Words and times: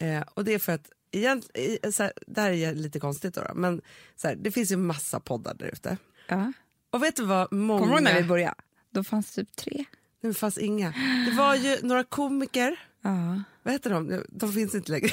Eh, 0.07 0.23
och 0.33 0.45
det 0.45 0.53
är 0.53 0.59
för 0.59 0.71
att, 0.71 0.89
egent, 1.11 1.45
så 1.93 2.03
här, 2.03 2.13
det 2.27 2.41
här 2.41 2.51
är 2.51 2.73
lite 2.73 2.99
konstigt 2.99 3.35
då, 3.35 3.41
då 3.41 3.53
men 3.55 3.81
så 4.15 4.27
här, 4.27 4.35
det 4.35 4.51
finns 4.51 4.71
ju 4.71 4.77
massa 4.77 5.19
poddar 5.19 5.53
där 5.53 5.67
ute. 5.67 5.97
Ja. 6.27 6.53
Och 6.93 7.03
vet 7.03 7.15
du 7.15 7.23
vad 7.25 7.51
många... 7.53 7.79
Kommer 7.79 7.91
du 7.93 7.97
ihåg 7.97 8.03
när 8.13 8.21
vi 8.21 8.27
började? 8.27 8.55
Då 8.91 9.03
fanns 9.03 9.31
det 9.31 9.41
typ 9.45 9.55
tre. 9.55 9.85
Det 10.21 10.33
fanns 10.33 10.57
inga. 10.57 10.93
Det 11.25 11.31
var 11.37 11.55
ju 11.55 11.77
några 11.81 12.03
komiker, 12.03 12.79
Ja. 13.01 13.41
vad 13.63 13.73
heter 13.73 13.89
de? 13.89 14.23
De 14.29 14.53
finns 14.53 14.75
inte 14.75 14.91
längre. 14.91 15.09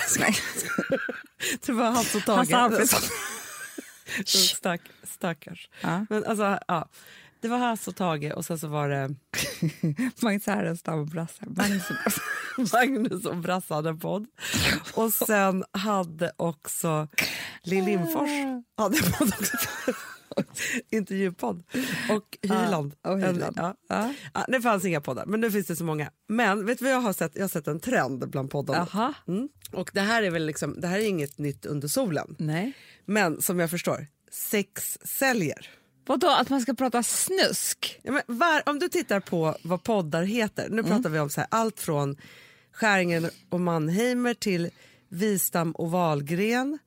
det 1.67 1.73
var 1.73 1.91
Hasse 1.91 2.19
och 2.19 2.25
Tage. 2.25 2.53
Alfredson. 2.53 3.01
Stack, 4.27 4.81
stackars. 5.05 5.69
Ja. 5.81 6.07
Men 6.11 6.25
alltså, 6.25 6.59
ja. 6.69 6.89
Det 7.41 7.49
var 7.49 7.59
Hasse 7.59 7.91
och 7.91 7.97
Tage 7.97 8.33
och 8.37 8.45
sen 8.45 8.59
så 8.59 8.69
var 8.69 8.89
det 8.89 9.15
Magnus 10.23 10.47
Härenstam 10.47 10.99
och 10.99 11.07
Brasse. 11.07 11.43
Magnus 11.47 11.91
och 11.91 11.97
Brasse. 12.05 12.21
Magnus 12.77 13.27
och 13.27 13.37
Brasse 13.37 13.75
hade 13.75 13.89
en 13.89 14.01
podd. 14.01 14.27
Och 14.95 15.13
sen 15.13 15.65
hade 15.73 16.33
också 16.37 17.09
Lill 17.63 17.85
Lindfors 17.85 18.31
hade 18.77 18.97
en 18.99 19.13
podd 19.13 19.33
också. 19.41 19.57
Intervjupodd. 20.91 21.63
Och 22.11 22.39
Hyland. 22.43 22.95
Ja, 23.03 23.11
och 23.11 23.19
Hyland. 23.21 23.57
Ja. 23.57 23.75
Ja. 23.89 24.15
Ja, 24.35 24.45
det 24.49 24.61
fanns 24.61 24.85
inga 24.85 25.01
poddar, 25.01 25.27
men 25.27 25.41
nu 25.41 25.51
finns 25.51 25.67
det 25.67 25.77
så 25.77 25.85
många. 25.85 26.11
Men 26.29 26.67
vet 26.67 26.79
du 26.79 26.85
vad 26.85 26.95
jag 26.95 27.01
har 27.01 27.13
sett? 27.13 27.33
Jag 27.35 27.43
har 27.43 27.49
sett 27.49 27.67
en 27.67 27.81
trend 27.81 28.31
bland 28.31 28.51
poddarna. 28.51 28.89
Jaha. 28.93 29.15
Mm. 29.29 29.49
Och 29.73 29.91
det 29.95 30.01
här 30.01 30.23
är 30.23 30.31
väl 30.31 30.47
liksom, 30.47 30.81
det 30.81 30.89
här 30.89 30.99
är 30.99 31.05
inget 31.05 31.39
nytt 31.39 31.67
under 31.67 31.89
solen. 31.89 32.37
Nej. 32.39 32.73
Men 33.05 33.43
som 33.43 33.59
jag 33.59 33.71
förstår, 33.71 34.07
sex 34.31 34.99
säljer. 35.05 35.71
Vadå, 36.07 36.29
att 36.29 36.51
man 36.51 36.61
ska 36.61 36.75
prata 36.75 37.03
snusk? 37.03 38.01
Ja, 38.03 38.21
var, 38.27 38.63
om 38.69 38.79
du 38.79 38.89
tittar 38.89 39.21
på 39.21 39.57
vad 39.63 39.83
poddar 39.83 40.23
heter, 40.23 40.69
nu 40.71 40.83
pratar 40.83 41.11
vi 41.11 41.19
om 41.19 41.31
så 41.31 41.41
här, 41.41 41.49
allt 41.51 41.81
från 41.81 42.17
Skäringen 42.73 43.31
och 43.49 43.61
Mannheimer 43.61 44.35
till 44.35 44.71
Wistam 45.09 45.73
och 45.73 45.91
Wahlgren 45.91 46.79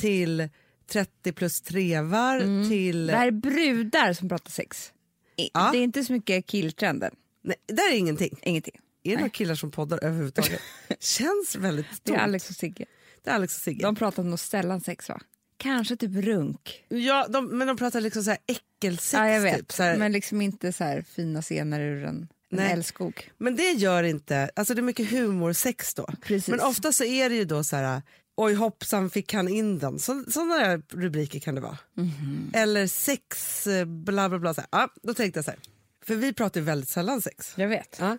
till 0.00 0.48
30 0.86 1.32
plus 1.32 1.60
trevar 1.60 2.68
till... 2.68 3.06
Det 3.06 3.16
här 3.16 3.26
är 3.26 3.30
brudar 3.30 4.12
som 4.12 4.28
pratar 4.28 4.50
sex. 4.50 4.92
I- 5.36 5.50
Ja. 5.54 5.68
Det 5.72 5.78
är 5.78 5.82
inte 5.82 6.04
så 6.04 6.12
mycket 6.12 6.46
killtrender. 6.46 7.10
Nej, 7.42 7.56
där 7.66 7.92
är 7.92 7.96
ingenting. 7.96 8.38
Ingenting. 8.42 8.74
Är 9.02 9.10
det 9.10 9.16
några 9.16 9.28
killar 9.28 9.54
som 9.54 9.70
poddar 9.70 10.04
överhuvudtaget? 10.04 10.60
Känns 11.00 11.56
väldigt 11.56 11.86
Det 11.90 11.96
tomt. 12.04 12.18
är 12.18 12.22
Alex 12.22 12.50
och 12.50 12.56
Sigge. 12.56 12.84
Det 13.24 13.30
är 13.30 13.34
Alex 13.34 13.56
och 13.56 13.60
Sigge. 13.62 13.82
De 13.82 13.94
pratar 13.96 14.22
nog 14.22 14.38
sällan 14.38 14.80
sex 14.80 15.08
va? 15.08 15.20
Kanske 15.56 15.96
typ 15.96 16.24
runk. 16.24 16.84
ja, 16.88 17.26
de, 17.28 17.46
men 17.58 17.66
de 17.66 17.76
pratar 17.76 18.00
liksom 18.00 18.22
så 18.24 18.30
här 18.30 18.38
äckelsex. 18.46 19.12
Ja, 19.12 19.28
jag 19.30 19.40
vet. 19.40 19.56
Typ, 19.58 19.72
så 19.72 19.82
här. 19.82 19.90
Men, 19.90 19.98
Men 19.98 20.12
liksom 20.12 20.40
inte 20.40 20.72
så 20.72 21.02
fina 21.14 21.42
scener 21.42 21.80
ur 21.80 22.04
en, 22.04 22.28
en 22.50 22.58
älskog. 22.58 23.30
det 23.56 23.70
gör 23.72 24.02
inte... 24.02 24.50
Alltså 24.56 24.74
det 24.74 24.80
är 24.80 24.82
mycket 24.82 25.10
humorsex 25.10 25.94
då. 25.94 26.06
Precis. 26.22 26.48
Men 26.48 26.60
ofta 26.60 26.92
så 26.92 27.04
är 27.04 27.28
det 27.28 27.34
ju 27.36 27.44
då 27.44 27.64
så 27.64 27.76
här... 27.76 28.02
Oj 28.36 28.54
hoppsan 28.54 29.10
fick 29.10 29.34
han 29.34 29.48
in 29.48 29.78
den. 29.78 29.98
Så, 29.98 30.24
sådana 30.28 30.54
där 30.58 30.82
rubriker 30.88 31.40
kan 31.40 31.54
det 31.54 31.60
vara. 31.60 31.78
Mhm. 31.94 32.50
Eller 32.54 32.86
sex 32.86 33.66
eh, 33.66 33.84
bla 33.84 34.28
bla 34.28 34.38
bla. 34.38 34.54
Så. 34.54 34.62
Ja, 34.70 34.88
då 35.02 35.14
tänkte 35.14 35.38
jag 35.38 35.44
så 35.44 35.50
här. 35.50 35.60
För 36.04 36.14
vi 36.14 36.32
pratar 36.32 36.60
ju 36.60 36.66
väldigt 36.66 36.88
sällan 36.88 37.22
sex. 37.22 37.54
Jag 37.56 37.68
vet. 37.68 37.96
Ja. 38.00 38.18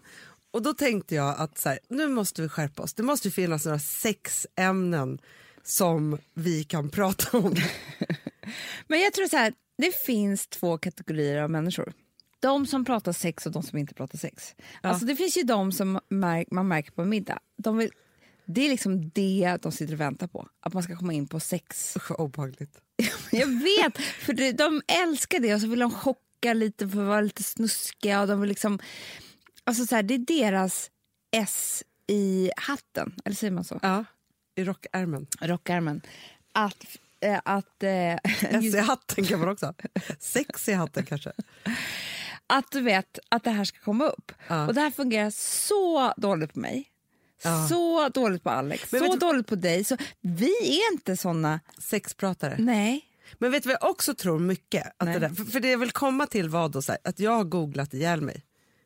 Och 0.51 0.61
då 0.61 0.73
tänkte 0.73 1.15
jag 1.15 1.35
att 1.37 1.57
så 1.57 1.69
här, 1.69 1.79
nu 1.89 2.07
måste 2.07 2.41
vi 2.41 2.49
skärpa 2.49 2.83
oss. 2.83 2.93
Det 2.93 3.03
måste 3.03 3.31
finnas 3.31 3.65
några 3.65 3.79
sexämnen 3.79 5.19
som 5.63 6.17
vi 6.33 6.63
kan 6.63 6.89
prata 6.89 7.37
om. 7.37 7.55
Men 8.87 8.99
jag 9.01 9.13
tror 9.13 9.27
så 9.27 9.37
här, 9.37 9.53
det 9.77 9.95
finns 10.05 10.47
två 10.47 10.77
kategorier 10.77 11.41
av 11.41 11.49
människor. 11.49 11.93
De 12.39 12.65
som 12.67 12.85
pratar 12.85 13.11
sex 13.11 13.45
och 13.45 13.51
de 13.51 13.63
som 13.63 13.77
inte 13.77 13.93
pratar 13.93 14.17
sex. 14.17 14.55
Alltså 14.81 15.05
det 15.05 15.15
finns 15.15 15.37
ju 15.37 15.43
de 15.43 15.71
som 15.71 15.99
märk, 16.09 16.47
man 16.51 16.67
märker 16.67 16.91
på 16.91 17.05
middag. 17.05 17.39
De 17.57 17.77
vill, 17.77 17.91
det 18.45 18.65
är 18.65 18.69
liksom 18.69 19.09
det 19.09 19.57
de 19.61 19.71
sitter 19.71 19.93
och 19.93 19.99
väntar 19.99 20.27
på. 20.27 20.47
Att 20.59 20.73
man 20.73 20.83
ska 20.83 20.95
komma 20.95 21.13
in 21.13 21.27
på 21.27 21.39
sex. 21.39 21.95
Usch 21.97 22.19
obehagligt. 22.19 22.81
Jag 23.31 23.47
vet, 23.47 23.97
för 23.97 24.33
det, 24.33 24.51
de 24.51 24.81
älskar 24.87 25.39
det 25.39 25.53
och 25.53 25.61
så 25.61 25.67
vill 25.67 25.79
de 25.79 25.91
chocka 25.91 26.53
lite 26.53 26.89
för 26.89 27.01
att 27.01 27.07
vara 27.07 27.21
lite 27.21 27.43
snuskiga. 27.43 28.21
Och 28.21 28.27
de 28.27 28.41
vill 28.41 28.49
liksom, 28.49 28.79
alltså 29.63 29.85
så 29.85 29.95
här, 29.95 30.03
det 30.03 30.13
är 30.13 30.17
deras 30.17 30.91
S 31.31 31.83
i 32.07 32.51
hatten, 32.57 33.15
eller 33.25 33.35
säger 33.35 33.51
man 33.51 33.63
så? 33.63 33.79
Ja, 33.81 34.05
i 34.55 34.63
rockärmen. 34.63 35.27
Rockärmen. 35.41 36.01
Att, 36.51 36.85
eh, 37.19 37.39
att, 37.45 37.83
eh, 37.83 38.13
S 38.41 38.75
i 38.75 38.79
hatten 38.79 39.25
kan 39.25 39.39
man 39.39 39.49
också. 39.49 39.73
Sex 40.19 40.69
i 40.69 40.73
hatten 40.73 41.05
kanske. 41.05 41.31
att 42.47 42.71
du 42.71 42.81
vet 42.81 43.19
att 43.29 43.43
det 43.43 43.51
här 43.51 43.63
ska 43.63 43.79
komma 43.79 44.05
upp. 44.05 44.31
Ja. 44.47 44.67
Och 44.67 44.73
det 44.73 44.81
här 44.81 44.91
fungerar 44.91 45.29
så 45.29 46.13
dåligt 46.17 46.53
på 46.53 46.59
mig. 46.59 46.91
Ja. 47.43 47.67
Så 47.67 48.09
dåligt 48.09 48.43
på 48.43 48.49
Alex, 48.49 48.91
Men 48.91 49.01
så 49.01 49.15
dåligt 49.15 49.47
på 49.47 49.55
dig. 49.55 49.83
Så 49.83 49.97
vi 50.21 50.79
är 50.79 50.93
inte 50.93 51.17
såna. 51.17 51.59
Sexpratare. 51.77 52.55
Nej. 52.59 53.05
Men 53.39 53.51
vet 53.51 53.63
du 53.63 53.69
vad 53.69 53.77
jag 53.81 53.89
också 53.89 54.15
tror 54.15 54.39
mycket? 54.39 54.87
Att 54.87 55.05
Nej. 55.05 55.13
det 55.13 55.27
där, 55.27 55.35
för, 55.35 55.43
för 55.43 55.59
det 55.59 55.69
jag 55.69 55.77
vill 55.77 55.91
komma 55.91 56.27
till 56.27 56.49
var 56.49 56.69
då 56.69 56.81
så 56.81 56.91
här, 56.91 57.01
att 57.03 57.19
jag 57.19 57.31
har 57.31 57.43
googlat 57.43 57.93
ihjäl 57.93 58.21
mig. 58.21 58.43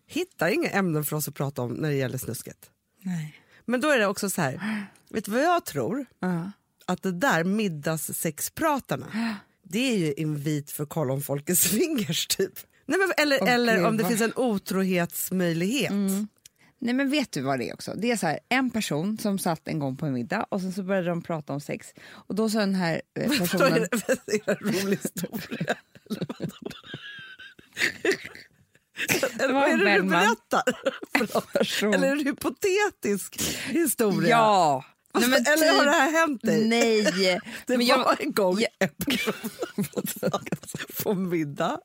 Hittar 0.08 0.48
inga 0.48 0.70
ämnen 0.70 1.04
för 1.04 1.16
oss 1.16 1.28
att 1.28 1.36
prata 1.36 1.62
om 1.62 1.74
när 1.74 1.90
det 1.90 1.96
gäller 1.96 2.18
snusket. 2.18 2.70
Nej. 3.02 3.40
Men 3.66 3.82
då 3.82 3.90
är 3.90 4.00
det 4.00 4.08
också 4.08 4.30
så 4.30 4.42
här, 4.42 4.86
vet 5.09 5.26
du 5.26 5.32
vad 5.32 5.42
jag 5.42 5.66
tror? 5.66 6.06
Ja. 6.20 6.52
Att 6.86 7.04
det 7.04 7.12
där 7.12 7.44
middagssexpratarna, 7.44 9.38
det 9.64 9.80
är 9.80 9.98
ju 9.98 10.14
invit 10.14 10.72
för 10.72 10.86
kolla 10.86 11.14
om 11.14 11.22
folk 11.22 11.50
är 11.50 11.56
swingers 11.56 12.28
typ. 12.28 12.59
Nej, 12.86 13.00
men, 13.00 13.12
eller, 13.18 13.40
Åh, 13.42 13.54
eller 13.54 13.86
om 13.86 13.98
det 13.98 14.06
finns 14.06 14.22
en 14.22 14.34
otrohetsmöjlighet. 14.36 15.92
Nej 16.81 16.94
men 16.94 17.09
vet 17.09 17.31
du 17.31 17.41
vad 17.41 17.59
det 17.59 17.69
är 17.69 17.73
också? 17.73 17.94
Det 17.97 18.12
är 18.12 18.17
så 18.17 18.28
här, 18.28 18.40
en 18.50 18.69
person 18.69 19.17
som 19.17 19.40
satt 19.40 19.67
en 19.67 19.79
gång 19.79 19.97
på 19.97 20.06
en 20.06 20.13
middag 20.13 20.45
och 20.50 20.62
sen 20.62 20.73
så 20.73 20.84
började 20.84 21.07
de 21.09 21.22
prata 21.22 21.53
om 21.53 21.62
sex. 21.62 21.88
Och 22.09 22.35
då 22.35 22.50
sa 22.50 22.59
den 22.59 22.75
här 22.75 23.01
eh, 23.19 23.28
Då 23.28 23.34
är 23.34 23.38
personen... 23.40 23.88
det, 24.25 24.34
är 24.34 24.41
det 24.45 24.51
en 24.51 24.57
rolig 24.84 25.00
historia. 25.03 25.75
Eller 29.40 29.53
vad 29.53 29.69
är 29.69 29.78
det 29.78 29.94
du 29.95 30.03
berättar? 30.03 30.63
Eller 31.95 32.07
är 32.07 32.16
det 32.16 32.22
en 32.22 32.25
hypotetisk 32.25 33.41
historia? 33.69 34.29
Ja! 34.29 34.85
Nej, 35.13 35.29
men 35.29 35.40
Eller 35.47 35.67
har 35.67 35.75
typ- 35.78 35.85
det 35.85 35.91
här 35.91 36.11
hänt 36.11 36.41
dig? 36.41 36.67
Nej! 36.67 37.03
Det 37.66 37.78
men 37.78 37.88
var 37.88 37.97
jag, 37.97 38.22
en 38.22 38.34
gång 38.34 38.59
Ja. 38.59 38.67
en 38.79 38.90
person 38.90 39.34
på 41.03 41.13
middag. 41.13 41.79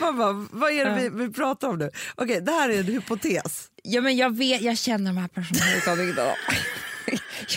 Man 0.00 0.18
bara, 0.18 0.32
vad 0.50 0.72
är 0.72 0.84
det 0.84 0.94
vi, 1.10 1.26
vi 1.26 1.32
pratar 1.32 1.68
om 1.68 1.78
nu? 1.78 1.90
Okej, 2.14 2.40
det 2.40 2.52
här 2.52 2.68
är 2.68 2.78
en 2.78 2.84
hypotes. 2.84 3.68
Ja, 3.88 4.00
men 4.00 4.16
jag, 4.16 4.36
vet, 4.36 4.60
jag 4.60 4.78
känner 4.78 5.12
de 5.12 5.16
här 5.16 5.28
personerna. 5.28 6.34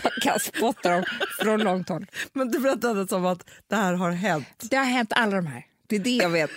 Jag 0.03 0.14
kan 0.14 0.40
spotta 0.40 0.90
dem 0.90 1.03
från 1.40 1.59
långt 1.59 1.90
håll. 1.90 2.06
Men 2.34 2.52
du 2.52 2.59
berättade 2.59 3.08
som 3.08 3.25
att 3.25 3.50
det 3.68 3.75
här 3.75 3.94
har 3.94 4.12
hänt. 4.12 4.47
Det 4.69 4.75
har 4.75 4.86
hänt 4.86 5.14
alla 5.16 5.36
de 5.36 5.47
här. 5.47 5.66
Det 5.88 5.96
är 5.96 6.00
det 6.00 6.16
jag 6.16 6.30
vet. 6.30 6.50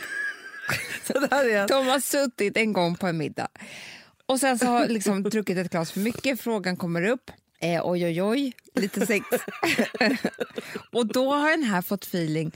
Är 1.08 1.68
De 1.68 1.86
har 1.86 2.00
suttit 2.00 2.56
en 2.56 2.72
gång 2.72 2.96
på 2.96 3.06
en 3.06 3.16
middag 3.16 3.48
och 4.26 4.40
sen 4.40 4.58
så 4.58 4.66
har 4.66 4.88
liksom 4.88 5.22
druckit 5.22 5.58
ett 5.58 5.70
glas 5.70 5.92
för 5.92 6.00
mycket. 6.00 6.40
Frågan 6.40 6.76
kommer 6.76 7.02
upp. 7.02 7.30
Eh, 7.60 7.80
oj, 7.84 8.06
oj, 8.06 8.22
oj, 8.22 8.52
lite 8.74 9.06
sex. 9.06 9.26
och 10.92 11.06
då 11.06 11.34
har 11.34 11.50
den 11.50 11.62
här 11.62 11.82
fått 11.82 12.04
feeling 12.04 12.52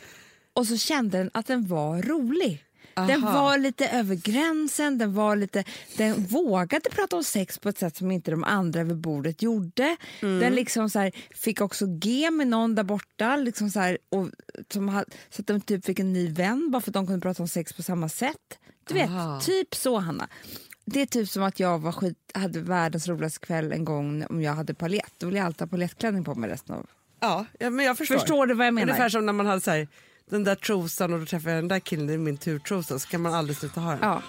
och 0.53 0.67
så 0.67 0.77
kände 0.77 1.19
den 1.19 1.31
att 1.35 1.47
den 1.47 1.67
var 1.67 2.03
rolig. 2.03 2.65
Den 3.07 3.23
var 3.23 3.59
lite 3.59 3.89
över 3.89 4.15
gränsen, 4.15 4.99
den, 4.99 5.15
var 5.15 5.37
lite, 5.37 5.65
den 5.97 6.25
vågade 6.25 6.91
prata 6.91 7.17
om 7.17 7.25
sex 7.25 7.59
på 7.59 7.69
ett 7.69 7.79
sätt 7.79 7.97
som 7.97 8.11
inte 8.11 8.31
de 8.31 8.45
andra 8.45 8.85
vid 8.85 8.97
bordet 8.97 9.43
gjorde. 9.43 9.97
Den 10.21 10.55
liksom 10.55 10.91
så 10.91 10.99
här, 10.99 11.13
fick 11.35 11.61
också 11.61 11.87
G 11.89 12.31
med 12.31 12.49
någon 12.49 12.75
där 12.75 12.83
borta, 12.83 13.37
liksom 13.37 13.71
så, 13.71 13.81
här, 13.81 13.99
och, 14.09 14.29
som 14.73 15.05
så 15.31 15.43
att 15.43 15.47
de 15.47 15.61
typ 15.61 15.85
fick 15.85 15.99
en 15.99 16.13
ny 16.13 16.29
vän 16.29 16.71
bara 16.71 16.81
för 16.81 16.91
att 16.91 16.95
de 16.95 17.07
kunde 17.07 17.21
prata 17.21 17.43
om 17.43 17.49
sex 17.49 17.73
på 17.73 17.83
samma 17.83 18.09
sätt. 18.09 18.59
Du 18.89 18.95
vet, 18.95 19.11
Aha. 19.11 19.41
typ 19.41 19.75
så 19.75 19.99
Hanna. 19.99 20.29
Det 20.85 21.01
är 21.01 21.07
typ 21.07 21.29
som 21.29 21.43
att 21.43 21.61
jag 21.61 21.79
var 21.79 21.93
skit, 21.93 22.19
hade 22.35 22.61
världens 22.61 23.09
roligaste 23.09 23.47
kväll 23.47 23.73
en 23.73 23.85
gång 23.85 24.25
om 24.29 24.43
jag 24.43 24.53
hade 24.53 24.75
palett. 24.75 25.13
Då 25.19 25.27
ville 25.27 25.39
jag 25.39 25.47
alltid 25.47 25.61
ha 25.61 25.67
palettklänning 25.67 26.25
på 26.25 26.35
mig 26.35 26.51
resten 26.51 26.75
av... 26.75 26.87
Ja, 27.21 27.47
ja, 27.59 27.71
men 27.71 27.85
jag 27.85 27.99
förstår. 27.99 28.19
Förstår 28.19 28.47
du 28.47 28.55
vad 28.55 28.67
jag 28.67 28.75
menar? 28.75 28.89
Ungefär 28.89 29.09
som 29.09 29.27
när 29.27 29.33
man 29.33 29.47
hade 29.47 29.61
så 29.61 29.71
här, 29.71 29.89
den 30.29 30.45
där 30.45 30.55
trosan 30.55 31.13
och 31.13 31.21
då 31.21 31.27
träffar 31.27 31.51
jag 31.51 31.59
den 31.59 31.69
där 31.69 31.81
killen 31.81 32.11
i 32.11 32.19
min 32.19 32.37
turtrosa 32.37 32.99
så 32.99 33.09
kan 33.09 33.21
man 33.23 33.35
aldrig 33.35 33.57
sluta 33.57 33.81
ha 33.81 33.91
den. 33.91 33.99
Ja. 34.03 34.23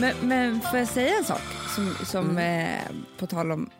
Men, 0.00 0.28
men 0.28 0.60
får 0.60 0.78
jag 0.78 0.88
säga 0.88 1.18
en 1.18 1.24
sak 1.24 1.40
som 1.74 1.94
som, 1.96 2.06
som 2.06 2.38
eh, 2.38 2.90
på 3.18 3.26
tal 3.26 3.52
om... 3.52 3.70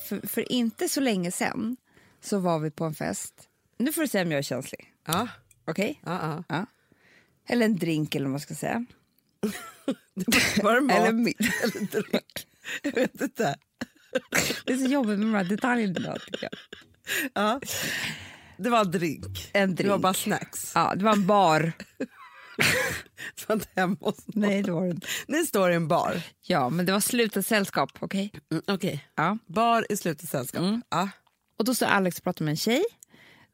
För, 0.00 0.26
för 0.26 0.52
inte 0.52 0.88
så 0.88 1.00
länge 1.00 1.30
sen 1.30 1.76
så 2.20 2.38
var 2.38 2.58
vi 2.58 2.70
på 2.70 2.84
en 2.84 2.94
fest. 2.94 3.34
Nu 3.78 3.92
får 3.92 4.02
du 4.02 4.08
säga 4.08 4.24
om 4.24 4.30
jag 4.30 4.38
är 4.38 4.42
känslig. 4.42 4.92
Ja, 5.06 5.28
Okej? 5.64 6.00
ja, 6.04 6.44
ja. 6.48 6.66
Eller 7.46 7.66
en 7.66 7.76
drink 7.76 8.14
eller 8.14 8.26
vad 8.26 8.30
man 8.30 8.40
ska 8.40 8.54
säga. 8.54 8.86
Var 10.62 10.74
det 10.74 10.80
mat 10.86 10.96
Eller 10.96 11.08
eller, 11.08 11.18
mi- 11.18 11.90
dryck? 11.90 12.46
Jag 12.82 12.92
vet 12.92 13.20
inte. 13.20 13.56
Det 14.66 14.72
är 14.72 14.76
så 14.76 14.84
jobbigt 14.92 15.18
med 15.18 15.26
de 15.26 15.34
här 15.34 15.44
detaljerna. 15.44 16.16
Ja. 17.34 17.60
Det 18.58 18.70
var 18.70 18.80
en 18.80 18.90
drink. 18.90 19.50
En 19.52 19.74
Det 19.74 19.82
var 19.82 19.88
drink. 19.88 20.02
bara 20.02 20.14
snacks. 20.14 20.72
Ja, 20.74 20.94
det 20.96 21.04
var 21.04 21.12
en 21.12 21.26
bar. 21.26 21.72
Det 23.36 23.48
var 23.48 23.54
inte 23.54 23.68
hemma 23.76 23.96
hos 24.00 24.26
någon. 24.26 24.48
Nej, 24.48 24.62
det 24.62 24.72
var 24.72 24.86
inte. 24.86 25.06
Ni 25.28 25.46
står 25.46 25.70
i 25.70 25.74
en 25.74 25.88
bar. 25.88 26.22
Ja, 26.42 26.68
men 26.70 26.86
det 26.86 26.92
var 26.92 27.00
slutet 27.00 27.46
sällskap, 27.46 27.90
okej? 28.00 28.30
Mm, 28.50 28.62
Okej. 28.66 29.06
Ja. 29.14 29.38
Bar 29.46 29.86
i 29.92 29.96
slutet 29.96 30.28
sällskap. 30.28 30.60
Mm. 30.60 30.82
Ja. 30.90 31.08
Och 31.58 31.64
då 31.64 31.74
står 31.74 31.86
Alex 31.86 32.18
och 32.18 32.24
pratar 32.24 32.44
med 32.44 32.52
en 32.52 32.56
tjej 32.56 32.84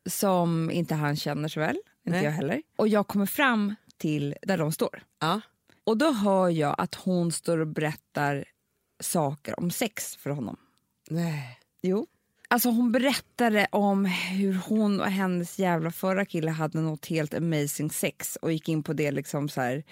som 0.09 0.71
inte 0.71 0.95
han 0.95 1.17
känner 1.17 1.49
så 1.49 1.61
väl, 1.61 1.77
inte 1.77 2.17
Nej. 2.19 2.25
jag 2.25 2.33
heller. 2.33 2.63
Och 2.77 2.89
jag 2.89 3.07
kommer 3.09 3.27
fram 3.27 3.75
till 3.99 4.35
där 4.43 4.59
de 4.59 4.73
står. 4.73 5.03
Ja. 5.21 5.41
Och 5.85 5.99
då 5.99 6.13
hör 6.13 6.49
jag 6.49 6.75
att 6.79 6.95
hon 6.95 7.33
står 7.33 7.59
och 7.59 7.67
berättar 7.67 8.45
saker 9.01 9.61
om 9.61 9.71
sex 9.71 10.17
för 10.17 10.31
honom. 10.31 10.57
Nej. 11.11 11.59
Jo. 11.83 12.07
Alltså 12.49 12.69
hon 12.69 12.93
berättade 12.93 13.67
om 13.73 14.05
hur 14.05 14.55
hon 14.55 15.01
och 15.01 15.11
hennes 15.11 15.59
jävla 15.59 15.91
förra 15.91 16.25
kille 16.25 16.51
hade 16.51 16.81
något 16.81 17.07
helt 17.07 17.35
amazing 17.35 17.91
sex 17.91 18.37
och 18.37 18.53
gick 18.53 18.69
in 18.69 18.83
på 18.83 18.93
det 18.93 19.11
liksom 19.11 19.49
så 19.49 19.61
här. 19.61 19.85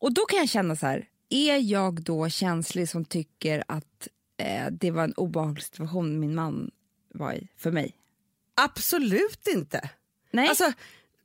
Och 0.00 0.14
då 0.14 0.24
kan 0.24 0.38
jag 0.38 0.48
känna 0.48 0.76
så 0.76 0.86
här, 0.86 1.08
är 1.28 1.58
jag 1.58 2.02
då 2.02 2.28
känslig 2.28 2.88
som 2.88 3.04
tycker 3.04 3.64
att 3.68 4.08
eh, 4.36 4.66
det 4.70 4.90
var 4.90 5.04
en 5.04 5.12
obehaglig 5.12 5.64
situation 5.64 6.20
min 6.20 6.34
man 6.34 6.70
var 7.14 7.32
i 7.32 7.48
för 7.56 7.70
mig? 7.70 7.94
Absolut 8.54 9.46
inte. 9.46 9.90
Nej. 10.30 10.48
Alltså, 10.48 10.72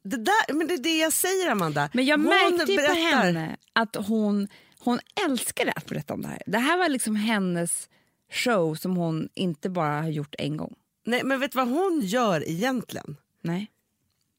det, 0.03 0.17
där, 0.17 0.53
men 0.53 0.67
det 0.67 0.73
är 0.73 0.77
det 0.77 0.97
jag 0.97 1.13
säger, 1.13 1.50
Amanda. 1.50 1.89
Men 1.94 2.05
jag 2.05 2.17
Hon 2.17 2.25
märkte 2.25 2.71
ju 2.71 2.77
på 2.77 2.83
berättar- 2.83 2.95
henne 3.25 3.57
att 3.73 3.95
hon, 3.95 4.47
hon 4.79 5.00
älskade 5.25 5.71
att 5.71 5.85
berätta 5.85 6.13
om 6.13 6.21
det 6.21 6.27
här. 6.27 6.41
Det 6.45 6.57
här 6.57 6.77
var 6.77 6.89
liksom 6.89 7.15
hennes 7.15 7.89
show 8.31 8.75
som 8.75 8.95
hon 8.97 9.29
inte 9.33 9.69
bara 9.69 10.01
har 10.01 10.09
gjort 10.09 10.35
en 10.38 10.57
gång. 10.57 10.75
Nej, 11.05 11.21
men 11.23 11.39
vet 11.39 11.51
du 11.51 11.55
vad 11.57 11.67
hon 11.67 12.01
gör 12.03 12.50
egentligen? 12.50 13.17
Nej. 13.41 13.67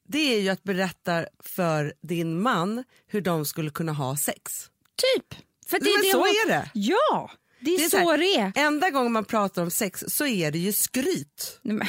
Det 0.07 0.35
är 0.35 0.39
ju 0.41 0.49
att 0.49 0.63
berätta 0.63 1.25
för 1.39 1.93
din 2.01 2.41
man 2.41 2.83
hur 3.07 3.21
de 3.21 3.45
skulle 3.45 3.69
kunna 3.69 3.91
ha 3.93 4.17
sex. 4.17 4.69
Typ. 5.15 5.39
För 5.67 5.79
det 5.79 5.85
Men 5.85 6.01
det 6.03 6.11
så 6.11 6.17
hon... 6.17 6.27
är 6.27 6.47
det. 6.47 6.69
Ja, 6.73 7.31
det 7.59 7.71
är, 7.71 7.77
Det 7.77 7.85
är 7.85 7.89
så, 7.89 7.97
så 7.97 8.17
det 8.17 8.35
är. 8.37 8.51
Enda 8.55 8.89
gången 8.89 9.11
man 9.11 9.25
pratar 9.25 9.61
om 9.61 9.71
sex 9.71 10.03
så 10.07 10.25
är 10.25 10.51
det 10.51 10.59
ju 10.59 10.71
skryt. 10.73 11.59
Nej, 11.61 11.75
men- 11.75 11.87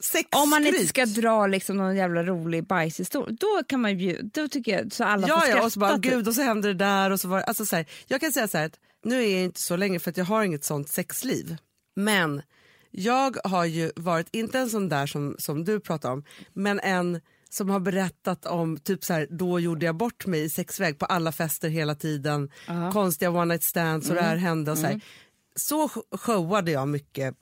Sexskryt. 0.00 0.42
Om 0.42 0.50
man 0.50 0.66
inte 0.66 0.86
ska 0.86 1.06
dra 1.06 1.46
liksom 1.46 1.76
någon 1.76 1.96
jävla 1.96 2.22
rolig 2.22 2.66
bajshistoria, 2.66 3.36
då 3.40 3.62
kan 3.68 3.80
man 3.80 3.98
ju, 3.98 4.22
då 4.22 4.48
tycker 4.48 4.78
jag 4.78 4.92
så 4.92 5.04
alla 5.04 5.26
får 5.26 5.36
Ja, 5.36 5.40
skratta. 5.40 5.58
ja, 5.58 5.64
och 5.64 5.72
så 5.72 5.80
bara 5.80 5.94
typ. 5.98 6.12
gud 6.12 6.28
och 6.28 6.34
så 6.34 6.42
händer 6.42 6.68
det 6.68 6.74
där. 6.74 7.10
Och 7.10 7.20
så 7.20 7.28
var, 7.28 7.40
alltså 7.40 7.66
så 7.66 7.76
här, 7.76 7.86
jag 8.06 8.20
kan 8.20 8.32
säga 8.32 8.48
så 8.48 8.58
här 8.58 8.66
att 8.66 8.78
nu 9.04 9.24
är 9.24 9.32
jag 9.34 9.42
inte 9.44 9.60
så 9.60 9.76
länge 9.76 9.98
för 9.98 10.10
att 10.10 10.16
jag 10.16 10.24
har 10.24 10.42
inget 10.42 10.64
sånt 10.64 10.88
sexliv. 10.88 11.56
Men 11.96 12.42
jag 12.90 13.36
har 13.44 13.64
ju 13.64 13.92
varit, 13.96 14.26
inte 14.30 14.58
en 14.58 14.70
sån 14.70 14.88
där 14.88 15.06
som, 15.06 15.36
som 15.38 15.64
du 15.64 15.80
pratar 15.80 16.10
om, 16.12 16.24
men 16.52 16.80
en 16.80 17.20
som 17.50 17.70
har 17.70 17.80
berättat 17.80 18.46
om 18.46 18.76
typ 18.78 19.04
så 19.04 19.12
här, 19.12 19.26
då 19.30 19.60
gjorde 19.60 19.86
jag 19.86 19.94
bort 19.96 20.26
mig 20.26 20.44
i 20.44 20.48
sexväg 20.50 20.98
på 20.98 21.06
alla 21.06 21.32
fester 21.32 21.68
hela 21.68 21.94
tiden, 21.94 22.50
konstiga 22.92 23.30
one 23.30 23.44
night 23.44 23.62
stands 23.62 24.08
och 24.08 24.14
det 24.14 24.22
här 24.22 24.32
Mm. 24.32 24.44
hände. 24.44 24.70
Och 24.72 24.78
så, 24.78 24.86
här. 24.86 25.00
så 25.56 25.88
showade 26.12 26.70
jag 26.70 26.88
mycket 26.88 27.34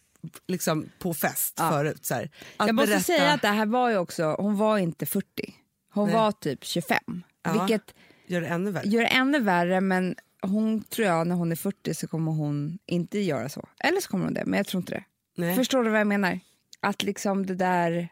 liksom, 0.46 0.88
på 0.98 1.14
fest 1.14 1.58
förut. 1.60 2.04
Så 2.06 2.14
här. 2.14 2.30
Jag 2.58 2.74
måste 2.74 2.86
berätta- 2.92 3.02
säga 3.02 3.32
att 3.32 3.42
det 3.42 3.48
här 3.48 3.66
var 3.66 3.90
ju 3.90 3.96
också, 3.96 4.24
hon 4.38 4.56
var 4.56 4.78
inte 4.78 5.06
40, 5.06 5.54
hon 5.92 6.06
Nej. 6.06 6.14
var 6.14 6.32
typ 6.32 6.64
25. 6.64 6.98
Ja. 7.42 7.52
Vilket 7.52 7.94
Gör 8.26 8.40
det 8.40 8.46
ännu 8.46 8.70
värre. 8.70 8.88
gör 8.88 9.00
det 9.02 9.08
ännu 9.08 9.40
värre 9.40 9.80
men 9.80 10.14
hon 10.42 10.82
tror 10.84 11.06
jag 11.08 11.26
när 11.26 11.34
hon 11.36 11.52
är 11.52 11.56
40 11.56 11.94
så 11.94 12.08
kommer 12.08 12.32
hon 12.32 12.78
inte 12.86 13.18
göra 13.18 13.48
så. 13.48 13.68
Eller 13.80 14.00
så 14.00 14.08
kommer 14.08 14.24
hon 14.24 14.34
det, 14.34 14.44
men 14.46 14.56
jag 14.56 14.66
tror 14.66 14.80
inte 14.80 14.94
det. 14.94 15.04
Nej. 15.36 15.54
Förstår 15.56 15.84
du 15.84 15.90
vad 15.90 16.00
jag 16.00 16.06
menar? 16.06 16.40
Att 16.80 17.02
liksom 17.02 17.46
det 17.46 17.54
där, 17.54 18.08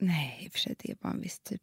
nej 0.00 0.38
i 0.44 0.48
och 0.48 0.52
för 0.52 0.58
sig 0.58 0.74
det 0.78 0.90
är 0.90 0.94
bara 0.94 1.12
en 1.12 1.20
viss 1.20 1.38
typ. 1.40 1.62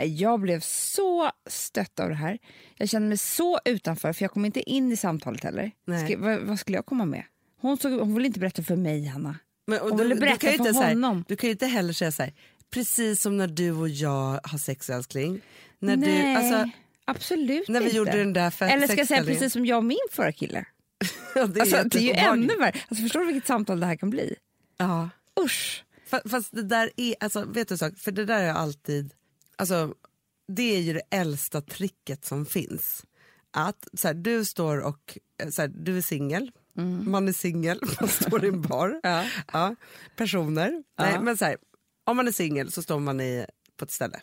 Jag 0.00 0.40
blev 0.40 0.60
så 0.60 1.30
stött 1.46 2.00
av 2.00 2.08
det 2.08 2.14
här. 2.14 2.38
Jag 2.76 2.88
kände 2.88 3.08
mig 3.08 3.18
så 3.18 3.58
utanför 3.64 4.12
för 4.12 4.24
jag 4.24 4.30
kom 4.32 4.44
inte 4.44 4.70
in 4.70 4.92
i 4.92 4.96
samtalet 4.96 5.44
heller. 5.44 5.70
Ska, 6.06 6.18
vad, 6.18 6.40
vad 6.40 6.58
skulle 6.60 6.78
jag 6.78 6.86
komma 6.86 7.04
med? 7.04 7.22
Hon, 7.60 7.76
såg, 7.78 7.92
hon 7.92 8.14
ville 8.14 8.26
inte 8.26 8.40
berätta 8.40 8.62
för 8.62 8.76
mig 8.76 9.06
Hanna. 9.06 9.36
Men, 9.66 9.78
Hon 9.78 9.96
ville 9.98 10.14
berätta 10.14 10.36
kan 10.38 10.50
ju 10.52 10.56
för 10.56 10.64
inte 10.64 10.74
så 10.74 10.82
här- 10.82 10.88
honom. 10.94 11.24
du 11.28 11.36
kan 11.36 11.48
ju 11.48 11.52
inte 11.52 11.66
heller 11.66 11.92
säga 11.92 12.12
så 12.12 12.22
här, 12.22 12.32
precis 12.70 13.22
som 13.22 13.36
när 13.36 13.46
du 13.46 13.72
och 13.72 13.88
jag 13.88 14.40
har 14.44 14.58
sex 14.58 14.90
älskling. 14.90 15.40
När, 15.78 15.96
nej, 15.96 16.22
du, 16.34 16.40
alltså, 16.40 16.70
absolut 17.04 17.68
när 17.68 17.80
vi 17.80 17.86
inte. 17.86 17.96
gjorde 17.96 18.18
den 18.18 18.32
där 18.32 18.50
fe- 18.50 18.68
Eller 18.68 18.86
ska 18.86 18.96
jag 18.96 19.08
säga 19.08 19.24
precis 19.24 19.52
som 19.52 19.66
jag 19.66 19.76
och 19.78 19.84
min 19.84 19.98
förra 20.10 20.32
kille? 20.32 20.64
Ja, 21.34 21.46
det, 21.46 21.60
Alltså, 21.60 21.82
det 21.84 21.98
är 21.98 22.02
ju 22.02 22.12
ännu 22.12 22.56
värre. 22.56 22.72
Alltså, 22.88 23.02
förstår 23.02 23.20
du 23.20 23.26
vilket 23.26 23.46
samtal 23.46 23.80
det 23.80 23.86
här 23.86 23.96
kan 23.96 24.10
bli? 24.10 24.34
Ja. 24.78 25.10
Usch. 25.44 25.84
Fa- 26.10 26.28
Fast 26.28 26.52
det 26.54 26.62
där 26.62 26.90
är, 26.96 27.14
alltså, 27.20 27.44
vet 27.44 27.68
du 27.68 27.74
en 27.74 27.78
sak, 27.78 27.98
för 27.98 28.12
det 28.12 28.24
där 28.24 28.42
är 28.42 28.52
alltid, 28.52 29.14
alltså, 29.56 29.94
det 30.52 30.76
är 30.76 30.80
ju 30.80 30.92
det 30.92 31.02
äldsta 31.10 31.60
tricket 31.60 32.24
som 32.24 32.46
finns. 32.46 33.04
Att 33.50 33.88
så 33.94 34.06
här, 34.08 34.14
du 34.14 34.44
står 34.44 34.78
och, 34.80 35.18
eh, 35.42 35.48
så 35.48 35.62
här, 35.62 35.68
du 35.68 35.96
är 35.98 36.02
singel, 36.02 36.50
man 37.10 37.28
är 37.28 37.32
singel, 37.32 37.80
man 38.00 38.08
står 38.08 38.44
i 38.44 38.48
en 38.48 38.62
bar. 38.62 39.00
Ja. 39.02 39.24
Ja, 39.52 39.74
personer. 40.16 40.82
Nej, 40.98 41.20
men 41.22 41.36
så 41.36 41.44
här, 41.44 41.56
om 42.04 42.16
man 42.16 42.28
är 42.28 42.32
singel 42.32 42.72
så 42.72 42.82
står 42.82 42.98
man 43.00 43.20
i, 43.20 43.46
på 43.76 43.84
ett 43.84 43.90
ställe. 43.90 44.20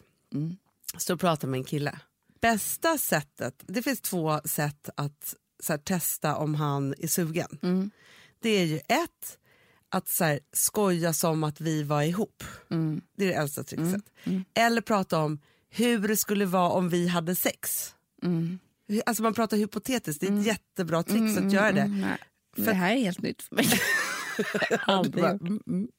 Står 0.97 1.13
och 1.13 1.19
pratar 1.19 1.47
med 1.47 1.57
en 1.57 1.63
kille. 1.63 1.99
Bästa 2.41 2.97
sättet, 2.97 3.63
det 3.67 3.81
finns 3.81 4.01
två 4.01 4.39
sätt 4.45 4.89
att 4.97 5.35
här, 5.69 5.77
testa 5.77 6.35
om 6.35 6.55
han 6.55 6.93
är 6.97 7.07
sugen. 7.07 7.57
Det 8.39 8.49
är 8.49 8.65
ju 8.65 8.77
ett, 8.77 9.37
att 9.89 10.07
så 10.07 10.23
här, 10.23 10.39
skoja 10.53 11.13
som 11.13 11.43
att 11.43 11.61
vi 11.61 11.83
var 11.83 12.01
ihop. 12.03 12.43
Det 13.15 13.23
är 13.23 13.27
det 13.27 13.33
äldsta 13.33 13.63
trickset. 13.63 14.03
Eller 14.53 14.81
prata 14.81 15.19
om 15.19 15.39
hur 15.69 16.07
det 16.07 16.17
skulle 16.17 16.45
vara 16.45 16.69
om 16.69 16.89
vi 16.89 17.07
hade 17.07 17.35
sex. 17.35 17.93
Hur- 18.87 19.01
Alltså 19.05 19.23
man 19.23 19.33
pratar 19.33 19.57
hypotetiskt, 19.57 20.21
det 20.21 20.27
är 20.27 20.39
ett 20.39 20.45
jättebra 20.45 21.03
trick 21.03 21.37
att 21.37 21.51
göra 21.51 21.71
det. 21.71 22.17
Nej, 22.57 22.67
det 22.67 22.73
här 22.73 22.95
är 22.95 22.99
helt 22.99 23.21
nytt 23.21 23.41
för 23.41 23.55
mig. 23.55 23.65
Aldrig 24.85 25.23
bara, 25.23 25.31
gjort. 25.41 25.89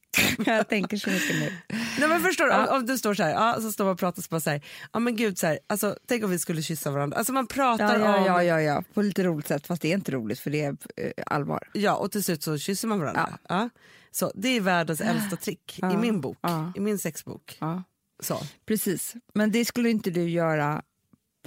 Jag 0.46 0.68
tänker 0.68 0.96
så 0.96 1.10
mycket 1.10 1.36
nu. 1.36 1.52
Nej, 1.98 2.08
men 2.08 2.20
förstår 2.20 2.44
du, 2.44 2.52
om, 2.52 2.66
om 2.68 2.86
du 2.86 2.98
står 2.98 3.14
så 3.14 3.22
här, 3.22 3.30
ja, 3.30 3.60
så 3.60 3.72
står 3.72 3.84
man 3.84 3.92
och 3.92 3.98
pratar 3.98 4.22
så 4.22 4.28
bara 4.30 4.40
så 4.40 4.50
här, 4.50 4.64
ja 4.92 4.98
men 4.98 5.16
gud 5.16 5.38
så 5.38 5.46
här, 5.46 5.58
alltså, 5.66 5.96
tänk 6.08 6.24
om 6.24 6.30
vi 6.30 6.38
skulle 6.38 6.62
kyssa 6.62 6.90
varandra. 6.90 7.18
Alltså 7.18 7.32
man 7.32 7.46
pratar 7.46 7.98
Ja, 7.98 8.06
ja, 8.06 8.18
om, 8.18 8.24
ja, 8.24 8.42
ja, 8.42 8.60
ja, 8.60 8.82
på 8.94 9.02
lite 9.02 9.24
roligt 9.24 9.46
sätt. 9.46 9.66
Fast 9.66 9.82
det 9.82 9.88
är 9.88 9.94
inte 9.94 10.12
roligt 10.12 10.40
för 10.40 10.50
det 10.50 10.62
är 10.62 10.76
eh, 10.96 11.10
allvar. 11.26 11.68
ja 11.72 11.96
och 11.96 12.12
till 12.12 12.24
slut 12.24 12.42
så 12.42 12.58
kysser 12.58 12.88
man 12.88 13.00
varandra. 13.00 13.38
Ja. 13.48 13.68
Så 14.10 14.32
det 14.34 14.48
är 14.48 14.60
världens 14.60 15.00
äldsta 15.00 15.36
trick 15.36 15.78
i 15.92 15.96
min 15.96 16.20
bok, 16.20 16.38
ja. 16.40 16.72
i 16.76 16.80
min 16.80 16.98
sexbok. 16.98 17.56
Ja. 17.60 17.82
Så. 18.22 18.40
Precis. 18.66 19.14
Men 19.34 19.52
det 19.52 19.64
skulle 19.64 19.90
inte 19.90 20.10
du 20.10 20.30
göra 20.30 20.82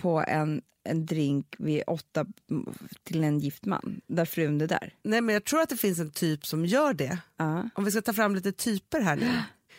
på 0.01 0.23
en, 0.27 0.61
en 0.83 1.05
drink 1.05 1.55
vid 1.57 1.83
åtta 1.87 2.25
till 3.03 3.23
en 3.23 3.39
gift 3.39 3.65
man, 3.65 4.01
där 4.07 4.25
frun 4.25 4.61
är 4.61 4.67
där. 4.67 4.93
Nej 5.03 5.21
men 5.21 5.33
jag 5.33 5.43
tror 5.43 5.61
att 5.61 5.69
det 5.69 5.77
finns 5.77 5.99
en 5.99 6.11
typ 6.11 6.45
som 6.45 6.65
gör 6.65 6.93
det. 6.93 7.17
Ja. 7.37 7.69
Om 7.75 7.83
vi 7.85 7.91
ska 7.91 8.01
ta 8.01 8.13
fram 8.13 8.35
lite 8.35 8.51
typer 8.51 9.01
här 9.01 9.15
nu, 9.15 9.31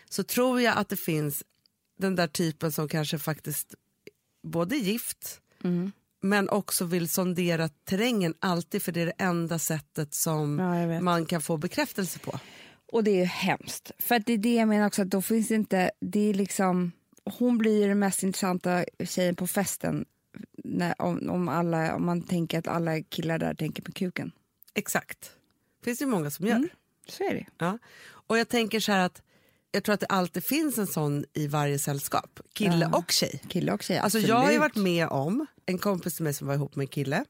så 0.08 0.22
tror 0.24 0.60
jag 0.60 0.76
att 0.78 0.88
det 0.88 0.96
finns 0.96 1.44
den 1.98 2.16
där 2.16 2.26
typen 2.26 2.72
som 2.72 2.88
kanske 2.88 3.18
faktiskt 3.18 3.74
både 4.42 4.76
är 4.76 4.80
gift 4.80 5.40
Mm. 5.64 5.92
men 6.22 6.48
också 6.48 6.84
vill 6.84 7.08
sondera 7.08 7.68
terrängen 7.68 8.34
alltid 8.38 8.82
för 8.82 8.92
det 8.92 9.00
är 9.00 9.06
det 9.06 9.12
enda 9.18 9.58
sättet 9.58 10.14
som 10.14 10.58
Ja, 10.58 11.00
man 11.00 11.26
kan 11.26 11.42
få 11.42 11.56
bekräftelse 11.56 12.18
på. 12.18 12.40
Och 12.92 13.04
det 13.04 13.20
är 13.20 13.24
hemskt. 13.24 13.90
För 13.98 14.18
det 14.18 14.32
är 14.32 14.38
det 14.38 14.54
jag 14.54 14.68
menar 14.68 14.86
också, 14.86 15.02
att 15.02 15.10
då 15.10 15.22
finns 15.22 15.48
det 15.48 15.54
inte, 15.54 15.90
det 16.00 16.30
är 16.30 16.34
liksom, 16.34 16.92
hon 17.38 17.58
blir 17.58 17.88
den 17.88 17.98
mest 17.98 18.22
intressanta 18.22 18.84
tjejen 19.04 19.36
på 19.36 19.46
festen 19.46 20.04
när, 20.64 21.02
om, 21.02 21.30
om, 21.30 21.48
alla, 21.48 21.94
om 21.94 22.06
man 22.06 22.22
tänker 22.22 22.58
att 22.58 22.68
alla 22.68 23.02
killar 23.02 23.38
där 23.38 23.54
tänker 23.54 23.82
på 23.82 23.92
kuken. 23.92 24.32
Exakt. 24.74 25.30
finns 25.84 25.98
det 25.98 26.04
ju 26.04 26.10
många 26.10 26.30
som 26.30 26.46
gör. 26.46 26.56
Mm. 26.56 26.68
Så 27.08 27.24
är 27.24 27.34
det. 27.34 27.46
Ja. 27.58 27.78
Och 28.08 28.38
jag 28.38 28.48
tänker 28.48 28.80
så 28.80 28.92
här 28.92 29.06
att 29.06 29.22
jag 29.72 29.84
tror 29.84 29.94
att 29.94 30.00
det 30.00 30.06
alltid 30.06 30.44
finns 30.44 30.78
en 30.78 30.86
sån 30.86 31.24
i 31.32 31.46
varje 31.46 31.78
sällskap, 31.78 32.40
kille 32.52 32.88
Ja. 32.92 32.98
och 32.98 33.10
tjej. 33.10 33.42
Kille 33.48 33.72
och 33.72 33.82
tjej, 33.82 33.98
Alltså 33.98 34.18
absolut. 34.18 34.28
jag 34.28 34.36
har 34.36 34.52
ju 34.52 34.58
varit 34.58 34.76
med 34.76 35.08
om 35.08 35.46
en 35.66 35.78
kompis 35.78 36.14
till 36.14 36.24
mig 36.24 36.34
som 36.34 36.46
var 36.46 36.54
ihop 36.54 36.76
med 36.76 36.84
en 36.84 36.88
kille. 36.88 37.24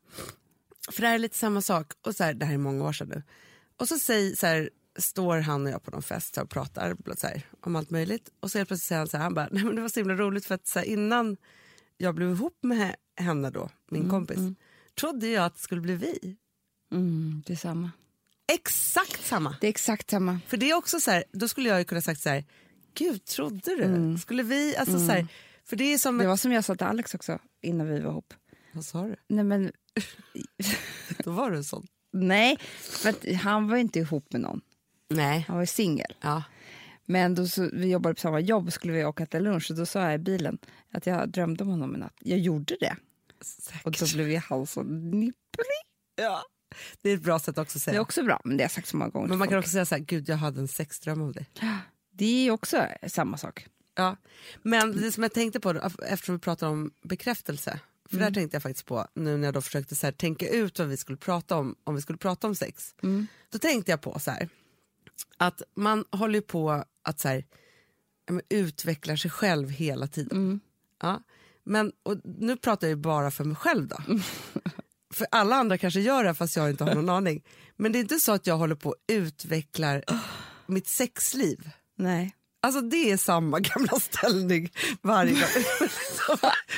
För 0.92 1.02
det 1.02 1.08
här 1.08 1.14
är 1.14 1.18
lite 1.18 1.38
samma 1.38 1.62
sak, 1.62 1.92
och 2.06 2.16
så 2.16 2.24
här, 2.24 2.34
det 2.34 2.46
här 2.46 2.54
är 2.54 2.58
många 2.58 2.84
år 2.84 2.92
sedan 2.92 3.08
nu. 3.08 3.22
Och 3.76 3.88
så, 3.88 3.98
säger, 3.98 4.36
så 4.36 4.46
här, 4.46 4.70
står 4.98 5.38
han 5.38 5.66
och 5.66 5.72
jag 5.72 5.82
på 5.82 5.90
någon 5.90 6.02
fest 6.02 6.38
och 6.38 6.50
pratar 6.50 6.96
här, 7.22 7.42
om 7.60 7.76
allt 7.76 7.90
möjligt. 7.90 8.28
Och 8.40 8.50
så 8.50 8.58
helt 8.58 8.68
plötsligt 8.68 8.88
säger 8.88 8.98
han 8.98 9.08
så 9.08 9.16
här, 9.16 9.24
han 9.24 9.34
bara, 9.34 9.48
Nej, 9.52 9.64
men 9.64 9.74
det 9.74 9.82
var 9.82 9.88
så 9.88 10.00
himla 10.00 10.14
roligt 10.14 10.44
för 10.46 10.54
att 10.54 10.66
så 10.66 10.78
här, 10.78 10.86
innan 10.86 11.36
jag 11.96 12.14
blev 12.14 12.30
ihop 12.30 12.58
med 12.62 12.78
he- 12.78 12.94
henne 13.24 13.50
då, 13.50 13.70
min 13.90 14.10
kompis, 14.10 14.38
trodde 15.00 15.28
jag 15.28 15.44
att 15.44 15.54
det 15.54 15.60
skulle 15.60 15.80
bli 15.80 15.94
vi. 15.96 16.36
Mm, 16.92 17.42
det 17.46 17.52
är 17.52 17.56
samma. 17.56 17.90
exakt 18.52 19.26
samma. 19.26 19.56
Det 19.60 19.66
är 19.66 19.68
exakt 19.68 20.10
samma. 20.10 20.40
För 20.46 20.56
det 20.56 20.70
är 20.70 20.74
också 20.74 21.00
så 21.00 21.10
här, 21.10 21.24
då 21.32 21.48
skulle 21.48 21.68
jag 21.68 21.78
ju 21.78 21.84
kunna 21.84 22.00
sagt 22.00 22.20
så 22.20 22.28
här, 22.28 22.44
gud 22.94 23.24
trodde 23.24 23.76
du? 23.76 24.18
Skulle 24.18 24.42
vi, 24.42 24.76
alltså 24.76 24.98
så 24.98 25.12
här, 25.12 25.26
för 25.64 25.76
det 25.76 25.84
är 25.84 25.98
som, 25.98 26.18
Det 26.18 26.26
var 26.26 26.36
som 26.36 26.52
jag 26.52 26.64
sa 26.64 26.74
till 26.74 26.86
Alex 26.86 27.14
också 27.14 27.38
innan 27.62 27.86
vi 27.88 28.00
var 28.00 28.10
ihop. 28.10 28.34
vad 28.72 28.84
sa 28.84 29.02
du? 29.06 29.16
Nej, 29.28 29.44
men, 29.44 29.72
Då 31.24 31.30
var 31.30 31.50
du 31.50 31.56
en 31.56 31.64
sån. 31.64 31.86
nej 32.12 32.56
för 32.80 33.34
han 33.34 33.68
var 33.68 33.76
inte 33.76 33.98
ihop 33.98 34.32
med 34.32 34.40
någon. 34.40 34.60
Nej. 35.10 35.44
Han 35.48 35.56
var 35.56 35.62
ju 35.62 35.66
singel. 35.66 36.14
Ja. 36.20 36.42
Men 37.04 37.34
då 37.34 37.46
så, 37.46 37.70
vi 37.72 37.90
jobbade 37.90 38.14
på 38.14 38.20
samma 38.20 38.40
jobb 38.40 38.72
skulle 38.72 38.92
vi 38.92 39.04
åka 39.04 39.26
till 39.26 39.42
lunch 39.42 39.70
och 39.70 39.76
då 39.76 39.86
sa 39.86 40.02
jag 40.02 40.14
i 40.14 40.18
bilen 40.18 40.58
att 40.92 41.06
jag 41.06 41.28
drömde 41.28 41.64
om 41.64 41.70
honom 41.70 41.94
i 41.94 41.98
natt. 41.98 42.14
Jag 42.20 42.38
gjorde 42.38 42.76
det. 42.80 42.96
Och 43.84 43.92
då 43.92 44.06
blev 44.14 44.30
jag 44.30 44.40
halsen 44.40 45.10
nipprig. 45.10 45.66
ja. 46.16 46.42
Det 47.02 47.10
är 47.10 47.14
ett 47.14 47.22
bra 47.22 47.38
sätt 47.38 47.58
också 47.58 47.78
att 47.78 47.84
Det 47.84 47.90
är 47.90 47.92
säga. 47.92 48.00
också 48.00 48.22
bra, 48.22 48.40
men 48.44 48.56
det 48.56 48.62
har 48.62 48.64
jag 48.64 48.70
sagt 48.70 48.88
så 48.88 48.96
många 48.96 49.10
gånger 49.10 49.28
Men 49.28 49.38
man 49.38 49.48
kan 49.48 49.58
också 49.58 49.70
säga 49.70 49.84
så 49.84 49.94
här, 49.94 50.02
gud 50.02 50.28
jag 50.28 50.36
hade 50.36 50.60
en 50.60 50.68
sexdröm 50.68 51.22
om 51.22 51.32
dig. 51.32 51.46
Det 52.12 52.24
är 52.24 52.44
ju 52.44 52.50
också 52.50 52.86
samma 53.06 53.36
sak. 53.36 53.66
Ja. 53.94 54.16
Men 54.62 54.96
det 54.96 55.12
som 55.12 55.22
jag 55.22 55.32
tänkte 55.32 55.60
på, 55.60 55.72
då, 55.72 55.90
eftersom 56.06 56.34
vi 56.34 56.38
pratar 56.40 56.66
om 56.68 56.90
bekräftelse, 57.02 57.80
för 58.10 58.16
där 58.18 58.30
tänkte 58.30 58.54
jag 58.54 58.62
faktiskt 58.62 58.86
på 58.86 59.06
nu 59.14 59.36
när 59.36 59.44
jag 59.46 59.54
då 59.54 59.60
försökte 59.60 59.96
så 59.96 60.06
här, 60.06 60.12
tänka 60.12 60.48
ut 60.48 60.78
vad 60.78 60.88
vi 60.88 60.96
skulle 60.96 61.18
prata 61.18 61.56
om, 61.56 61.76
om 61.84 61.94
vi 61.94 62.00
skulle 62.02 62.18
prata 62.18 62.46
om 62.46 62.54
sex. 62.54 62.94
Då 63.50 63.58
tänkte 63.58 63.90
jag 63.90 64.00
på 64.00 64.18
så 64.18 64.30
här, 64.30 64.48
att 65.36 65.62
man 65.74 66.04
håller 66.10 66.40
på 66.40 66.84
att 67.02 67.20
så 67.20 67.28
här, 67.28 67.44
utvecklar 68.48 69.16
sig 69.16 69.30
själv 69.30 69.70
hela 69.70 70.06
tiden. 70.06 70.60
Ja. 71.02 71.22
Men, 71.64 71.92
och 72.02 72.16
nu 72.24 72.56
pratar 72.56 72.88
jag 72.88 72.98
bara 72.98 73.30
för 73.30 73.44
mig 73.44 73.56
själv 73.56 73.88
då. 73.88 73.96
för 75.14 75.26
alla 75.30 75.56
andra 75.56 75.78
kanske 75.78 76.00
gör 76.00 76.24
det 76.24 76.34
fast 76.34 76.56
jag 76.56 76.70
inte 76.70 76.84
har 76.84 76.94
någon 76.94 77.08
aning. 77.16 77.42
Men 77.76 77.92
det 77.92 77.98
är 77.98 78.00
inte 78.00 78.20
så 78.20 78.32
att 78.32 78.46
jag 78.46 78.56
håller 78.56 78.74
på 78.74 78.88
och 78.88 78.96
utvecklar 79.08 80.04
mitt 80.66 80.86
sexliv. 80.88 81.70
Nej. 81.96 82.34
Alltså 82.62 82.80
det 82.80 83.10
är 83.10 83.16
samma 83.16 83.58
gamla 83.60 84.00
ställning 84.00 84.72
varje 85.02 85.32
gång. 85.32 85.64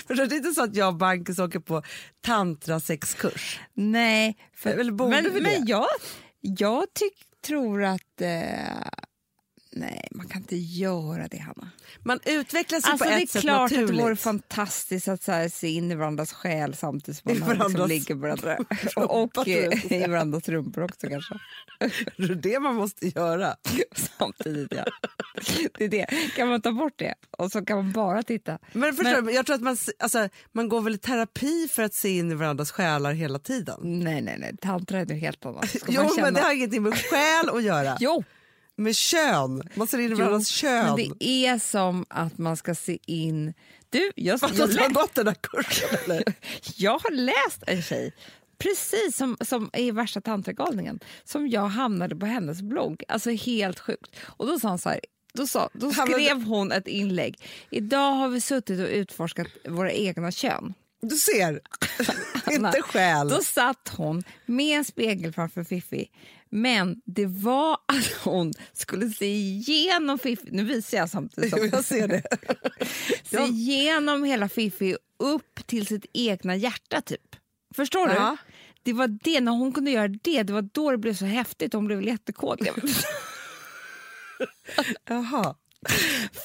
för 0.07 0.15
det 0.15 0.23
är 0.23 0.37
inte 0.37 0.53
så 0.53 0.63
att 0.63 0.77
jag 0.77 0.89
och 0.89 0.95
Bankis 0.95 1.39
åker 1.39 1.61
på 1.61 1.83
tantrasexkurs. 2.21 3.61
Nej, 3.75 4.37
för, 4.57 4.71
Eller 4.71 4.93
borde 4.93 5.11
men, 5.11 5.25
vi 5.25 5.31
det? 5.31 5.59
men 5.59 5.67
jag, 5.67 5.87
jag 6.41 6.95
tyck, 6.95 7.15
tror 7.43 7.85
att... 7.85 8.21
Eh, 8.21 8.89
nej, 9.73 10.09
man 10.11 10.29
kan 10.29 10.41
inte 10.41 10.57
göra 10.57 11.29
det, 11.29 11.39
Hanna. 11.39 11.71
Man 12.03 12.21
utvecklar 12.25 12.81
sig 12.81 12.91
Alltså, 12.91 13.05
på 13.05 13.11
det 13.11 13.17
är 13.17 13.23
ett 13.23 13.31
sätt 13.31 13.43
klart 13.43 13.57
att 13.57 13.71
naturligt. 13.71 13.97
det 13.97 14.03
vore 14.03 14.17
fantastiskt 14.17 15.09
att 15.09 15.23
så 15.23 15.33
här, 15.33 15.49
se 15.49 15.69
in 15.69 15.91
i 15.91 15.95
varandras 15.95 16.33
själ 16.33 16.75
samtidigt 16.75 17.23
som 17.23 17.41
man 17.41 17.59
liksom 17.59 17.89
ligger 17.89 18.15
med 18.15 18.39
varandra. 18.39 18.59
och 19.07 19.49
eh, 19.49 19.93
i 19.93 20.07
varandras 20.07 20.49
rumpor 20.49 20.85
också 20.85 21.07
kanske. 21.09 21.35
det 22.17 22.25
är 22.25 22.35
det 22.35 22.61
man 22.61 22.75
måste 22.75 23.07
göra. 23.09 23.57
Samtidigt, 24.19 24.73
ja. 24.77 24.85
Det 25.79 25.85
är 25.85 25.89
det. 25.89 26.07
Kan 26.37 26.49
man 26.49 26.63
ta 26.63 26.73
bort 26.73 26.95
det 26.97 27.15
och 27.31 27.53
så 27.53 27.65
kan 27.65 27.77
man 27.77 27.93
bara 27.93 28.23
titta. 28.23 28.59
Men, 28.73 28.95
förstår 28.95 29.23
du, 29.23 29.33
jag 29.33 29.47
tror 29.47 29.57
att 29.57 29.63
man, 29.63 29.77
alltså, 29.99 30.29
man 30.53 30.69
går 30.69 30.81
väl 30.81 30.95
i 30.95 30.99
terapi 30.99 31.69
för 31.69 31.83
att 31.83 31.95
se 31.95 32.09
in 32.09 32.33
i 32.33 32.35
varandras 32.35 32.71
själar 32.71 33.13
hela 33.13 33.39
tiden. 33.39 33.79
Nej, 33.83 34.23
nej, 34.23 34.37
nej. 34.39 34.57
Tantra 34.61 35.01
är 35.01 35.07
något 35.07 35.21
helt 35.21 35.47
annat. 35.47 35.77
Jo, 35.89 35.93
känna... 35.93 36.23
men 36.23 36.35
det 36.35 36.41
har 36.41 36.55
ingenting 36.55 36.83
med 36.83 36.95
själ 36.95 37.49
att 37.49 37.63
göra. 37.63 37.97
Jo, 38.01 38.25
Med 38.83 38.97
kön. 38.97 39.63
Man 39.75 39.87
ser 39.87 39.99
in 39.99 40.13
i 40.13 40.15
varandras 40.15 40.49
kön. 40.49 40.85
men 40.87 40.97
det 40.97 41.47
är 41.47 41.59
som 41.59 42.07
att 42.09 42.39
man 42.39 42.57
ska 42.57 42.75
se 42.75 42.99
in... 43.07 43.55
Du, 43.91 44.13
jag, 44.17 44.41
Fast 44.41 44.59
jag, 44.59 44.73
lä- 44.73 44.89
gått 44.89 45.15
den 45.15 45.27
där 45.27 45.37
kursen 45.43 45.89
eller? 46.05 46.25
jag 46.77 46.99
har 46.99 47.11
läst 47.11 47.63
en 47.67 47.83
tjej 47.83 48.15
precis 48.63 49.17
som, 49.17 49.37
som 49.41 49.71
i 49.73 49.91
värsta 49.91 50.21
tantragalningen 50.21 51.01
som 51.25 51.49
jag 51.49 51.67
hamnade 51.67 52.17
på 52.17 52.27
hennes 52.27 52.63
blogg. 52.63 53.03
Alltså 53.09 53.31
helt 53.31 53.81
sjukt. 53.81 54.17
Och 54.21 54.47
då 54.47 54.59
sa 54.59 54.69
hon 54.69 54.79
så 54.79 54.89
här, 54.89 55.01
då, 55.35 55.47
sa, 55.47 55.69
då 55.73 55.93
skrev 55.93 56.43
hon 56.43 56.73
ett 56.73 56.89
inlägg. 56.89 57.37
Idag 57.71 58.13
har 58.13 58.29
vi 58.29 58.41
suttit 58.41 58.81
och 58.81 58.89
utforskat 58.89 59.47
våra 59.69 59.93
egna 59.93 60.33
kön. 60.33 60.75
Du 61.03 61.17
ser. 61.17 61.61
inte 62.51 62.83
själ. 62.83 63.29
Då 63.29 63.43
satt 63.43 63.93
hon 63.97 64.23
med 64.47 64.79
en 64.79 64.85
spegel 64.85 65.33
framför 65.33 65.65
Fiffi. 65.65 66.11
Men 66.51 67.01
det 67.05 67.27
var 67.27 67.73
att 67.73 68.07
hon 68.25 68.53
skulle 68.73 69.11
se 69.11 69.27
igenom 69.35 70.19
Fiffi. 70.19 70.49
Nu 70.51 70.65
visar 70.65 70.99
jag 70.99 71.11
samtidigt. 71.11 71.51
som- 71.51 71.69
jag 71.73 71.85
ser 71.85 72.09
det. 72.09 72.23
se 73.25 73.43
igenom 73.43 74.25
hela 74.25 74.49
Fiffi 74.49 74.97
upp 75.19 75.67
till 75.67 75.87
sitt 75.87 76.07
egna 76.13 76.57
hjärta 76.57 77.01
typ. 77.01 77.37
Förstår 77.75 78.07
du? 78.09 78.15
Ja. 78.15 78.37
Det 78.83 78.93
var 78.93 79.09
det, 79.23 79.41
när 79.41 79.53
hon 79.53 79.73
kunde 79.73 79.91
göra 79.91 80.09
det, 80.09 80.43
det 80.43 80.53
var 80.53 80.63
då 80.73 80.91
det 80.91 80.99
blev 80.99 81.15
så 81.15 81.25
häftigt. 81.25 81.73
Hon 81.73 81.87
blev 81.87 82.03
jättekåt. 82.03 82.61
Jaha. 85.09 85.55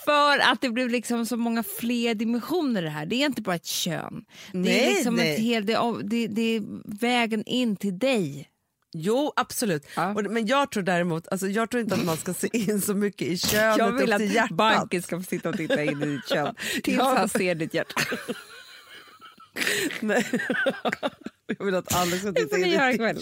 För 0.05 0.39
att 0.39 0.61
det 0.61 0.69
blev 0.69 0.89
liksom 0.89 1.25
så 1.25 1.37
många 1.37 1.63
fler 1.63 2.15
dimensioner 2.15 2.81
i 2.81 2.85
det 2.85 2.89
här. 2.91 3.05
Det 3.05 3.15
är 3.15 3.25
inte 3.25 3.41
bara 3.41 3.55
ett 3.55 3.65
kön. 3.65 4.25
det 4.51 4.57
är 4.57 4.61
Nej, 4.61 4.93
liksom 4.93 5.15
nej. 5.15 5.33
Ett 5.33 5.39
hel, 5.39 5.65
det, 5.65 6.27
det, 6.27 6.41
är 6.55 6.63
vägen 6.99 7.43
in 7.45 7.75
till 7.75 7.99
dig. 7.99 8.49
Jo, 8.93 9.33
absolut. 9.35 9.87
Ja. 9.95 10.13
Och, 10.13 10.23
men 10.23 10.47
jag 10.47 10.71
tror 10.71 10.83
däremot, 10.83 11.27
alltså, 11.27 11.47
jag 11.47 11.69
tror 11.69 11.83
inte 11.83 11.95
att 11.95 12.03
man 12.05 12.17
ska 12.17 12.33
se 12.33 12.49
in 12.51 12.81
så 12.81 12.93
mycket 12.93 13.27
i 13.27 13.37
könet 13.37 13.77
Jag 13.77 13.91
vill 13.91 14.13
att 14.13 14.25
hjärtat. 14.25 14.57
banken 14.57 15.01
ska 15.01 15.17
få 15.17 15.23
sitta 15.23 15.49
och 15.49 15.57
titta 15.57 15.83
in 15.83 16.03
i 16.03 16.05
ditt 16.05 16.27
kön 16.29 16.55
tills 16.83 16.97
Ja. 16.97 17.15
han 17.17 17.29
ser 17.29 17.55
ditt 17.55 17.73
hjärta. 17.73 18.01
Nej. 19.99 20.25
jag 21.57 21.65
vill 21.65 21.75
att 21.75 21.95
Alex 21.95 22.21
ska 22.21 22.31
titta 22.33 22.57
in 22.57 22.65
i 22.65 22.69
ditt 22.69 22.97
kön. 22.97 23.17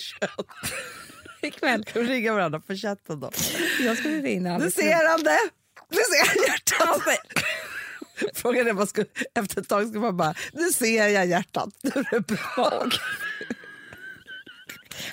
Ikväll. 1.41 1.85
Ska 1.89 1.99
vi 1.99 2.07
ringa 2.07 2.33
varandra 2.33 2.59
på 2.59 2.75
chatten 2.75 3.19
då? 3.19 3.31
Jag 3.79 3.97
ska 3.97 4.09
titta 4.09 4.27
in 4.27 4.47
Alex 4.47 4.75
ser 4.75 5.09
han 5.09 5.23
det! 5.23 5.39
Nu 5.95 6.01
ser 6.01 6.27
han 6.27 6.47
hjärtat! 6.47 7.19
Frågan 8.33 8.67
är 8.67 8.73
man 8.73 8.87
skulle, 8.87 9.07
efter 9.33 9.61
ett 9.61 9.69
tag 9.69 9.87
ska 9.89 9.99
man 9.99 10.17
bara, 10.17 10.35
nu 10.53 10.71
ser 10.71 11.07
jag 11.07 11.25
hjärtat, 11.25 11.69
nu 11.81 11.91
är 11.95 12.11
det 12.11 12.19
bra. 12.19 12.89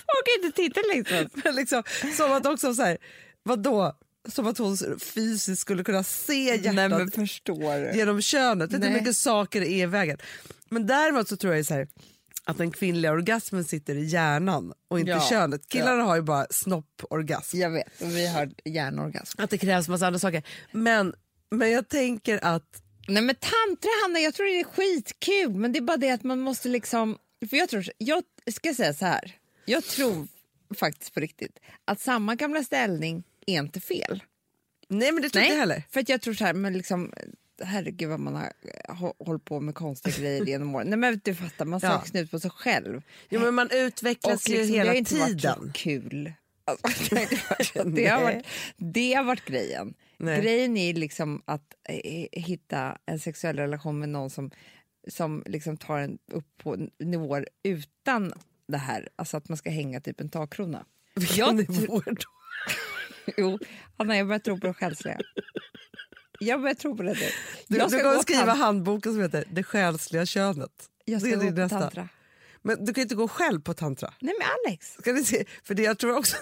Jag 0.06 0.24
kan 0.26 0.44
inte 0.44 0.56
titta 0.56 0.80
liksom. 0.94 1.40
Men 1.44 1.54
liksom, 1.54 1.82
som 2.16 2.32
att 2.32 2.46
också 2.46 2.74
så 2.74 2.82
här, 2.82 2.98
vadå? 3.42 3.96
Som 4.28 4.46
att 4.46 4.58
hon 4.58 4.76
fysiskt 5.00 5.60
skulle 5.60 5.84
kunna 5.84 6.04
se 6.04 6.56
hjärtat 6.56 6.74
Nej 6.90 7.96
genom 7.96 8.22
könet. 8.22 8.70
Du 8.70 8.76
hur 8.86 8.92
Nej. 8.92 9.00
mycket 9.00 9.16
saker 9.16 9.60
det 9.60 9.68
är 9.68 9.82
i 9.82 9.86
vägen? 9.86 10.18
Men 10.68 10.86
däremot 10.86 11.28
så 11.28 11.36
tror 11.36 11.54
jag 11.54 11.66
så 11.66 11.74
här, 11.74 11.88
att 12.46 12.58
den 12.58 12.70
kvinnliga 12.70 13.12
orgasmen 13.12 13.64
sitter 13.64 13.94
i 13.94 14.04
hjärnan 14.04 14.72
och 14.88 15.00
inte 15.00 15.10
Ja. 15.10 15.26
i 15.26 15.28
könet. 15.28 15.68
Killarna 15.68 16.02
har 16.02 16.16
ju 16.16 16.22
bara 16.22 16.46
snopporgasm. 16.50 17.56
Jag 17.58 17.70
vet, 17.70 18.02
vi 18.02 18.26
har 18.26 18.50
hjärnorgasm. 18.64 19.40
Att 19.42 19.50
det 19.50 19.58
krävs 19.58 19.88
massa 19.88 20.06
andra 20.06 20.18
saker. 20.18 20.42
Men, 20.72 21.14
men 21.50 21.70
jag 21.70 21.88
tänker 21.88 22.44
att 22.44 22.82
Nej 23.08 23.22
men 23.22 23.34
tantra 23.34 23.90
Hanna, 24.02 24.18
jag 24.20 24.34
tror 24.34 24.46
det 24.46 24.60
är 24.60 24.64
skitkul 24.64 25.54
men 25.54 25.72
det 25.72 25.78
är 25.78 25.80
bara 25.80 25.96
det 25.96 26.10
att 26.10 26.22
man 26.24 26.40
måste 26.40 26.68
liksom... 26.68 27.18
För 27.50 27.56
jag 27.56 27.68
tror, 27.68 27.84
jag 27.98 28.22
ska 28.52 28.74
säga 28.74 28.94
så 28.94 29.06
här. 29.06 29.36
Jag 29.64 29.84
tror 29.84 30.28
faktiskt 30.78 31.14
på 31.14 31.20
riktigt 31.20 31.58
att 31.84 32.00
samma 32.00 32.34
gamla 32.34 32.62
ställning 32.62 33.22
är 33.46 33.58
inte 33.58 33.80
fel. 33.80 34.22
Nej 34.88 35.12
men 35.12 35.22
det 35.22 35.28
tror 35.30 35.42
inte 35.44 35.54
jag 35.54 35.60
heller. 35.60 35.82
för 35.90 36.00
att 36.00 36.08
jag 36.08 36.20
tror 36.20 36.34
så 36.34 36.44
här, 36.44 36.54
men 36.54 36.72
liksom 36.72 37.12
herregud 37.62 38.08
vad 38.08 38.20
man 38.20 38.34
har 38.34 38.52
hå- 38.88 39.14
hållit 39.18 39.44
på 39.44 39.60
med 39.60 39.74
konstiga 39.74 40.16
grejer 40.18 40.44
genom 40.46 40.74
åren. 40.74 40.86
Nej 40.90 40.98
men 40.98 41.20
du 41.24 41.34
fattar, 41.34 41.64
man 41.64 41.80
Ja. 41.82 41.90
söker 41.90 42.08
snut 42.08 42.30
på 42.30 42.40
sig 42.40 42.50
själv. 42.50 43.02
Jo, 43.30 43.40
men 43.40 43.54
man 43.54 43.68
utvecklas 43.72 44.48
ju 44.48 44.52
liksom, 44.52 44.72
det 44.72 44.78
hela 44.78 44.90
har 44.90 44.96
inte 44.96 45.14
varit 45.14 45.28
tiden. 45.40 45.54
så 45.66 45.70
kul. 45.74 46.32
Alltså, 46.64 47.14
det, 47.84 48.06
har 48.06 48.22
varit, 48.22 48.46
det 48.76 49.14
har 49.14 49.24
varit 49.24 49.44
grejen. 49.44 49.94
Nej. 50.16 50.40
Grejen 50.42 50.76
är 50.76 50.94
liksom 50.94 51.42
att 51.44 51.74
eh, 51.88 52.26
hitta 52.32 52.98
en 53.06 53.18
sexuell 53.18 53.56
relation 53.56 53.98
med 53.98 54.08
någon 54.08 54.30
som, 54.30 54.50
som 55.08 55.42
liksom 55.46 55.76
tar 55.76 55.98
en 55.98 56.18
upp 56.32 56.46
på 56.62 56.88
nivåer 56.98 57.48
utan 57.62 58.32
det 58.68 58.78
här. 58.78 59.08
Alltså 59.16 59.36
att 59.36 59.48
man 59.48 59.58
ska 59.58 59.70
hänga 59.70 60.00
typ 60.00 60.20
en 60.20 60.28
takkrona. 60.28 60.84
Vilka 61.14 61.50
nivåer 61.52 62.04
då? 62.04 62.22
Jo, 63.36 63.58
Anna, 63.96 64.16
jag 64.16 64.26
börjar 64.26 64.38
tro 64.40 64.60
på 64.60 64.66
det 64.66 64.74
själsliga. 64.74 65.18
Jag 66.46 66.60
börjar 66.60 66.74
tro 66.74 66.96
på 66.96 67.02
det 67.02 67.12
nu. 67.12 67.18
Du, 67.68 67.76
jag 67.78 67.86
du 67.86 67.90
ska 67.90 68.02
kommer 68.02 68.16
gå 68.16 68.22
skriva 68.22 68.42
tant- 68.54 68.58
handboken 68.58 69.12
som 69.12 69.22
heter 69.22 69.44
Det 69.50 69.62
själsliga 69.62 70.26
könet. 70.26 70.70
Jag 71.04 71.16
Det 71.16 71.20
ska 71.20 71.30
är 71.30 71.36
gå 71.36 71.50
på 71.50 71.50
nästa. 71.60 71.78
tantra. 71.80 72.08
Men 72.62 72.84
du 72.84 72.94
kan 72.94 73.02
inte 73.02 73.14
gå 73.14 73.28
själv 73.28 73.60
på 73.60 73.74
tantra. 73.74 74.14
Nej 74.20 74.34
men 74.38 74.48
Alex. 74.66 74.92
Ska 75.00 75.12
ni 75.12 75.24
se? 75.24 75.44
För 75.64 75.74
det 75.74 75.82
jag 75.82 75.98
tror 75.98 76.16
också 76.16 76.36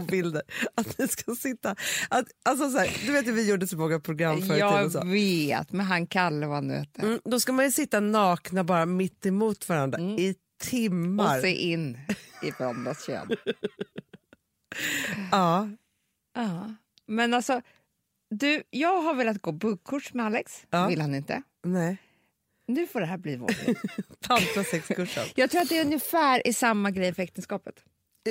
bilder 0.08 0.42
att 0.74 0.98
ni 0.98 1.08
ska 1.08 1.34
sitta... 1.34 1.70
Att, 2.10 2.26
alltså 2.42 2.70
så 2.70 2.78
här, 2.78 3.06
du 3.06 3.12
vet 3.12 3.28
att 3.28 3.34
vi 3.34 3.48
gjorde 3.50 3.66
så 3.66 3.76
många 3.76 4.00
program 4.00 4.42
förr 4.42 4.56
Jag 4.56 4.92
Så. 4.92 5.04
vet, 5.04 5.72
men 5.72 5.86
han 5.86 6.06
Kalle 6.06 6.46
vad 6.46 6.64
nu. 6.64 6.84
Mm, 6.98 7.20
då 7.24 7.40
ska 7.40 7.52
man 7.52 7.64
ju 7.64 7.70
sitta 7.70 8.00
nakna 8.00 8.64
bara 8.64 8.86
mitt 8.86 9.26
emot 9.26 9.68
varandra 9.68 9.98
i 10.00 10.34
timmar. 10.62 11.24
Mm. 11.24 11.36
Och 11.36 11.42
se 11.42 11.54
in 11.54 11.98
i 12.42 12.50
varandras 12.58 13.06
kön. 13.06 13.30
Ja. 15.32 15.68
Ja. 16.34 16.74
Men 17.06 17.34
alltså, 17.34 17.60
du, 18.38 18.62
jag 18.70 19.02
har 19.02 19.14
velat 19.14 19.42
gå 19.42 19.52
buggkurs 19.52 20.14
med 20.14 20.26
Alex. 20.26 20.62
Ja. 20.70 20.86
vill 20.86 21.00
han 21.00 21.14
inte. 21.14 21.42
Nej. 21.64 21.96
Nu 22.66 22.86
får 22.86 23.00
det 23.00 23.06
här 23.06 23.18
bli 23.18 23.36
vår. 23.36 23.50
Tantra 24.20 24.64
sexkursen. 24.64 25.24
jag 25.34 25.50
tror 25.50 25.60
att 25.62 25.68
det 25.68 25.78
är 25.78 25.84
ungefär 25.84 26.46
i 26.46 26.52
samma 26.52 26.90
grej 26.90 27.14
för 27.14 27.22
äktenskapet. 27.22 27.74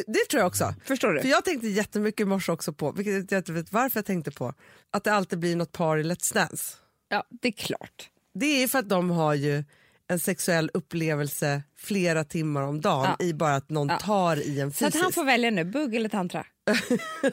Det 0.08 0.26
tror 0.30 0.40
jag 0.40 0.48
också. 0.48 0.74
Förstår 0.86 1.14
du? 1.14 1.22
För 1.22 1.28
jag 1.28 1.46
tänkte 1.46 1.68
jättemycket 1.68 2.22
i 2.22 2.26
morse 2.26 2.52
också 2.52 2.74
på, 2.74 2.92
vilket 2.92 3.32
jag 3.32 3.40
inte 3.40 3.52
vet 3.52 3.72
varför 3.72 3.98
jag 3.98 4.06
tänkte 4.06 4.32
på, 4.32 4.54
att 4.92 5.04
det 5.04 5.14
alltid 5.14 5.40
blir 5.40 5.56
något 5.56 5.72
par 5.72 5.98
i 5.98 6.04
Let's 6.04 6.34
Dance. 6.34 6.78
Ja, 7.10 7.24
det 7.30 7.48
är 7.48 7.52
klart. 7.52 8.10
Det 8.34 8.46
är 8.64 8.68
för 8.68 8.80
att 8.80 8.90
de 8.90 9.10
har 9.10 9.34
ju 9.34 9.64
en 10.08 10.20
sexuell 10.20 10.72
upplevelse 10.74 11.64
flera 11.78 12.24
timmar 12.24 12.62
om 12.62 12.82
dagen 12.82 13.16
Ja. 13.20 13.26
i 13.26 13.34
bara 13.34 13.56
att 13.56 13.70
någon 13.70 13.88
Ja. 13.88 14.00
tar 14.00 14.36
i 14.48 14.60
en 14.60 14.72
Så 14.72 14.86
att 14.86 14.92
fysiskt. 14.94 15.04
han 15.04 15.12
får 15.14 15.24
välja 15.26 15.52
nu, 15.52 15.64
bugg 15.64 15.96
eller 15.96 16.10
tantra. 16.10 16.46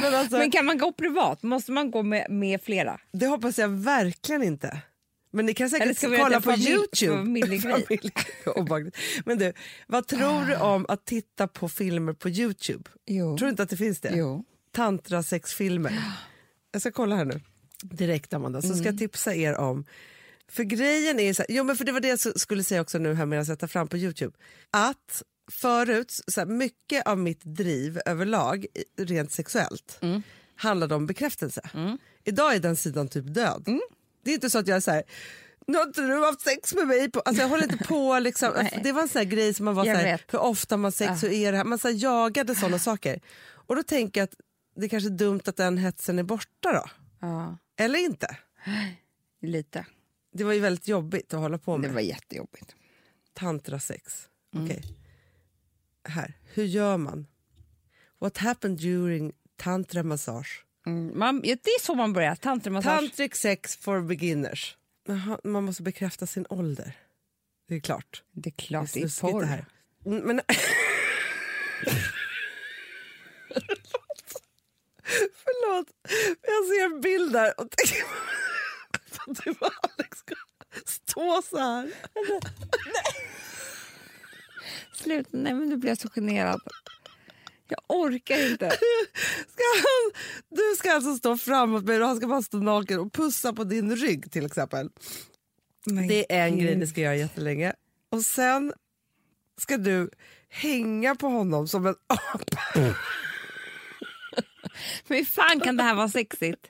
Men 0.00 0.14
alltså, 0.14 0.38
Men 0.38 0.50
kan 0.50 0.64
man 0.66 0.78
gå 0.78 0.92
privat? 0.92 1.42
Måste 1.42 1.72
man 1.72 1.90
gå 1.90 2.02
med, 2.02 2.26
med 2.30 2.62
flera? 2.62 3.00
Det 3.12 3.26
hoppas 3.26 3.58
jag 3.58 3.68
verkligen 3.68 4.42
inte. 4.42 4.78
Men 5.34 5.46
ni 5.46 5.54
kan 5.54 5.70
säkert 5.70 5.98
ska 5.98 6.16
kolla 6.16 6.40
på 6.40 6.50
familj- 6.50 6.68
Youtube. 6.70 7.16
familjegrej? 7.16 8.00
Men 9.24 9.38
du, 9.38 9.52
vad 9.86 10.06
tror 10.08 10.44
du 10.46 10.56
om 10.56 10.86
att 10.88 11.04
titta 11.04 11.48
på 11.48 11.68
filmer 11.68 12.12
på 12.12 12.28
Youtube? 12.28 12.90
Jo. 13.06 13.38
Tror 13.38 13.46
du 13.46 13.50
inte 13.50 13.62
att 13.62 13.70
det 13.70 13.76
finns 13.76 14.00
det? 14.00 14.12
Jo. 14.16 14.44
Tantrasexfilmer. 14.72 16.02
Jag 16.72 16.80
ska 16.82 16.92
kolla 16.92 17.16
här 17.16 17.24
nu. 17.24 17.40
Direkt 17.82 18.32
Amanda, 18.34 18.62
så 18.62 18.68
ska 18.68 18.76
Mm. 18.76 18.84
jag 18.86 18.98
tipsa 18.98 19.34
er 19.34 19.54
om 19.56 19.84
för 20.48 20.64
grejen 20.64 21.20
är 21.20 21.34
så 21.34 21.42
här, 21.48 21.56
jo 21.56 21.64
men 21.64 21.76
för 21.76 21.84
det 21.84 21.92
var 21.92 22.00
det 22.00 22.08
jag 22.08 22.18
skulle 22.40 22.64
säga 22.64 22.80
också 22.80 22.98
nu 22.98 23.14
här 23.14 23.26
medan 23.26 23.44
jag 23.44 23.58
tar 23.58 23.66
fram 23.66 23.88
på 23.88 23.96
Youtube. 23.96 24.36
Att 24.70 25.22
förut, 25.50 26.20
så 26.26 26.40
här, 26.40 26.46
mycket 26.46 27.06
av 27.06 27.18
mitt 27.18 27.40
driv 27.44 28.00
överlag, 28.06 28.66
rent 28.98 29.32
sexuellt, 29.32 29.98
Mm. 30.00 30.22
handlade 30.56 30.94
om 30.94 31.06
bekräftelse. 31.06 31.70
Idag 32.24 32.54
är 32.54 32.60
den 32.60 32.76
sidan 32.76 33.08
typ 33.08 33.34
död. 33.34 33.62
Mm. 33.66 33.80
Det 34.24 34.30
är 34.30 34.34
inte 34.34 34.50
så 34.50 34.58
att 34.58 34.66
jag 34.66 34.76
är 34.76 34.80
så 34.80 34.90
här, 34.90 35.02
nu 35.66 35.78
har 35.78 35.86
inte 35.86 36.00
du 36.02 36.24
haft 36.24 36.40
sex 36.40 36.74
med 36.74 36.86
mig? 36.86 37.10
På, 37.10 37.20
alltså 37.20 37.42
jag 37.42 37.48
håller 37.48 37.72
inte 37.72 37.84
på 37.84 38.18
liksom, 38.22 38.52
Nej. 38.56 38.80
det 38.84 38.92
var 38.92 39.02
en 39.02 39.08
sån 39.08 39.18
här 39.18 39.24
grej 39.26 39.54
som 39.54 39.64
man 39.64 39.74
var 39.74 39.84
så 39.84 39.90
här, 39.90 40.20
hur 40.32 40.38
ofta 40.38 40.76
man 40.76 40.92
sex, 40.92 41.22
hur 41.22 41.32
är 41.32 41.52
det 41.52 41.58
här? 41.58 41.64
Man 41.64 41.78
så 41.78 41.88
här, 41.88 41.94
jagade 42.02 42.54
sådana 42.54 42.78
saker. 42.88 43.20
Och 43.44 43.76
då 43.76 43.82
tänker 43.82 44.20
jag 44.20 44.24
att 44.24 44.34
det 44.76 44.84
är 44.84 44.88
kanske 44.88 45.08
är 45.08 45.10
dumt 45.10 45.40
att 45.46 45.56
den 45.56 45.78
hetsen 45.78 46.18
är 46.18 46.22
borta 46.22 46.72
då. 46.72 46.84
Ja, 47.20 47.58
Eller 47.76 47.98
inte. 47.98 48.36
lite. 49.42 49.86
Det 50.34 50.44
var 50.44 50.52
ju 50.52 50.60
väldigt 50.60 50.88
jobbigt 50.88 51.34
att 51.34 51.40
hålla 51.40 51.58
på 51.58 51.76
Det 51.76 51.82
med. 51.82 51.92
var 51.92 52.00
jättejobbigt. 52.00 52.74
Tantrasex. 53.34 54.28
Mm. 54.54 54.66
Okej. 54.66 54.82
Här. 56.04 56.34
Hur 56.54 56.64
gör 56.64 56.96
man? 56.96 57.26
What 58.18 58.38
happened 58.38 58.78
during 58.78 59.32
tantra 59.56 60.02
massage? 60.02 60.64
Mm, 60.86 61.18
man, 61.18 61.40
ja, 61.44 61.56
det 61.62 61.70
är 61.70 61.80
så 61.80 61.94
man 61.94 62.12
börjar, 62.12 62.34
tantramassage. 62.34 63.00
Tantric 63.00 63.34
sex 63.34 63.76
for 63.76 64.00
beginners. 64.00 64.76
Man 65.44 65.64
måste 65.64 65.82
bekräfta 65.82 66.26
sin 66.26 66.46
ålder. 66.48 66.96
Det 67.68 67.74
är 67.74 67.80
klart. 67.80 68.22
det 68.32 68.48
är 68.48 68.54
klart, 68.54 68.92
det 68.92 69.02
är 69.02 69.20
porr. 69.20 69.40
det 69.40 69.46
här. 69.46 69.64
Mm, 70.06 70.18
Men... 70.26 70.40
Förlåt. 75.44 75.86
Jag 76.42 76.66
ser 76.66 76.84
en 76.84 77.00
bild 77.00 77.32
där 77.32 77.60
och 77.60 77.70
tänker 77.70 78.04
att 79.30 79.44
du 79.44 79.50
och 79.50 79.72
Alex 79.82 80.18
ska 80.18 80.34
stå 80.86 81.42
så 81.50 81.58
här. 81.58 81.92
Sluta, 84.92 85.30
nej 85.32 85.54
men 85.54 85.68
nu 85.68 85.76
blir 85.76 85.90
jag 85.90 85.98
så 85.98 86.08
generad. 86.08 86.60
Jag 87.68 87.80
orkar 87.88 88.50
inte. 88.50 88.70
Ska 89.48 89.62
han, 89.76 90.22
du 90.48 90.76
ska 90.78 90.92
alltså 90.92 91.14
stå 91.14 91.36
framåt 91.38 91.84
mig 91.84 92.02
och 92.02 92.06
han 92.06 92.16
ska 92.16 92.26
bara 92.26 92.42
stå 92.42 92.56
naken 92.58 93.00
och 93.00 93.12
pussa 93.12 93.52
på 93.52 93.64
din 93.64 93.96
rygg 93.96 94.32
till 94.32 94.46
exempel. 94.46 94.90
Men 95.86 96.08
Det 96.08 96.32
är 96.32 96.46
en 96.46 96.58
grej 96.58 96.76
ni 96.76 96.86
ska 96.86 97.00
göra 97.00 97.16
jättelänge. 97.16 97.72
Och 98.10 98.22
sen 98.22 98.72
ska 99.60 99.76
du 99.76 100.10
hänga 100.48 101.14
på 101.14 101.28
honom 101.28 101.68
som 101.68 101.86
en 101.86 101.94
apa. 102.06 102.62
Men 105.06 105.18
hur 105.18 105.24
fan 105.24 105.60
kan 105.60 105.76
det 105.76 105.82
här 105.82 105.94
vara 105.94 106.08
sexigt? 106.08 106.66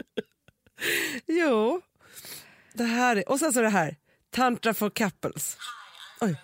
Jo. 1.27 1.81
Det 2.73 2.85
här 2.85 3.17
är, 3.17 3.29
och 3.29 3.39
sen 3.39 3.53
så 3.53 3.61
det 3.61 3.69
här. 3.69 3.97
Tantra 4.31 4.75
for 4.75 4.91
couples. 4.91 5.57
Oj. 6.21 6.37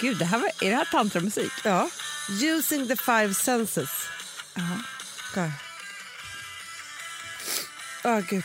Gud, 0.00 0.18
det 0.18 0.24
här 0.24 0.38
var, 0.38 0.50
är 0.60 0.70
det 0.70 0.76
här 0.76 0.84
tantramusik? 0.84 1.52
Ja. 1.64 1.90
Using 2.30 2.88
the 2.88 2.96
five 2.96 3.34
senses. 3.34 3.90
Jaha. 4.54 4.82
Åh 8.04 8.20
gud. 8.20 8.44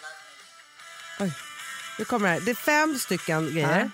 lovemaking. 0.00 1.20
Oj. 1.20 1.32
Nu 1.98 2.04
kommer 2.04 2.28
det 2.28 2.34
här. 2.34 2.40
Det 2.40 2.50
är 2.50 2.54
fem 2.54 2.98
stycken 2.98 3.52
grejer. 3.52 3.90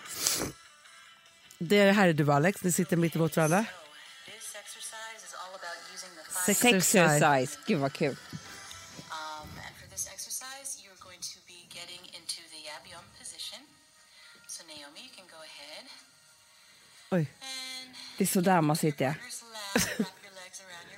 Det 1.58 1.92
här 1.92 2.08
är 2.08 2.12
du 2.12 2.32
Alex, 2.32 2.62
ni 2.62 2.72
sitter 2.72 2.96
mitt 2.96 3.16
emot 3.16 3.36
varandra. 3.36 3.64
So, 3.64 4.30
this 4.32 4.54
exercise 4.54 5.26
is 5.26 5.34
all 5.34 5.54
about 5.54 5.76
using 5.94 6.10
the 6.10 6.24
five 6.30 6.54
Sex- 6.54 6.86
Sexercise. 6.90 7.58
Gud 7.66 7.78
vad 7.78 7.92
kul. 7.92 8.16
Det 18.20 18.24
är 18.24 18.26
så 18.26 18.40
där 18.40 18.60
man 18.60 18.76
sitter. 18.76 19.14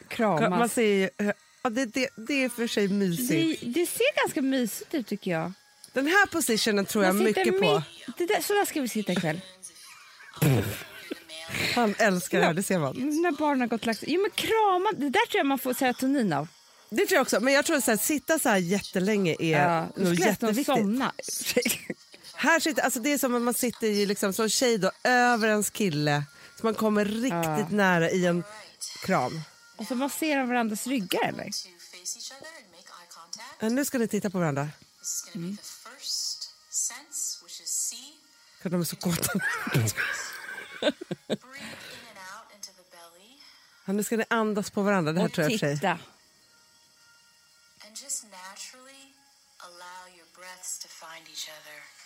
Kramas. 0.08 0.50
Man 0.50 0.68
ser 0.68 0.82
ju, 0.82 1.08
ja, 1.62 1.70
det, 1.70 1.84
det, 1.84 2.08
det 2.16 2.44
är 2.44 2.48
för 2.48 2.66
sig 2.66 2.88
mysigt. 2.88 3.60
Det, 3.60 3.66
det 3.80 3.86
ser 3.86 4.16
ganska 4.22 4.42
mysigt 4.42 4.94
ut 4.94 5.06
tycker 5.06 5.30
jag. 5.30 5.52
Den 5.92 6.06
här 6.06 6.26
positionen 6.26 6.86
tror 6.86 7.04
jag 7.04 7.14
mycket 7.14 7.60
på. 7.60 7.82
Det 8.18 8.26
där, 8.26 8.40
så 8.40 8.52
där 8.52 8.64
ska 8.64 8.80
vi 8.80 8.88
sitta 8.88 9.12
ikväll. 9.12 9.40
Han 11.74 11.94
älskar 11.98 12.38
det 12.40 12.44
här, 12.46 12.54
det 12.54 12.62
ser 12.62 12.78
man. 12.78 12.96
När 13.22 13.30
barnen 13.32 13.60
har 13.60 13.68
gått 13.68 13.80
och 13.80 13.86
lagt 13.86 14.00
sig. 14.00 14.08
Jo 14.12 14.20
men 14.22 14.30
krama, 14.30 14.92
det 14.96 15.08
där 15.10 15.26
tror 15.26 15.38
jag 15.38 15.46
man 15.46 15.58
får 15.58 15.74
serotonin 15.74 16.32
av. 16.32 16.48
Det 16.90 17.06
tror 17.06 17.12
jag 17.16 17.22
också, 17.22 17.40
men 17.40 17.54
jag 17.54 17.64
tror 17.64 17.76
att 17.90 18.00
sitta 18.02 18.38
så 18.38 18.48
här 18.48 18.56
jättelänge 18.56 19.36
är 19.38 19.58
Ja, 19.66 19.86
nog 19.96 20.14
jätteviktigt. 20.14 20.66
somna. 20.66 21.12
Här 22.34 22.60
sitter, 22.60 22.82
alltså 22.82 23.00
det 23.00 23.12
är 23.12 23.18
som 23.18 23.34
att 23.34 23.42
man 23.42 23.54
sitter 23.54 23.86
i, 23.86 24.06
liksom, 24.06 24.32
som 24.32 24.48
tjej 24.48 24.78
då, 24.78 24.90
över 25.04 25.48
ens 25.48 25.70
kille. 25.70 26.22
Så 26.62 26.66
man 26.66 26.74
kommer 26.74 27.04
riktigt 27.04 27.70
nära 27.76 28.10
i 28.10 28.26
en 28.26 28.44
kram. 29.04 29.40
Och 29.76 29.86
så 29.86 29.94
masserar 29.94 30.46
varandras 30.46 30.86
ryggar 30.86 31.28
eller? 31.28 31.50
Ja, 33.60 33.68
nu 33.68 33.84
ska 33.84 33.98
ni 33.98 34.08
titta 34.08 34.30
på 34.30 34.38
varandra. 34.38 34.68
För 38.62 38.70
De 38.70 38.80
är 38.80 38.84
så 38.84 38.96
kåta. 38.96 39.32
Ja, 43.84 43.92
nu 43.92 44.04
ska 44.04 44.16
ni 44.16 44.24
andas 44.30 44.70
på 44.70 44.82
varandra. 44.82 45.12
Det 45.12 45.20
här 45.20 45.26
Och 45.26 45.34
tror 45.34 45.50
jag 45.50 45.60
sig. 45.60 45.74
titta. 45.74 45.98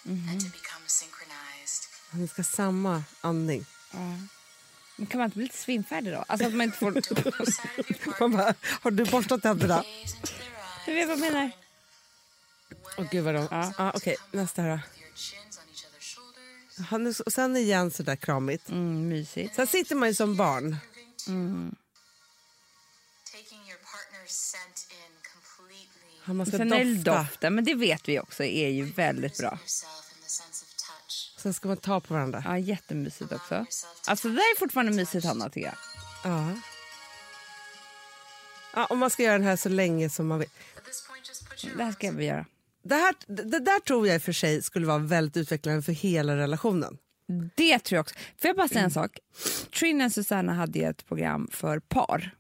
Become 0.05 0.87
synchronized. 0.87 1.85
Ni 2.11 2.29
ska 2.29 2.45
samma 2.45 3.05
andning. 3.21 3.67
Men 4.97 5.07
kan 5.07 5.19
man 5.19 5.25
inte 5.25 5.37
bli 5.37 5.45
lite 5.45 5.57
svimfärdig 5.59 6.13
då? 6.13 6.25
Alltså 6.29 6.47
att 6.47 6.55
man 6.55 6.65
inte 6.65 6.79
får... 6.79 8.21
Man 8.21 8.33
bara, 8.33 8.55
har 8.83 8.91
du 8.91 9.05
borstat 9.05 9.43
tänderna? 9.43 9.85
Du 10.87 10.95
vet 10.95 11.09
vad 11.09 11.19
jag 11.19 11.33
menar? 11.33 11.51
Åh 12.99 13.05
gud 13.11 13.25
vad 13.25 13.35
de... 13.35 13.49
Ja. 13.51 13.73
Ja, 13.79 13.93
Okej, 13.95 14.17
nästa 14.33 14.63
här 14.63 14.71
då. 14.71 14.81
Ja, 16.91 16.99
nu, 16.99 17.13
och 17.27 17.33
sen 17.33 17.57
igen 17.57 17.91
så 17.91 18.03
där 18.03 18.17
kramigt. 18.17 18.69
Mm, 18.69 19.09
mysigt. 19.09 19.55
Sen 19.55 19.67
sitter 19.67 19.95
man 19.95 20.09
ju 20.09 20.15
som 20.15 20.37
barn. 20.37 20.77
Completely. 25.33 26.21
Ja, 26.27 26.33
Man 26.33 26.47
ska 26.47 26.57
Sen 26.57 26.73
är 26.73 26.85
det 26.85 26.95
dofta. 26.95 27.19
doften, 27.23 27.55
men 27.55 27.65
det 27.65 27.75
vet 27.75 28.09
vi 28.09 28.21
också 28.21 28.45
är 28.45 28.69
ju 28.69 28.85
väldigt 28.85 29.39
bra. 29.39 29.59
Sen 31.47 31.55
ska 31.55 31.69
man 31.69 31.77
ta 31.77 32.01
på 32.01 32.15
varandra. 32.15 32.43
Ja, 32.47 32.59
jättemysigt 32.59 33.33
också. 33.33 33.67
Alltså 34.07 34.29
det 34.29 34.35
där 34.35 34.41
är 34.41 34.59
fortfarande 34.59 34.93
mysigt 34.93 35.27
Hanna 35.27 35.49
tycker 35.49 35.67
jag. 35.67 35.77
Ja. 36.25 36.51
Ja, 38.75 38.87
och 38.87 38.97
man 38.97 39.11
ska 39.11 39.23
göra 39.23 39.39
den 39.39 39.47
här 39.47 39.57
så 39.57 39.69
länge 39.69 40.11
som 40.11 40.27
man 40.27 40.39
vill. 40.39 40.49
Det 41.77 41.85
här 41.85 41.93
ska 41.93 42.11
vi 42.11 42.25
göra. 42.25 42.47
Det, 42.83 42.95
här, 42.95 43.15
det 43.27 43.59
där 43.59 43.81
tror 43.81 44.09
jag 44.09 44.23
för 44.23 44.33
sig 44.33 44.63
skulle 44.63 44.87
vara 44.87 44.99
väldigt 44.99 45.37
utvecklande 45.37 45.83
för 45.83 45.93
hela 45.93 46.37
relationen. 46.37 46.99
Det 47.55 47.79
tror 47.79 47.97
jag 47.97 48.03
också. 48.03 48.15
Får 48.15 48.49
jag 48.49 48.57
bara 48.57 48.69
säga 48.69 48.85
en 48.85 48.91
sak? 48.91 49.19
Trin 49.79 50.03
och 50.03 50.13
Susanna 50.13 50.55
hade 50.55 50.79
ett 50.79 51.07
program 51.07 51.49
för 51.53 51.79
par 51.79 52.35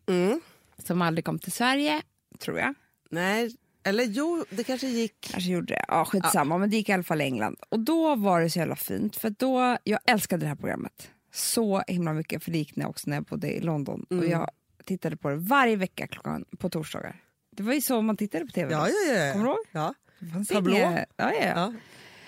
som 0.86 1.02
aldrig 1.02 1.24
kom 1.24 1.38
till 1.38 1.52
Sverige, 1.52 2.02
tror 2.38 2.58
jag. 2.58 2.74
Nej, 3.10 3.56
eller 3.86 4.04
jo, 4.04 4.44
det 4.50 4.64
kanske 4.64 4.86
gick. 4.86 5.28
Kanske 5.30 5.50
gjorde 5.50 5.74
det. 5.74 5.84
Ja, 5.88 6.04
skitsamma. 6.04 6.58
Men 6.58 6.70
det 6.70 6.76
gick 6.76 6.88
i 6.88 6.92
alla 6.92 7.02
fall 7.02 7.20
i 7.20 7.24
England. 7.24 7.56
Och 7.68 7.80
då 7.80 8.14
var 8.14 8.40
det 8.40 8.50
så 8.50 8.58
jävla 8.58 8.76
fint. 8.76 9.16
För 9.16 9.30
då, 9.30 9.78
jag 9.84 10.00
älskade 10.06 10.44
det 10.44 10.48
här 10.48 10.56
programmet 10.56 11.10
så 11.32 11.82
himla 11.86 12.12
mycket. 12.12 12.44
För 12.44 12.50
det 12.50 12.58
gick 12.58 12.76
när 12.76 12.84
jag 12.84 12.90
också 12.90 13.10
när 13.10 13.16
jag 13.16 13.24
bodde 13.24 13.52
i 13.56 13.60
London. 13.60 14.06
Och 14.10 14.24
jag 14.26 14.50
tittade 14.84 15.16
på 15.16 15.28
det 15.28 15.36
varje 15.36 15.76
vecka 15.76 16.06
klockan 16.06 16.44
på 16.58 16.68
torsdagar. 16.70 17.22
Det 17.56 17.62
var 17.62 17.72
ju 17.74 17.80
så 17.80 18.02
man 18.02 18.16
tittade 18.16 18.44
på 18.46 18.52
tv. 18.52 18.72
Ja, 18.72 18.88
ja, 18.88 19.14
ja. 19.14 19.24
ja. 19.24 19.32
Kommer 19.32 19.44
du 19.44 19.50
ihåg? 19.50 19.58
Ja. 19.72 19.94
Det 20.18 20.26
fanns 20.32 20.48
Tablå? 20.48 20.74
inga- 20.76 21.06
Ja, 21.16 21.32
ja, 21.32 21.46
ja. 21.46 21.72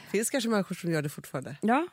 Ja. 0.09 0.19
finns 0.19 0.31
kanske 0.31 0.51
människor 0.51 0.75
som 0.75 0.91
gör 0.91 1.03
det 1.03 1.09
fortfarande. 1.09 1.57
Ja, 1.63 1.87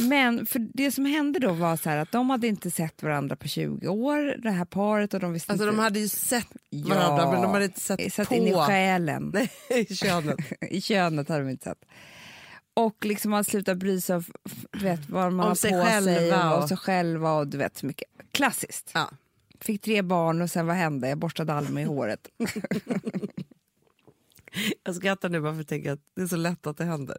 men 0.00 0.46
för 0.46 0.58
det 0.74 0.90
som 0.92 1.04
hände 1.06 1.38
då 1.38 1.52
var 1.52 1.76
så 1.76 1.90
att 1.90 2.12
de 2.12 2.30
hade 2.30 2.46
inte 2.46 2.70
sett 2.70 3.02
varandra 3.02 3.36
på 3.36 3.48
20 3.48 3.88
år, 3.88 4.36
det 4.42 4.50
här 4.50 4.64
paret. 4.64 5.14
Och 5.14 5.20
de 5.20 5.32
visste 5.32 5.52
Alltså 5.52 5.64
inte... 5.68 5.76
de 5.76 5.82
hade 5.82 5.98
ju 5.98 6.08
sett 6.08 6.48
Ja, 6.70 6.94
varandra 6.94 7.32
men 7.32 7.42
de 7.42 7.50
hade 7.52 7.64
inte 7.64 7.80
sett, 7.80 8.12
satt 8.12 8.28
på 8.28 8.34
in 8.34 8.46
i 8.46 8.52
själen. 8.54 9.30
Nej, 9.34 9.50
i 9.70 9.94
könet. 9.96 10.36
I 10.70 10.80
könet 10.80 11.28
hade 11.28 11.44
de 11.44 11.50
inte 11.50 11.64
sett. 11.64 11.84
Och 12.74 13.04
liksom 13.04 13.30
man 13.30 13.44
slutar 13.44 13.74
bry 13.74 14.00
sig 14.00 14.16
om 14.16 14.24
vet, 14.72 15.08
vad 15.08 15.32
man 15.32 15.40
Om 15.40 15.48
har 15.48 15.54
sig 15.54 15.70
på 15.70 15.76
sig 15.84 15.86
själva 15.90 16.50
och, 16.50 16.56
och- 16.56 16.62
och 16.62 16.68
sig 16.68 16.76
själva 16.76 17.32
och 17.32 17.46
du 17.48 17.58
vet 17.58 17.76
så 17.76 17.86
mycket. 17.86 18.08
Klassiskt. 18.32 18.90
Ja. 18.94 19.10
Fick 19.60 19.82
tre 19.82 20.02
barn 20.02 20.42
och 20.42 20.50
sen 20.50 20.66
vad 20.66 20.76
hände? 20.76 21.08
Jag 21.08 21.18
borstade 21.18 21.52
Alma 21.54 21.80
i 21.80 21.84
håret. 21.84 22.28
Jag 24.84 24.94
skrattar 24.94 25.28
nu 25.28 25.40
bara 25.40 25.54
för 25.54 25.60
att 25.60 25.68
tänka 25.68 25.92
att 25.92 26.00
det 26.16 26.22
är 26.22 26.26
så 26.26 26.36
lätt 26.36 26.66
att 26.66 26.76
det 26.76 26.84
händer. 26.84 27.16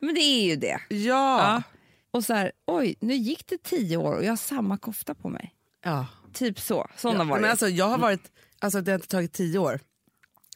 Men 0.00 0.14
det 0.14 0.20
är 0.20 0.44
ju 0.44 0.56
det. 0.56 0.80
Ja. 0.88 0.96
Ja. 0.96 1.62
Och 2.10 2.24
så 2.24 2.34
här, 2.34 2.52
oj, 2.66 2.94
nu 3.00 3.14
gick 3.14 3.46
det 3.46 3.62
tio 3.62 3.96
år 3.96 4.14
och 4.16 4.24
jag 4.24 4.30
har 4.32 4.36
samma 4.36 4.78
kofta 4.78 5.14
på 5.14 5.28
mig. 5.28 5.54
ja. 5.84 6.06
Typ 6.32 6.60
så. 6.60 6.86
Såna 6.96 7.14
Ja, 7.14 7.18
var 7.18 7.24
men 7.24 7.42
det. 7.42 7.50
alltså, 7.50 7.68
jag 7.68 7.88
har 7.88 7.98
varit, 7.98 8.30
alltså 8.60 8.80
det 8.80 8.90
har 8.90 8.94
inte 8.96 9.08
tagit 9.08 9.32
tio 9.32 9.58
år, 9.58 9.80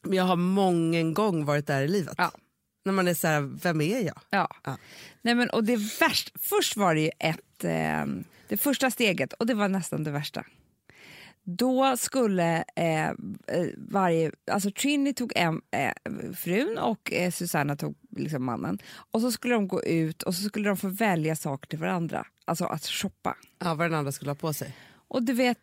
men 0.03 0.13
jag 0.19 0.25
har 0.25 0.37
många 0.37 1.03
gång 1.03 1.45
varit 1.45 1.67
där 1.67 1.83
i 1.83 1.89
livet. 1.89 2.15
Ja. 2.19 2.31
När 2.85 2.93
man 2.93 3.09
är 3.09 3.15
så 3.15 3.27
här, 3.27 3.41
vem 3.63 3.81
är 3.81 4.01
jag? 4.07 4.19
Ja. 4.31 4.49
Ja. 4.65 4.77
Nej, 5.23 5.35
men, 5.35 5.51
och 5.51 5.65
det 5.65 5.77
värst, 6.01 6.33
först 6.41 6.77
var 6.77 6.95
det 6.95 7.01
ju 7.01 7.11
ett, 7.19 7.65
eh, 7.65 8.05
det 8.49 8.57
första 8.57 8.91
steget 8.91 9.33
och 9.33 9.47
det 9.47 9.55
var 9.55 9.69
nästan 9.69 10.05
det 10.05 10.11
värsta. 10.11 10.45
Då 11.45 11.97
skulle 11.97 12.65
eh, 12.77 13.09
eh, 13.09 13.15
varje, 13.77 14.33
alltså 14.51 14.71
Trini 14.71 15.15
tog 15.15 15.33
en, 15.37 15.61
eh, 15.71 15.93
frun 16.35 16.79
och 16.79 17.13
eh, 17.13 17.31
Susanna 17.31 17.77
tog 17.77 17.97
liksom 18.11 18.45
mannen. 18.45 18.79
Och 19.11 19.21
så 19.21 19.33
skulle 19.33 19.55
de 19.55 19.69
gå 19.69 19.83
ut 19.85 20.23
och 20.23 20.35
så 20.35 20.43
skulle 20.49 20.69
de 20.69 20.77
få 20.77 20.89
välja 20.89 21.37
saker 21.37 21.69
till 21.69 21.79
varandra, 21.79 22.27
alltså 22.45 22.65
att 22.65 22.85
shoppa. 22.85 23.37
Ja, 23.59 23.75
vad 23.75 23.91
den 23.91 23.99
andra 23.99 24.13
skulle 24.13 24.31
ha 24.31 24.37
på 24.37 24.53
sig. 24.53 24.77
Och 25.09 25.23
du 25.23 25.33
vet, 25.33 25.59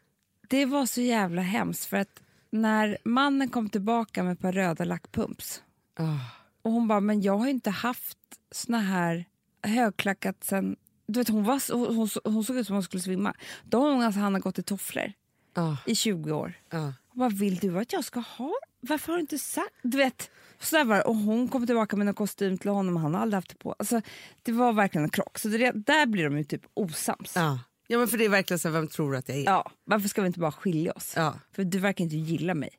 det 0.49 0.65
var 0.65 0.85
så 0.85 1.01
jävla 1.01 1.41
hemskt 1.41 1.85
för 1.85 1.97
att 1.97 2.21
när 2.51 2.97
mannen 3.03 3.49
kom 3.49 3.69
tillbaka 3.69 4.23
med 4.23 4.33
ett 4.33 4.39
par 4.39 4.51
röda 4.51 4.83
lackpumps 4.83 5.63
Ah. 5.95 6.19
och 6.61 6.71
hon 6.71 6.87
bara, 6.87 6.99
men 6.99 7.21
jag 7.21 7.37
har 7.37 7.47
inte 7.47 7.69
haft 7.69 8.17
såna 8.51 8.79
här 8.79 9.25
högklackat 9.63 10.43
sen... 10.43 10.75
Du 11.07 11.19
vet, 11.19 11.29
hon, 11.29 11.43
var, 11.43 11.73
hon, 11.73 11.95
hon, 11.95 12.09
hon 12.23 12.43
såg 12.43 12.57
ut 12.57 12.67
som 12.67 12.73
hon 12.75 12.83
skulle 12.83 13.03
svimma. 13.03 13.33
Då 13.63 13.81
har 13.81 13.91
hon, 13.93 14.03
alltså, 14.03 14.19
han 14.19 14.33
har 14.33 14.41
gått 14.41 14.59
i 14.59 14.63
tofflor 14.63 15.13
Ah. 15.53 15.75
i 15.85 15.95
20 15.95 16.31
år. 16.31 16.53
Ah. 16.69 16.91
Vad 17.13 17.33
vill 17.33 17.55
du 17.55 17.79
att 17.79 17.93
jag 17.93 18.03
ska 18.03 18.19
ha? 18.19 18.53
Varför 18.79 19.11
har 19.11 19.17
du 19.17 19.21
inte 19.21 19.39
sagt? 19.39 19.75
Du 19.81 19.97
vet, 19.97 20.31
så 20.59 20.83
var. 20.83 21.07
Och 21.07 21.15
hon 21.15 21.47
kom 21.47 21.65
tillbaka 21.65 21.95
med 21.95 22.07
en 22.07 22.13
kostym 22.13 22.57
till 22.57 22.69
honom 22.69 22.95
och 22.95 23.01
han 23.01 23.13
har 23.13 23.21
aldrig 23.21 23.37
haft 23.37 23.49
det 23.49 23.55
på. 23.55 23.75
Alltså, 23.79 24.01
det 24.43 24.51
var 24.51 24.73
verkligen 24.73 25.03
en 25.03 25.09
krock. 25.09 25.39
Så 25.39 25.47
det, 25.47 25.71
där 25.71 26.05
blir 26.05 26.23
de 26.23 26.37
ju 26.37 26.43
typ 26.43 26.61
osams. 26.73 27.35
Ja. 27.35 27.59
ja, 27.87 27.97
men 27.97 28.07
för 28.07 28.17
det 28.17 28.25
är 28.25 28.29
verkligen 28.29 28.59
så 28.59 28.69
vem 28.69 28.87
tror 28.87 29.11
du 29.11 29.17
att 29.17 29.29
jag 29.29 29.37
är? 29.37 29.43
Ja, 29.43 29.71
varför 29.83 30.09
ska 30.09 30.21
vi 30.21 30.27
inte 30.27 30.39
bara 30.39 30.51
skilja 30.51 30.91
oss? 30.91 31.13
Ja. 31.15 31.39
För 31.51 31.63
du 31.63 31.79
verkar 31.79 32.03
inte 32.03 32.15
gilla 32.17 32.53
mig. 32.53 32.69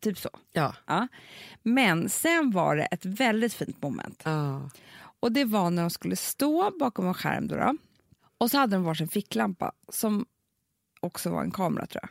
Typ 0.00 0.18
så. 0.18 0.30
Ja. 0.52 0.74
Ja. 0.86 1.08
Men 1.62 2.08
sen 2.08 2.50
var 2.50 2.76
det 2.76 2.84
ett 2.84 3.04
väldigt 3.04 3.54
fint 3.54 3.82
moment. 3.82 4.22
Ah. 4.24 4.60
Och 5.20 5.32
Det 5.32 5.44
var 5.44 5.70
när 5.70 5.82
de 5.82 5.90
skulle 5.90 6.16
stå 6.16 6.70
bakom 6.78 7.06
en 7.06 7.14
skärm. 7.14 7.48
Då 7.48 7.56
då. 7.56 7.76
Och 8.38 8.50
så 8.50 8.58
hade 8.58 8.76
de 8.76 8.84
varsin 8.84 9.08
ficklampa 9.08 9.72
som 9.88 10.26
också 11.02 11.30
var 11.30 11.42
en 11.42 11.50
kamera 11.50 11.86
tror 11.86 12.02
jag. 12.02 12.10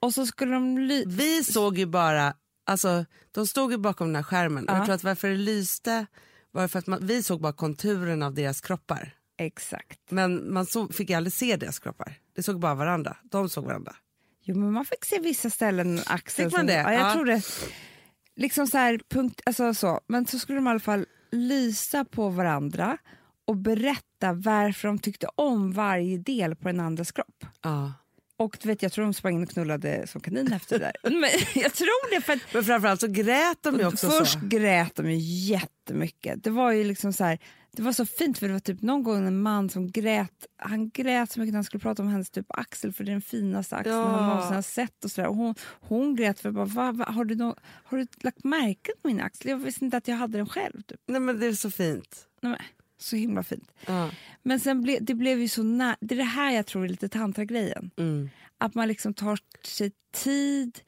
Och 0.00 0.14
så 0.14 0.26
skulle 0.26 0.52
de... 0.52 0.78
Ly- 0.78 1.04
Vi 1.06 1.44
såg 1.44 1.78
ju 1.78 1.86
bara, 1.86 2.34
alltså 2.66 3.04
de 3.32 3.46
stod 3.46 3.72
ju 3.72 3.78
bakom 3.78 4.06
den 4.06 4.16
här 4.16 4.22
skärmen 4.22 4.64
och 4.68 4.74
Ja. 4.74 4.76
jag 4.76 4.84
tror 4.86 4.94
att 4.94 5.04
varför 5.04 5.28
det 5.28 5.36
lyste 5.36 6.06
var 6.50 6.68
för 6.68 6.78
att 6.78 6.86
man, 6.86 7.06
vi 7.06 7.22
såg 7.22 7.40
bara 7.40 7.52
konturen 7.52 8.22
av 8.22 8.34
deras 8.34 8.60
kroppar. 8.60 9.14
Exakt. 9.38 9.98
Men 10.10 10.52
man 10.52 10.66
såg, 10.66 10.94
fick 10.94 11.10
aldrig 11.10 11.32
se 11.32 11.56
deras 11.56 11.78
kroppar. 11.78 12.14
Det 12.36 12.42
såg 12.42 12.60
bara 12.60 12.74
varandra. 12.74 13.16
De 13.22 13.48
såg 13.48 13.64
varandra. 13.64 13.94
Jo, 14.42 14.56
men 14.56 14.72
man 14.72 14.84
fick 14.84 15.04
se 15.04 15.18
vissa 15.18 15.50
ställen. 15.50 16.00
Axeln 16.06 16.50
Fick 16.50 16.52
man 16.52 16.60
som- 16.60 16.66
det? 16.66 16.72
Ja, 16.74 16.92
jag 16.92 17.00
Ja. 17.10 17.12
tror 17.14 17.24
det. 17.24 17.42
Liksom 18.36 18.66
så 18.66 18.78
här, 18.78 19.00
punkt, 19.10 19.40
alltså 19.46 19.74
så. 19.74 20.00
Men 20.06 20.26
så 20.26 20.38
skulle 20.38 20.58
de 20.58 20.66
i 20.66 20.70
alla 20.70 20.80
fall 20.80 21.06
lysa 21.32 22.04
på 22.04 22.28
varandra 22.28 22.98
och 23.44 23.56
berätta 23.56 24.32
varför 24.32 24.88
de 24.88 24.98
tyckte 24.98 25.26
om 25.34 25.72
varje 25.72 26.18
del 26.18 26.56
på 26.56 26.68
den 26.68 26.80
andras 26.80 27.12
kropp. 27.12 27.44
Ja. 27.62 27.92
Och 28.40 28.58
du 28.62 28.68
vet, 28.68 28.82
jag 28.82 28.92
tror 28.92 29.04
de 29.04 29.14
sprang 29.14 29.34
in 29.34 29.42
och 29.42 29.48
knullade 29.50 30.06
som 30.06 30.20
kanin 30.20 30.52
efter 30.52 30.78
det 30.78 30.84
där. 31.02 31.10
Men 31.20 31.30
jag 31.62 31.74
tror 31.74 32.14
det, 32.14 32.20
för 32.20 32.32
att 32.32 32.38
Men 32.54 32.64
framförallt 32.64 33.00
så 33.00 33.06
grät 33.08 33.58
de 33.62 33.78
ju 33.78 33.86
också 33.86 34.08
först 34.10 34.32
så. 34.32 34.46
grät 34.46 34.94
de 34.96 35.10
ju 35.10 35.16
jättemycket. 35.54 36.44
Det 36.44 36.50
var 36.50 36.72
ju 36.72 36.84
liksom 36.84 37.12
så 37.12 37.24
här, 37.24 37.38
det 37.72 37.82
var 37.82 37.92
så 37.92 38.06
fint 38.06 38.38
för 38.38 38.46
det 38.46 38.52
var 38.52 38.60
typ 38.60 38.82
någon 38.82 39.02
gång 39.02 39.26
en 39.26 39.42
man 39.42 39.68
som 39.70 39.90
grät, 39.90 40.46
han 40.56 40.90
grät 40.90 41.30
så 41.32 41.40
mycket 41.40 41.52
när 41.52 41.56
han 41.56 41.64
skulle 41.64 41.80
prata 41.80 42.02
om 42.02 42.08
hennes 42.08 42.30
typ 42.30 42.46
axel 42.48 42.92
för 42.92 43.04
det 43.04 43.10
är 43.10 43.12
den 43.12 43.22
finaste 43.22 43.76
axeln 43.76 43.96
Ja. 43.96 44.04
han 44.08 44.28
någonsin 44.28 44.54
har 44.54 44.62
sett 44.62 45.04
och 45.04 45.10
så 45.10 45.20
där. 45.20 45.28
Och 45.28 45.36
hon, 45.36 45.54
hon 45.80 46.16
grät 46.16 46.40
för 46.40 46.50
bara, 46.50 46.64
va, 46.64 46.92
va, 46.92 47.04
har, 47.08 47.24
du 47.24 47.34
nå- 47.34 47.56
har 47.84 47.98
du 47.98 48.06
lagt 48.20 48.44
märke 48.44 48.90
på 49.02 49.08
min 49.08 49.20
axel? 49.20 49.50
Jag 49.50 49.58
visste 49.58 49.84
inte 49.84 49.96
att 49.96 50.08
jag 50.08 50.16
hade 50.16 50.38
den 50.38 50.48
själv. 50.48 50.82
Typ. 50.82 51.00
Nej 51.06 51.20
men 51.20 51.40
det 51.40 51.46
är 51.46 51.52
så 51.52 51.70
fint. 51.70 52.26
Nej, 52.42 52.52
men, 52.52 52.60
så 53.02 53.16
himla 53.16 53.42
fint. 53.42 53.70
Ja. 53.86 54.10
Men 54.42 54.60
sen 54.60 54.82
ble, 54.82 54.98
det 55.00 55.14
blev 55.14 55.40
ju 55.40 55.48
så 55.48 55.62
nä- 55.62 55.96
det 56.00 56.14
är 56.14 56.16
det 56.16 56.22
här 56.24 56.50
jag 56.52 56.66
tror 56.66 56.84
är 56.84 56.88
lite 56.88 57.08
tantragrejen. 57.08 57.90
Mm. 57.96 58.30
Att 58.58 58.74
man 58.74 58.88
liksom 58.88 59.14
tar 59.14 59.38
sig 59.64 59.92
tid, 60.12 60.80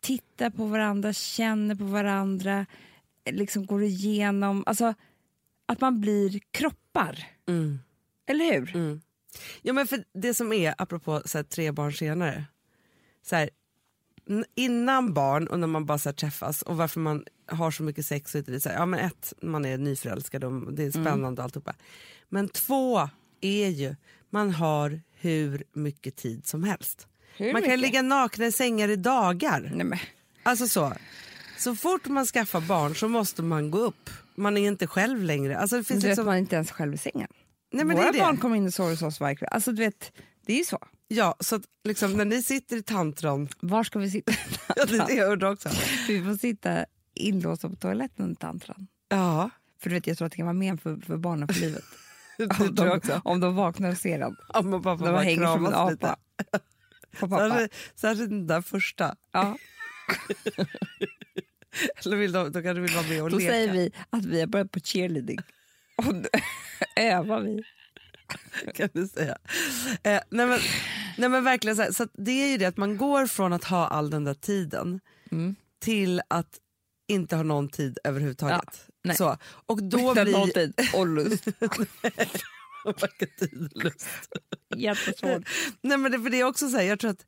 tittar 0.00 0.50
på 0.50 0.64
varandra, 0.64 1.12
känner 1.12 1.74
på 1.74 1.84
varandra, 1.84 2.66
liksom 3.30 3.66
går 3.66 3.82
igenom... 3.82 4.64
Alltså, 4.66 4.94
att 5.66 5.80
man 5.80 6.00
blir 6.00 6.40
kroppar. 6.50 7.26
Mm. 7.48 7.78
Eller 8.26 8.52
hur? 8.52 8.76
Mm. 8.76 9.00
Ja, 9.62 9.72
men 9.72 9.86
för 9.86 10.04
det 10.12 10.34
som 10.34 10.52
är, 10.52 10.74
apropå 10.78 11.22
så 11.24 11.38
här, 11.38 11.42
tre 11.42 11.72
barn 11.72 11.92
senare. 11.92 12.44
Så 13.22 13.36
här, 13.36 13.50
innan 14.54 15.14
barn 15.14 15.46
och 15.46 15.58
när 15.58 15.66
man 15.66 15.86
bara 15.86 15.98
så 15.98 16.12
träffas 16.12 16.62
och 16.62 16.76
varför 16.76 17.00
man 17.00 17.24
har 17.46 17.70
så 17.70 17.82
mycket 17.82 18.06
sex 18.06 18.34
och 18.34 18.42
det, 18.42 18.60
så 18.60 18.68
här, 18.68 18.76
ja, 18.76 18.86
men 18.86 19.00
ett, 19.00 19.32
man 19.42 19.64
är 19.64 19.78
nyförälskad 19.78 20.44
och 20.44 20.72
det 20.72 20.84
är 20.84 20.90
spännande 20.90 21.42
och 21.42 21.44
alltihopa. 21.44 21.74
Men 22.28 22.48
två 22.48 23.08
är 23.40 23.68
ju, 23.68 23.96
man 24.30 24.50
har 24.50 25.00
hur 25.12 25.64
mycket 25.72 26.16
tid 26.16 26.46
som 26.46 26.64
helst. 26.64 27.06
Hur 27.36 27.52
man 27.52 27.62
kan 27.62 27.70
mycket? 27.70 27.80
ligga 27.80 28.02
nakna 28.02 28.46
i 28.46 28.52
sängar 28.52 28.88
i 28.88 28.96
dagar. 28.96 29.70
Nej, 29.74 29.86
men, 29.86 29.98
Alltså 30.42 30.68
så. 30.68 30.92
Så 31.58 31.76
fort 31.76 32.06
man 32.06 32.26
skaffar 32.26 32.60
barn 32.60 32.94
så 32.94 33.08
måste 33.08 33.42
man 33.42 33.70
gå 33.70 33.78
upp. 33.78 34.10
Man 34.34 34.56
är 34.56 34.68
inte 34.68 34.86
själv 34.86 35.22
längre. 35.22 35.58
Alltså 35.58 35.76
det 35.76 35.80
du 35.80 35.84
finns 35.84 36.04
vet, 36.04 36.08
liksom... 36.08 36.26
man 36.26 36.34
är 36.34 36.38
inte 36.38 36.56
ens 36.56 36.70
själv 36.70 36.94
i 36.94 36.98
sängen. 36.98 37.28
Nej, 37.72 37.84
men 37.84 37.96
Våra 37.96 38.12
barn 38.12 38.36
kommer 38.36 38.56
in 38.56 38.66
och 38.66 38.74
sover 38.74 38.90
hos 38.90 39.02
oss 39.02 39.20
varje 39.20 39.36
kväll. 39.36 39.48
Alltså, 39.52 39.72
du 39.72 39.82
vet, 39.82 40.12
det 40.46 40.52
är 40.52 40.58
ju 40.58 40.64
så. 40.64 40.78
Ja, 41.12 41.36
så 41.40 41.56
att, 41.56 41.62
liksom, 41.84 42.12
när 42.12 42.24
ni 42.24 42.42
sitter 42.42 42.76
i 42.76 42.82
tantron, 42.82 43.48
Var 43.60 43.84
ska 43.84 43.98
vi 43.98 44.10
sitta? 44.10 44.32
ja, 44.76 44.84
det 44.84 44.96
är 44.96 45.06
det 45.06 45.14
jag 45.14 45.32
undrar 45.32 45.52
också. 45.52 45.68
vi 46.08 46.24
får 46.24 46.34
sitta 46.34 46.84
inlåsta 47.14 47.68
på 47.68 47.76
toaletten 47.76 48.24
under 48.24 48.36
tantran. 48.36 48.86
Ja, 49.08 49.50
För 49.82 49.90
du 49.90 49.94
vet, 49.94 50.06
jag 50.06 50.18
tror 50.18 50.26
att 50.26 50.32
det 50.32 50.36
kan 50.36 50.46
vara 50.46 50.54
men 50.54 50.78
för, 50.78 50.96
för 50.96 51.16
barnen 51.16 51.48
för 51.48 51.60
livet. 51.60 51.84
om, 52.60 52.74
de, 52.74 53.00
om 53.24 53.40
de 53.40 53.54
vaknar 53.54 53.90
och 53.90 53.96
ser 53.96 54.18
den. 54.18 54.36
Ja, 54.52 54.62
man 54.62 54.82
bara 54.82 54.96
De 54.96 55.04
bara 55.04 55.22
hänger 55.22 55.46
som 55.46 55.66
en 55.66 55.74
apa. 55.74 56.16
På 57.20 57.28
pappa. 57.28 57.48
Särskilt, 57.48 57.72
särskilt 57.94 58.30
den 58.30 58.46
där 58.46 58.62
första. 58.62 59.16
Ja. 59.32 59.56
Eller 62.04 62.16
vill 62.16 62.32
de, 62.32 62.52
de 62.52 62.62
kanske 62.62 62.80
vill 62.80 62.94
vara 62.94 63.06
med 63.06 63.22
och 63.22 63.30
Då 63.30 63.38
leka. 63.38 63.52
säger 63.52 63.72
vi 63.72 63.92
att 64.10 64.24
vi 64.24 64.40
har 64.40 64.46
börjat 64.46 64.70
på 64.70 64.80
cheerleading. 64.80 65.38
Och 65.96 66.14
då 66.14 66.28
övar 66.96 67.40
vi. 67.40 67.62
kan 68.74 68.88
du 68.92 69.08
säga. 69.08 69.36
Eh, 70.02 70.20
nej, 70.30 70.46
men, 70.46 70.58
nej 71.20 71.28
men 71.28 71.44
verkligen 71.44 71.76
så, 71.76 71.82
här, 71.82 71.92
så 71.92 72.06
det 72.14 72.30
är 72.30 72.48
ju 72.48 72.58
det 72.58 72.64
att 72.66 72.76
man 72.76 72.96
går 72.96 73.26
från 73.26 73.52
att 73.52 73.64
ha 73.64 73.86
all 73.86 74.10
den 74.10 74.24
där 74.24 74.34
tiden 74.34 75.00
Mm. 75.32 75.54
till 75.80 76.20
att 76.28 76.58
inte 77.08 77.36
ha 77.36 77.42
någon 77.42 77.68
tid 77.68 77.98
överhuvudtaget. 78.04 78.86
Ja, 79.02 79.14
så. 79.14 79.36
Och 79.66 79.82
då 79.82 80.12
blir... 80.14 80.24
någonting. 80.32 80.72
Och 80.94 81.06
lust. 81.06 81.44
Varken 82.84 83.28
tid 83.38 83.68
och 83.74 83.84
lust. 83.84 84.08
Jättesvårt. 84.76 85.48
Nej 85.82 85.98
men 85.98 86.12
det, 86.12 86.20
för 86.20 86.30
det 86.30 86.40
är 86.40 86.44
också 86.44 86.68
så 86.68 86.76
här, 86.76 86.84
jag 86.84 87.00
tror 87.00 87.10
att 87.10 87.26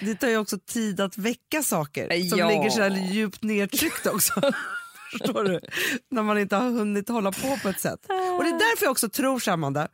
det 0.00 0.14
tar 0.14 0.28
ju 0.28 0.36
också 0.36 0.58
tid 0.58 1.00
att 1.00 1.18
väcka 1.18 1.62
saker 1.62 2.28
som 2.28 2.38
Ja. 2.38 2.48
ligger 2.48 2.70
så 2.70 2.80
här 2.82 3.12
djupt 3.12 3.42
nedtryckt 3.42 4.06
också. 4.06 4.40
Förstår 5.12 5.44
du? 5.44 5.60
När 6.10 6.22
man 6.22 6.38
inte 6.38 6.56
har 6.56 6.70
hunnit 6.70 7.08
hålla 7.08 7.32
på 7.32 7.56
på 7.62 7.68
ett 7.68 7.80
sätt. 7.80 8.00
Och 8.38 8.44
det 8.44 8.50
är 8.50 8.58
därför 8.70 8.84
jag 8.86 8.90
också 8.90 9.08
tror, 9.08 9.48
Amanda, 9.48 9.88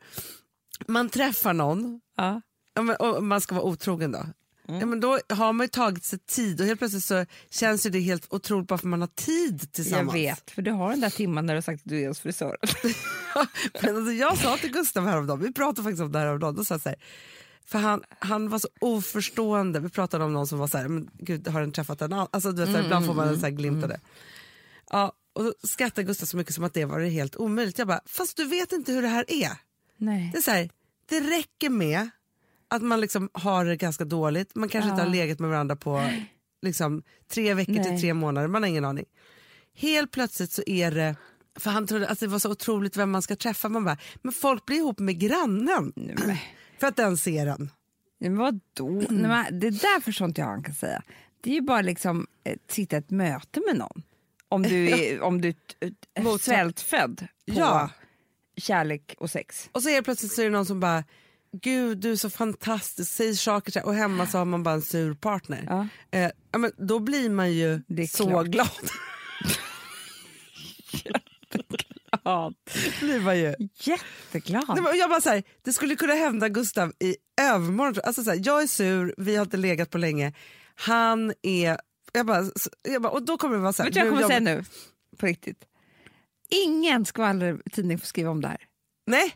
man 0.87 1.09
träffar 1.09 1.53
någon 1.53 2.01
Ja. 2.17 2.41
Ja, 2.77 2.81
men, 2.83 2.95
och 2.95 3.23
man 3.23 3.41
ska 3.41 3.55
vara 3.55 3.65
otrogen 3.65 4.11
då. 4.11 4.25
Mm. 4.67 4.79
Ja, 4.79 4.85
men 4.85 4.99
då 4.99 5.19
har 5.29 5.53
man 5.53 5.63
ju 5.63 5.67
tagit 5.67 6.03
sig 6.03 6.19
tid 6.19 6.61
och 6.61 6.67
helt 6.67 6.79
plötsligt 6.79 7.03
så 7.03 7.25
känns 7.49 7.85
ju 7.85 7.89
det 7.89 7.99
helt 7.99 8.33
otroligt 8.33 8.67
bara 8.67 8.77
för 8.77 8.87
man 8.87 9.01
har 9.01 9.07
tid 9.07 9.59
Jag 9.61 9.71
tillsammans. 9.71 10.15
vet, 10.15 10.51
för 10.51 10.61
du 10.61 10.71
har 10.71 10.89
den 10.91 10.99
där 10.99 11.09
timman 11.09 11.45
när 11.45 11.53
du 11.53 11.57
har 11.57 11.61
sagt 11.61 11.81
att 11.85 11.89
du 11.89 12.01
är 12.03 12.07
hos 12.07 12.19
frisören. 12.19 12.57
Men 13.81 13.95
alltså, 13.97 14.11
jag 14.13 14.37
sa 14.37 14.57
till 14.57 14.71
Gustav 14.71 15.05
häromdagen, 15.05 15.39
vi 15.39 15.53
pratade 15.53 15.83
faktiskt 15.83 16.01
om 16.01 16.11
det 16.11 16.19
här 16.19 16.25
häromdagen, 16.25 16.55
då 16.55 16.65
sa 16.65 16.73
jag 16.73 16.81
så 16.81 16.89
här, 16.89 16.97
för 17.65 17.79
han, 17.79 18.03
han 18.19 18.49
var 18.49 18.59
så 18.59 18.67
oförstående, 18.81 19.79
vi 19.79 19.89
pratade 19.89 20.23
om 20.23 20.33
någon 20.33 20.47
som 20.47 20.59
var 20.59 20.67
så 20.67 20.77
här, 20.77 20.87
men 20.87 21.09
gud 21.13 21.47
har 21.47 21.61
den 21.61 21.71
träffat 21.71 22.01
en 22.01 22.13
annan? 22.13 22.27
Alltså, 22.31 22.51
du 22.51 22.61
vet, 22.61 22.71
så 22.71 22.77
här, 22.77 22.83
ibland 22.83 23.05
får 23.05 23.13
man 23.13 23.27
en 23.27 23.39
så 23.39 23.45
här 23.45 23.51
glimt 23.53 23.83
av 23.83 23.89
det. 23.89 23.99
Ja, 24.89 25.11
Och 25.33 25.43
då 25.43 25.53
skrattar 25.63 26.03
Gustav 26.03 26.25
så 26.25 26.37
mycket 26.37 26.55
som 26.55 26.63
att 26.63 26.73
det 26.73 26.85
var 26.85 26.99
helt 26.99 27.35
omöjligt. 27.35 27.77
Jag 27.77 27.87
bara, 27.87 28.01
fast 28.05 28.37
du 28.37 28.45
vet 28.45 28.71
inte 28.71 28.91
hur 28.91 29.01
det 29.01 29.07
här 29.07 29.25
är. 29.27 29.51
Nej. 29.97 30.29
Det 30.33 30.37
är 30.37 30.41
så 30.41 30.51
här, 30.51 30.69
det 31.09 31.19
räcker 31.19 31.69
med 31.69 32.09
att 32.67 32.81
man 32.81 33.01
liksom 33.01 33.29
har 33.33 33.65
det 33.65 33.75
ganska 33.75 34.05
dåligt, 34.05 34.55
man 34.55 34.69
kanske 34.69 34.89
inte 34.89 35.01
Ja. 35.01 35.05
har 35.05 35.11
legat 35.15 35.39
med 35.39 35.49
varandra 35.49 35.75
på 35.75 36.09
liksom, 36.61 37.03
tre 37.27 37.53
veckor 37.53 37.73
till 37.73 37.81
Nej. 37.91 38.01
tre 38.01 38.13
månader, 38.13 38.47
man 38.47 38.63
har 38.63 38.69
ingen 38.69 38.85
aning. 38.85 39.05
Helt 39.75 40.11
plötsligt 40.11 40.51
så 40.51 40.63
är 40.65 40.91
det, 40.91 41.15
för 41.59 41.71
han 41.71 41.87
trodde 41.87 42.07
att 42.09 42.19
det 42.19 42.27
var 42.27 42.39
så 42.39 42.51
otroligt 42.51 42.97
vem 42.97 43.11
man 43.11 43.21
ska 43.21 43.35
träffa, 43.35 43.69
man 43.69 43.85
bara, 43.85 43.97
men 44.21 44.33
folk 44.33 44.65
blir 44.65 44.77
ihop 44.77 44.99
med 44.99 45.19
grannen. 45.19 45.93
För 46.79 46.87
att 46.87 46.95
den 46.95 47.17
ser 47.17 47.47
en. 47.47 47.71
Men 48.19 48.37
vadå? 48.37 48.89
Nej, 49.09 49.21
men 49.21 49.59
det 49.59 49.69
där 49.69 50.01
förstår 50.01 50.27
inte 50.27 50.41
jag 50.41 50.47
han 50.47 50.63
kan 50.63 50.75
säga. 50.75 51.03
Det 51.41 51.49
är 51.49 51.53
ju 51.53 51.61
bara 51.61 51.81
liksom 51.81 52.27
eh, 52.43 52.57
sitta 52.69 52.97
ett 52.97 53.09
möte 53.11 53.61
med 53.67 53.77
någon. 53.77 54.03
Om 54.49 54.63
du 54.63 54.89
är, 54.89 55.21
om 55.21 55.41
du 55.41 55.49
är 56.13 56.37
svältfödd 56.37 57.27
på 57.47 57.53
Ja. 57.59 57.89
kärlek 58.57 59.15
och 59.17 59.29
sex. 59.31 59.69
Och 59.71 59.83
så 59.83 59.89
helt 59.89 60.05
plötsligt 60.05 60.31
så 60.31 60.41
är 60.41 60.45
det 60.45 60.51
någon 60.51 60.65
som 60.65 60.79
bara, 60.79 61.03
gud 61.51 61.97
du 61.97 62.11
är 62.11 62.15
så 62.15 62.29
fantastisk, 62.29 63.11
säger 63.11 63.33
saker 63.33 63.71
så 63.71 63.79
här, 63.79 63.85
och 63.85 63.93
hemma 63.93 64.27
så 64.27 64.37
har 64.37 64.45
man 64.45 64.63
bara 64.63 64.75
en 64.75 64.81
sur 64.81 65.13
partner. 65.13 65.63
Ja. 65.67 65.87
Eh, 66.11 66.31
ja, 66.51 66.57
men 66.57 66.71
då 66.77 66.99
blir 66.99 67.29
man 67.29 67.51
ju 67.53 67.81
så 68.09 68.27
klart. 68.29 68.45
glad. 68.47 68.69
Ja, 72.23 72.53
blir 72.99 73.19
man 73.19 73.39
ju. 73.39 73.55
jätteglad. 73.75 74.63
Nej, 74.67 74.81
men 74.81 74.97
jag 74.97 75.09
bara 75.09 75.21
så 75.21 75.29
här, 75.29 75.43
det 75.63 75.73
skulle 75.73 75.95
kunna 75.95 76.13
hända 76.13 76.49
Gustav 76.49 76.93
i 76.99 77.15
övermorgon. 77.41 77.95
Alltså 78.03 78.23
så 78.23 78.29
här, 78.29 78.41
jag 78.43 78.63
är 78.63 78.67
sur, 78.67 79.15
vi 79.17 79.35
har 79.35 79.45
inte 79.45 79.57
legat 79.57 79.89
på 79.89 79.97
länge. 79.97 80.33
Han 80.75 81.33
är... 81.41 81.79
Jag 82.13 82.25
bara, 82.25 82.43
jag 82.83 83.01
bara, 83.01 83.13
och 83.13 83.25
då 83.25 83.37
kommer 83.37 83.55
det 83.55 83.61
vara 83.61 83.73
så 83.73 83.83
här... 83.83 83.89
Vet 83.89 83.93
du 83.93 83.99
vad 83.99 84.07
jag 84.07 84.13
kommer 84.13 84.27
säga 84.27 84.39
jobbar- 84.39 84.55
nu? 85.11 85.17
På 85.17 85.25
riktigt. 85.25 85.65
Ingen 86.49 87.05
skvallertidning 87.05 87.99
får 87.99 88.07
skriva 88.07 88.29
om 88.29 88.41
det 88.41 88.47
här. 88.47 88.57
Nej, 89.07 89.33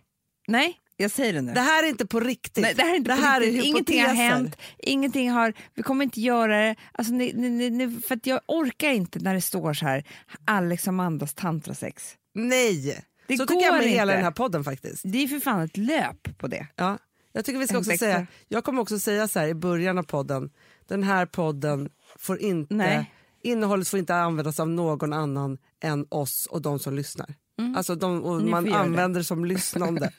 Nej, 0.47 0.80
jag 1.01 1.11
säger 1.11 1.33
det 1.33 1.41
nu. 1.41 1.53
det 1.53 1.59
här 1.59 1.83
är 1.83 1.87
inte 1.87 2.05
på 2.05 2.19
riktigt. 2.19 2.61
Nej, 2.63 2.73
det 2.73 2.83
här 2.83 2.91
är 2.91 2.95
inte 2.95 3.09
på 3.15 3.21
här 3.21 3.41
är 3.41 3.63
Ingenting 3.65 4.01
har 4.01 4.13
hänt. 4.13 4.57
Ingenting 4.77 5.31
har, 5.31 5.53
vi 5.75 5.83
kommer 5.83 6.03
inte 6.05 6.21
göra 6.21 6.57
det. 6.61 6.75
Alltså, 6.91 7.13
ni, 7.13 7.33
ni, 7.33 7.69
ni, 7.69 8.01
för 8.01 8.15
att 8.15 8.25
jag 8.25 8.39
orkar 8.47 8.89
inte 8.89 9.19
när 9.19 9.33
det 9.33 9.41
står 9.41 9.73
så 9.73 9.85
här 9.85 10.03
Alex 10.45 10.83
och 10.83 10.87
Amandas 10.89 11.33
tantrasex. 11.33 12.15
Nej, 12.33 13.05
Det 13.27 13.37
så 13.37 13.45
tycker 13.45 13.65
jag 13.65 13.73
med 13.73 13.81
går 13.81 13.89
hela 13.89 14.03
inte. 14.03 14.15
den 14.15 14.23
här 14.23 14.31
podden 14.31 14.63
faktiskt. 14.63 15.01
Det 15.05 15.23
är 15.23 15.27
för 15.27 15.39
fan 15.39 15.61
ett 15.61 15.77
löp 15.77 16.37
på 16.37 16.47
det. 16.47 16.67
Ja, 16.75 16.97
jag 17.33 17.45
tycker 17.45 17.59
vi 17.59 17.67
ska 17.67 17.77
också 17.77 17.97
säga, 17.97 18.27
jag 18.47 18.63
kommer 18.63 18.81
också 18.81 18.99
säga 18.99 19.27
så 19.27 19.39
här 19.39 19.47
i 19.47 19.53
början 19.53 19.97
av 19.97 20.03
podden, 20.03 20.49
den 20.87 21.03
här 21.03 21.25
podden 21.25 21.89
får 22.19 22.41
inte, 22.41 22.73
Nej. 22.75 23.11
innehållet 23.43 23.87
får 23.87 23.99
inte 23.99 24.15
användas 24.15 24.59
av 24.59 24.69
någon 24.69 25.13
annan 25.13 25.57
än 25.83 26.05
oss 26.09 26.45
och 26.45 26.61
de 26.61 26.79
som 26.79 26.93
lyssnar. 26.95 27.33
Alltså 27.75 27.95
de, 27.95 28.25
Mm. 28.25 28.49
Man 28.49 28.67
får 28.67 28.73
använder 28.75 29.19
det 29.19 29.23
som 29.23 29.45
lyssnande. 29.45 30.11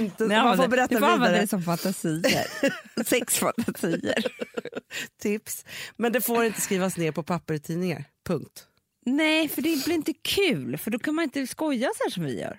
inte, 0.00 0.24
Ni 0.26 0.34
man 0.34 0.56
får 0.56 0.68
berätta 0.68 0.94
ni 0.94 1.00
får 1.00 1.06
använda 1.06 1.26
vidare 1.26 1.40
det 1.40 1.46
som 1.48 1.62
fantasier. 1.62 2.46
Sexfantasier. 3.04 4.24
tips. 5.22 5.64
Men 5.96 6.12
det 6.12 6.20
får 6.20 6.44
inte 6.44 6.60
skrivas 6.60 6.96
ner 6.96 7.12
på 7.12 7.22
papper 7.22 7.54
i 7.54 7.60
tidningar. 7.60 8.04
Punkt. 8.26 8.66
Nej, 9.06 9.48
för 9.48 9.62
det 9.62 9.84
blir 9.84 9.94
inte 9.94 10.12
kul. 10.22 10.78
För 10.78 10.90
då 10.90 10.98
kan 10.98 11.14
man 11.14 11.24
inte 11.24 11.46
skoja 11.46 11.90
så 11.96 12.04
här 12.04 12.10
som 12.10 12.24
vi 12.24 12.40
gör. 12.40 12.58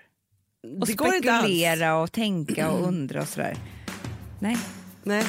Och 0.80 0.86
det 0.86 0.92
går 0.92 1.14
inte 1.14 1.32
alls. 1.32 1.44
spekulera 1.44 1.96
och 1.96 2.12
tänka 2.12 2.70
och 2.70 2.86
undra 2.88 3.20
och 3.20 3.28
sådär. 3.28 3.56
Nej. 4.40 4.58
Nej. 5.02 5.24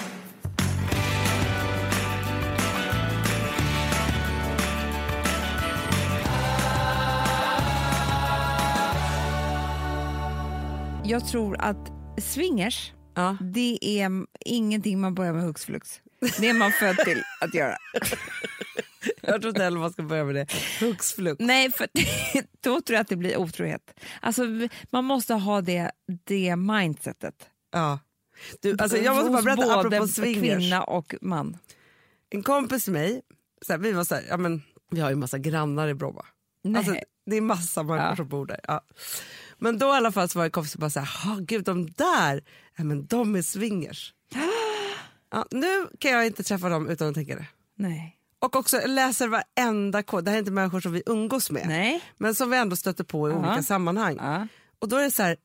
Jag 11.08 11.28
tror 11.28 11.58
att 11.62 11.92
swingers, 12.22 12.92
Ja. 13.16 13.38
det 13.42 13.78
är 13.82 14.26
ingenting 14.46 15.00
man 15.02 15.16
börjar 15.16 15.34
med 15.34 15.44
hux 15.44 15.66
flux. 15.66 16.02
Det 16.40 16.50
är 16.50 16.54
man 16.54 16.72
född 16.72 16.98
till 16.98 17.24
att 17.42 17.54
göra. 17.54 17.78
Jag 19.22 19.42
tror 19.42 19.50
inte 19.50 19.64
heller 19.64 19.80
man 19.80 19.92
ska 19.94 20.04
börja 20.04 20.24
med 20.26 20.36
det. 20.36 20.48
Hux 20.80 21.14
flux. 21.14 21.36
Nej, 21.40 21.72
för 21.72 21.88
då 22.62 22.82
tror 22.82 22.94
jag 22.96 23.02
att 23.02 23.08
det 23.08 23.16
blir 23.16 23.38
otrohet. 23.38 24.00
Alltså, 24.22 24.42
man 24.92 25.06
måste 25.06 25.34
ha 25.34 25.62
det, 25.62 25.92
det 26.24 26.56
mindsetet. 26.56 27.50
Ja. 27.72 28.00
Du, 28.62 28.76
alltså, 28.80 28.98
jag 28.98 29.16
måste 29.16 29.30
bara 29.30 29.38
Hos 29.38 29.46
berätta 29.46 29.76
både 29.84 29.88
apropå 29.98 30.08
swingers. 30.08 30.58
kvinna 30.60 30.84
och 30.84 31.16
man. 31.22 31.58
En 32.30 32.44
kompis 32.44 32.84
till 32.84 32.94
mig, 32.94 33.22
så 33.66 33.74
här, 33.74 33.80
vi 33.80 33.92
var 33.92 34.04
så 34.04 34.16
här, 34.16 34.24
ja, 34.30 34.38
men, 34.38 34.62
vi 34.92 35.00
har 35.02 35.10
ju 35.10 35.16
massa 35.16 35.38
grannar 35.38 35.88
i 35.88 35.94
Bromma. 35.94 36.26
Nej. 36.64 36.78
Alltså, 36.78 36.96
det 37.26 37.36
är 37.36 37.42
massa 37.42 37.84
människor 37.84 38.10
Ja. 38.10 38.16
som 38.16 38.28
bor 38.28 38.46
där. 38.46 38.60
Ja. 38.68 38.82
Men 39.58 39.78
då 39.78 39.86
i 39.88 39.92
alla 39.92 40.12
fall 40.12 40.30
så 40.30 40.40
var 40.40 40.44
det 40.44 40.48
en 40.48 40.52
kompis 40.52 40.72
som 40.72 40.80
bara 40.80 40.90
så 40.90 41.00
här, 41.00 41.30
"Ha, 41.30 41.38
gud 41.42 41.64
de 41.66 41.86
där, 41.92 42.44
ja, 42.78 42.84
men 42.84 43.06
de 43.06 43.36
är 43.36 43.42
swingers. 43.42 44.14
Ja, 45.32 45.46
nu 45.52 45.88
kan 46.00 46.12
jag 46.12 46.26
inte 46.26 46.44
träffa 46.44 46.70
dem 46.70 46.90
utan 46.90 47.08
att 47.10 47.16
tänka 47.16 47.36
det. 47.36 47.48
Nej. 47.78 48.18
Och 48.40 48.56
också 48.56 48.82
läser 48.88 49.28
varenda 49.28 50.04
kod, 50.04 50.26
det 50.26 50.32
här 50.32 50.36
är 50.38 50.40
inte 50.40 50.52
människor 50.52 50.80
som 50.80 50.92
vi 50.92 51.04
umgås 51.06 51.52
med. 51.52 51.68
Nej. 51.68 52.02
Men 52.18 52.36
som 52.36 52.50
vi 52.50 52.58
ändå 52.58 52.76
stöter 52.76 53.04
på 53.04 53.30
i 53.30 53.32
Ja. 53.32 53.38
olika 53.38 53.64
sammanhang. 53.64 54.16
Ja. 54.22 54.48
Och 54.80 54.90
då 54.90 54.96
är 54.96 55.04
det 55.04 55.12
så 55.12 55.24
här, 55.24 55.38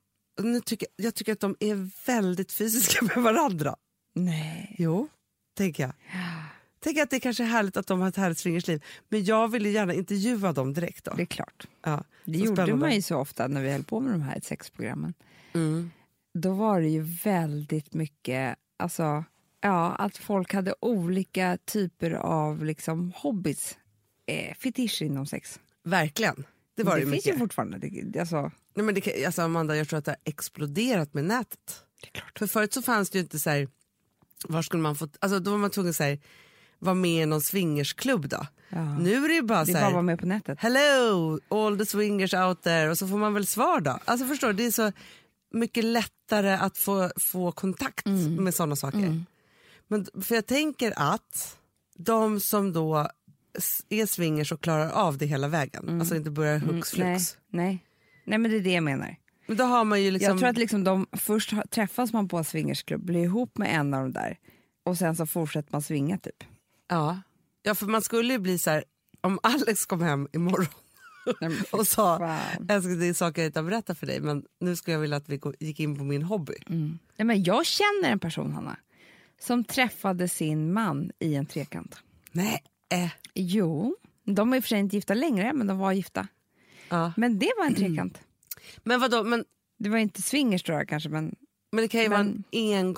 nu 0.43 0.61
tycker, 0.61 0.89
jag 0.97 1.15
tycker 1.15 1.33
att 1.33 1.41
de 1.41 1.57
är 1.61 2.07
väldigt 2.07 2.53
fysiska 2.53 3.05
med 3.15 3.17
varandra. 3.25 3.77
Nej. 4.15 4.75
Jo, 4.79 5.09
tänker 5.57 5.83
jag. 5.83 5.93
Tänker 6.81 7.03
att 7.03 7.11
det 7.11 7.21
kanske 7.21 7.43
är 7.43 7.47
härligt 7.47 7.77
att 7.77 7.87
de 7.87 8.01
har 8.01 8.09
ett 8.09 8.17
härligt 8.17 8.39
swingersliv. 8.39 8.85
Men 9.09 9.25
jag 9.25 9.49
vill 9.49 9.67
ju 9.67 9.73
gärna 9.73 9.95
intervjua 9.95 10.53
dem 10.53 10.73
direkt. 10.75 11.05
Då. 11.05 11.15
Det 11.15 11.23
är 11.23 11.27
klart. 11.27 11.67
Ja, 11.83 12.05
Det 12.25 12.33
så 12.39 12.39
gjorde 12.45 12.57
spännande. 12.57 12.77
man 12.87 12.95
ju 12.95 13.03
så 13.03 13.17
ofta 13.17 13.49
när 13.49 13.63
vi 13.63 13.71
höll 13.71 13.85
på 13.85 14.01
med 14.01 14.13
de 14.13 14.23
här 14.23 14.41
sexprogrammen. 14.43 15.15
Mm. 15.53 15.91
Då 16.35 16.53
var 16.53 16.81
det 16.81 16.89
ju 16.89 17.01
väldigt 17.25 17.95
mycket, 17.95 18.57
alltså, 18.77 19.25
ja, 19.61 19.93
att 19.95 20.17
folk 20.17 20.55
hade 20.55 20.75
olika 20.81 21.59
typer 21.65 22.11
av 22.11 22.65
liksom, 22.65 23.13
hobbies. 23.17 23.79
Eh, 24.27 24.55
fetischer 24.55 25.03
inom 25.07 25.27
sex. 25.27 25.61
Verkligen. 25.85 26.45
Det 26.77 26.83
var 26.83 26.95
det, 26.95 27.01
finns 27.01 27.11
mycket. 27.13 27.35
ju 27.35 27.39
fortfarande. 27.39 27.79
Det, 27.79 28.21
alltså, 28.21 28.51
Nej, 28.75 28.85
men 28.87 28.95
det, 28.95 29.27
alltså 29.27 29.43
Amanda, 29.43 29.77
jag 29.77 29.89
tror 29.89 29.99
att 29.99 30.05
det 30.05 30.11
har 30.11 30.19
exploderat 30.25 31.15
med 31.15 31.25
nätet. 31.25 31.85
det 32.01 32.07
är 32.09 32.13
klart. 32.21 32.39
För 32.39 32.47
förut 32.47 32.73
så 32.73 32.83
fanns 32.83 33.11
det 33.11 33.19
ju 33.19 33.23
inte 33.23 33.39
så 33.39 33.51
här, 33.51 33.69
var 34.49 34.63
skulle 34.63 34.83
man 34.83 34.97
få, 34.97 35.09
alltså 35.19 35.39
då 35.39 35.51
var 35.51 35.59
man 35.59 35.71
tvungen 35.71 35.91
att 35.91 35.97
vara 36.81 36.95
med 36.95 37.23
i 37.23 37.27
någon 37.27 37.41
swingersklubb 37.41 38.29
då. 38.29 38.47
Ja. 38.69 38.99
Nu 38.99 39.25
är 39.25 39.29
det 39.29 39.35
ju 39.35 39.43
bara 39.43 39.65
Det 39.65 39.73
så 39.73 39.79
är 39.79 39.81
bara 39.81 39.87
att 39.87 39.93
vara 39.93 40.03
med 40.03 40.19
på 40.21 40.27
nätet. 40.27 40.59
hello 40.61 41.39
all 41.49 41.79
the 41.79 41.87
swingers 41.87 42.35
out 42.35 42.63
there 42.63 42.91
och 42.91 42.99
så 42.99 43.09
får 43.09 43.19
man 43.19 43.35
väl 43.35 43.47
svar 43.47 43.81
då. 43.81 43.99
Alltså 44.05 44.27
förstår 44.27 44.49
du, 44.49 44.53
det 44.55 44.65
är 44.67 44.71
så 44.71 44.93
mycket 45.53 45.85
lättare 45.85 46.51
att 46.53 46.79
få, 46.79 47.11
få 47.17 47.53
kontakt 47.53 48.07
Mm. 48.07 48.35
med 48.45 48.55
sådana 48.55 48.77
saker. 48.77 49.25
Men, 49.89 50.07
för 50.23 50.35
jag 50.35 50.47
tänker 50.47 50.93
att 50.97 51.57
de 51.99 52.41
som 52.41 52.73
då 52.73 53.09
är 53.89 54.07
swingers 54.07 54.53
och 54.53 54.61
klarar 54.61 54.91
av 54.91 55.19
det 55.19 55.27
hela 55.27 55.49
vägen, 55.49 56.01
alltså 56.01 56.17
inte 56.17 56.31
börjar 56.31 56.59
hux 56.59 56.95
Mm, 56.95 57.07
nej, 57.09 57.19
flux. 57.19 57.37
nej. 57.49 57.85
nej, 58.25 58.39
men 58.39 58.51
det 58.51 58.57
är 58.57 58.61
det 58.61 58.73
jag 58.73 58.83
menar. 58.85 59.17
Men 59.47 59.57
då 59.57 59.65
har 59.65 59.85
man 59.85 60.03
ju 60.03 60.11
liksom... 60.11 60.31
Jag 60.31 60.39
tror 60.39 60.49
att 60.49 60.59
liksom 60.59 60.85
de, 60.85 61.07
först 61.13 61.55
träffas 61.71 62.13
man 62.13 62.29
på 62.29 62.39
en 62.39 62.45
swingersklubb, 62.45 63.05
blir 63.05 63.21
ihop 63.25 63.59
med 63.59 63.75
en 63.75 63.95
av 63.95 64.03
de 64.03 64.13
där 64.13 64.39
och 64.85 64.99
sen 64.99 65.17
så 65.17 65.27
fortsätter 65.27 65.73
man 65.73 65.83
svinga 65.83 66.19
typ. 66.19 66.45
Ja. 66.91 67.21
ja, 67.63 67.75
för 67.75 67.87
man 67.87 68.03
skulle 68.03 68.33
ju 68.33 68.39
bli 68.39 68.59
så 68.59 68.71
här, 68.71 68.85
om 69.21 69.39
Alex 69.43 69.87
kom 69.87 70.03
hem 70.03 70.29
imorgon 70.33 70.67
Nej, 71.41 71.59
och 71.71 71.87
sa 71.87 72.39
älskling 72.69 72.99
det 72.99 73.07
är 73.07 73.15
saker 73.15 73.43
jag 73.43 73.49
inte 73.49 73.59
har 73.61 73.65
berättat 73.65 73.99
för 73.99 74.07
dig 74.07 74.21
men 74.21 74.45
nu 74.61 74.77
skulle 74.77 74.93
jag 74.95 75.01
vilja 75.01 75.17
att 75.17 75.29
vi 75.29 75.41
gick 75.61 75.81
in 75.81 75.99
på 75.99 76.05
min 76.05 76.23
hobby. 76.23 76.55
Nej, 76.67 76.99
men 77.27 77.43
jag 77.43 77.67
känner 77.67 78.11
en 78.11 78.19
person, 78.19 78.53
Hanna, 78.53 78.77
som 79.41 79.65
träffade 79.65 80.29
sin 80.29 80.73
man 80.73 81.11
i 81.19 81.35
en 81.35 81.47
trekant. 81.47 81.97
Nej. 82.33 82.63
Eh. 82.93 83.11
Jo, 83.35 83.97
de 84.25 84.53
är 84.53 84.57
i 84.57 84.61
och 84.61 84.65
för 84.65 84.69
sig 84.69 84.79
inte 84.79 84.97
gifta 84.97 85.15
längre, 85.15 85.53
men 85.53 85.67
de 85.67 85.79
var 85.79 85.93
gifta. 85.93 86.27
Ja. 86.89 87.13
Men 87.17 87.39
det 87.39 87.53
var 87.59 87.67
en 87.67 87.75
trekant. 87.75 88.21
Men 88.85 89.01
vadå, 89.01 89.25
men, 89.25 89.45
Det 89.79 89.89
var 89.89 89.99
inte 89.99 90.23
swingers 90.23 90.63
tror 90.63 90.79
jag 90.79 90.89
kanske, 90.89 91.09
men 91.09 91.35
men 91.73 91.83
det 91.83 91.89
kan 91.89 92.01
ju 92.03 92.09
vara 92.09 92.23
Men- 92.23 92.45
en 92.51 92.95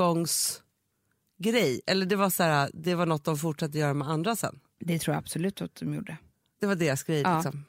engångsgrej 1.43 1.81
eller 1.87 2.07
det 2.07 2.17
var, 2.17 2.31
så 2.31 2.43
här, 2.43 2.71
det 2.75 2.95
var 2.95 3.07
något 3.07 3.25
de 3.25 3.37
fortsatte 3.37 3.79
göra 3.79 3.95
med 3.95 4.09
andra 4.09 4.37
sen. 4.37 4.61
det 4.81 4.99
tror 4.99 5.15
jag 5.15 5.19
absolut 5.19 5.63
att 5.63 5.75
de 5.75 5.95
gjorde. 5.95 6.17
Det 6.61 6.67
var 6.67 6.75
deras 6.75 7.03
grej 7.03 7.21
Ja. 7.21 7.35
liksom. 7.35 7.65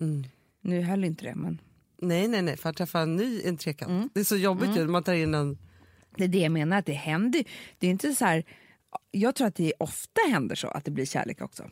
Mm. 0.00 0.24
Nu 0.60 0.82
höll 0.82 1.04
inte 1.04 1.24
det, 1.24 1.34
men 1.34 1.60
Nej, 2.02 2.28
nej, 2.28 2.42
nej, 2.42 2.56
för 2.56 2.70
att 2.70 2.76
träffa 2.76 3.00
en 3.00 3.16
ny 3.16 3.42
en 3.44 3.56
trekant. 3.56 3.90
Mm. 3.90 4.08
Det 4.14 4.20
är 4.20 4.24
så 4.24 4.36
jobbigt 4.36 4.76
ju, 4.76 4.86
man 4.86 5.02
tar 5.02 5.14
in 5.14 5.34
en... 5.34 5.58
det 6.16 6.24
är 6.24 6.28
det 6.28 6.38
jag 6.38 6.52
menar, 6.52 6.78
att 6.78 6.86
det 6.86 6.92
händer. 6.92 7.44
Det 7.78 7.86
är 7.86 7.90
inte 7.90 8.14
så 8.14 8.24
här, 8.24 8.44
jag 9.10 9.34
tror 9.34 9.46
att 9.46 9.54
det 9.54 9.72
ofta 9.78 10.20
händer 10.30 10.54
så, 10.56 10.68
att 10.68 10.84
det 10.84 10.90
blir 10.90 11.06
kärlek 11.06 11.40
också. 11.40 11.70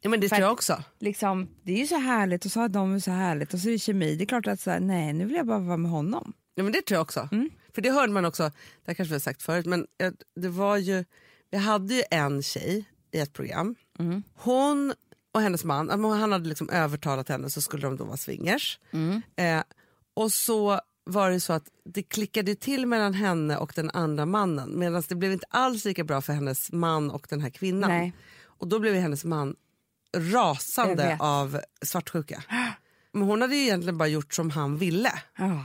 Ja, 0.00 0.10
men 0.10 0.20
det 0.20 0.28
tror 0.28 0.40
jag 0.40 0.52
också. 0.52 0.82
Liksom, 1.00 1.48
det 1.62 1.72
är 1.72 1.78
ju 1.78 1.86
så 1.86 1.98
härligt 1.98 2.44
och 2.44 2.50
så 2.52 2.60
har 2.60 2.68
de 2.68 3.00
så 3.00 3.10
härligt 3.10 3.54
och 3.54 3.60
så 3.60 3.68
är 3.68 3.72
det 3.72 3.78
kemi. 3.78 4.16
Det 4.16 4.24
är 4.24 4.26
klart 4.26 4.46
att 4.46 4.60
så 4.60 4.70
här, 4.70 4.80
nej, 4.80 5.12
nu 5.12 5.24
vill 5.24 5.36
jag 5.36 5.46
bara 5.46 5.58
vara 5.58 5.76
med 5.76 5.90
honom. 5.90 6.32
Ja, 6.54 6.62
men 6.62 6.72
det 6.72 6.82
tror 6.82 6.96
jag 6.96 7.02
också. 7.02 7.28
Mm. 7.32 7.50
För 7.76 7.82
det 7.82 7.90
hörde 7.90 8.12
man 8.12 8.24
också, 8.24 8.50
det 8.84 8.94
kanske 8.94 9.10
vi 9.10 9.14
har 9.14 9.20
sagt 9.20 9.42
förut, 9.42 9.66
men 9.66 9.86
det 10.36 10.48
var 10.48 10.76
ju, 10.76 11.04
vi 11.50 11.58
hade 11.58 11.94
ju 11.94 12.02
en 12.10 12.42
tjej 12.42 12.84
i 13.12 13.18
ett 13.18 13.32
program. 13.32 13.74
Mm. 13.98 14.22
Hon, 14.34 14.94
och 15.32 15.40
hennes 15.40 15.64
man, 15.64 16.04
han 16.04 16.32
hade 16.32 16.48
liksom 16.48 16.70
övertalat 16.70 17.28
henne 17.28 17.50
så 17.50 17.60
skulle 17.60 17.82
de 17.82 17.96
då 17.96 18.04
vara 18.04 18.16
swingers. 18.16 18.78
Eh, 19.36 19.62
och 20.14 20.32
så 20.32 20.80
var 21.04 21.30
det 21.30 21.40
så 21.40 21.52
att 21.52 21.68
det 21.84 22.02
klickade 22.02 22.54
till 22.54 22.86
mellan 22.86 23.14
henne 23.14 23.56
och 23.56 23.72
den 23.76 23.90
andra 23.90 24.26
mannen 24.26 24.78
medan 24.78 25.02
det 25.08 25.14
blev 25.14 25.32
inte 25.32 25.46
alls 25.50 25.84
lika 25.84 26.04
bra 26.04 26.20
för 26.20 26.32
hennes 26.32 26.72
man 26.72 27.10
och 27.10 27.26
den 27.30 27.40
här 27.40 27.50
kvinnan. 27.50 27.90
Nej. 27.90 28.12
Och 28.44 28.68
då 28.68 28.78
blev 28.78 28.94
hennes 28.94 29.24
man 29.24 29.56
rasande 30.16 31.16
av 31.20 31.60
svartsjuka. 31.82 32.42
Men 33.12 33.22
hon 33.22 33.40
hade 33.42 33.56
ju 33.56 33.62
egentligen 33.62 33.98
bara 33.98 34.08
gjort 34.08 34.34
som 34.34 34.50
han 34.50 34.78
ville. 34.78 35.12
Ja. 35.38 35.64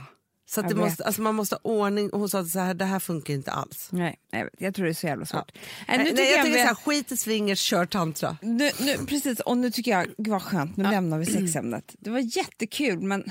Så 0.54 0.60
att 0.60 0.68
det 0.68 0.74
måste, 0.74 1.04
alltså 1.04 1.22
man 1.22 1.34
måste 1.34 1.54
ha 1.54 1.60
ordning 1.62 2.10
och 2.10 2.18
hon 2.20 2.28
sa 2.28 2.38
att 2.40 2.48
så 2.48 2.58
här, 2.58 2.74
det 2.74 2.84
här 2.84 2.98
funkar 2.98 3.34
inte 3.34 3.50
alls. 3.52 3.88
Nej, 3.92 4.18
jag, 4.30 4.44
vet, 4.44 4.54
jag 4.58 4.74
tror 4.74 4.84
det 4.84 4.90
är 4.92 4.94
så 4.94 5.06
jävla 5.06 5.26
svårt. 5.26 5.52
Nej, 5.88 5.98
nu 5.98 6.04
nej, 6.04 6.30
jag 6.30 6.38
jag 6.38 6.44
tycker 6.44 6.56
vi- 6.56 6.62
så 6.62 6.66
här, 6.68 6.74
skit 6.74 7.12
i 7.12 7.16
swingers, 7.16 7.58
kör 7.60 7.86
tantra. 7.86 8.36
Nu, 8.42 8.70
nu, 8.80 8.96
precis, 9.06 9.40
och 9.40 9.56
nu 9.56 9.70
tycker 9.70 9.90
jag, 9.90 10.06
gud 10.18 10.28
vad 10.28 10.42
skönt, 10.42 10.76
nu 10.76 10.84
lämnar 10.84 11.18
vi 11.18 11.26
sexämnet. 11.26 11.94
Det 11.98 12.10
var 12.10 12.36
jättekul, 12.36 13.00
men 13.00 13.24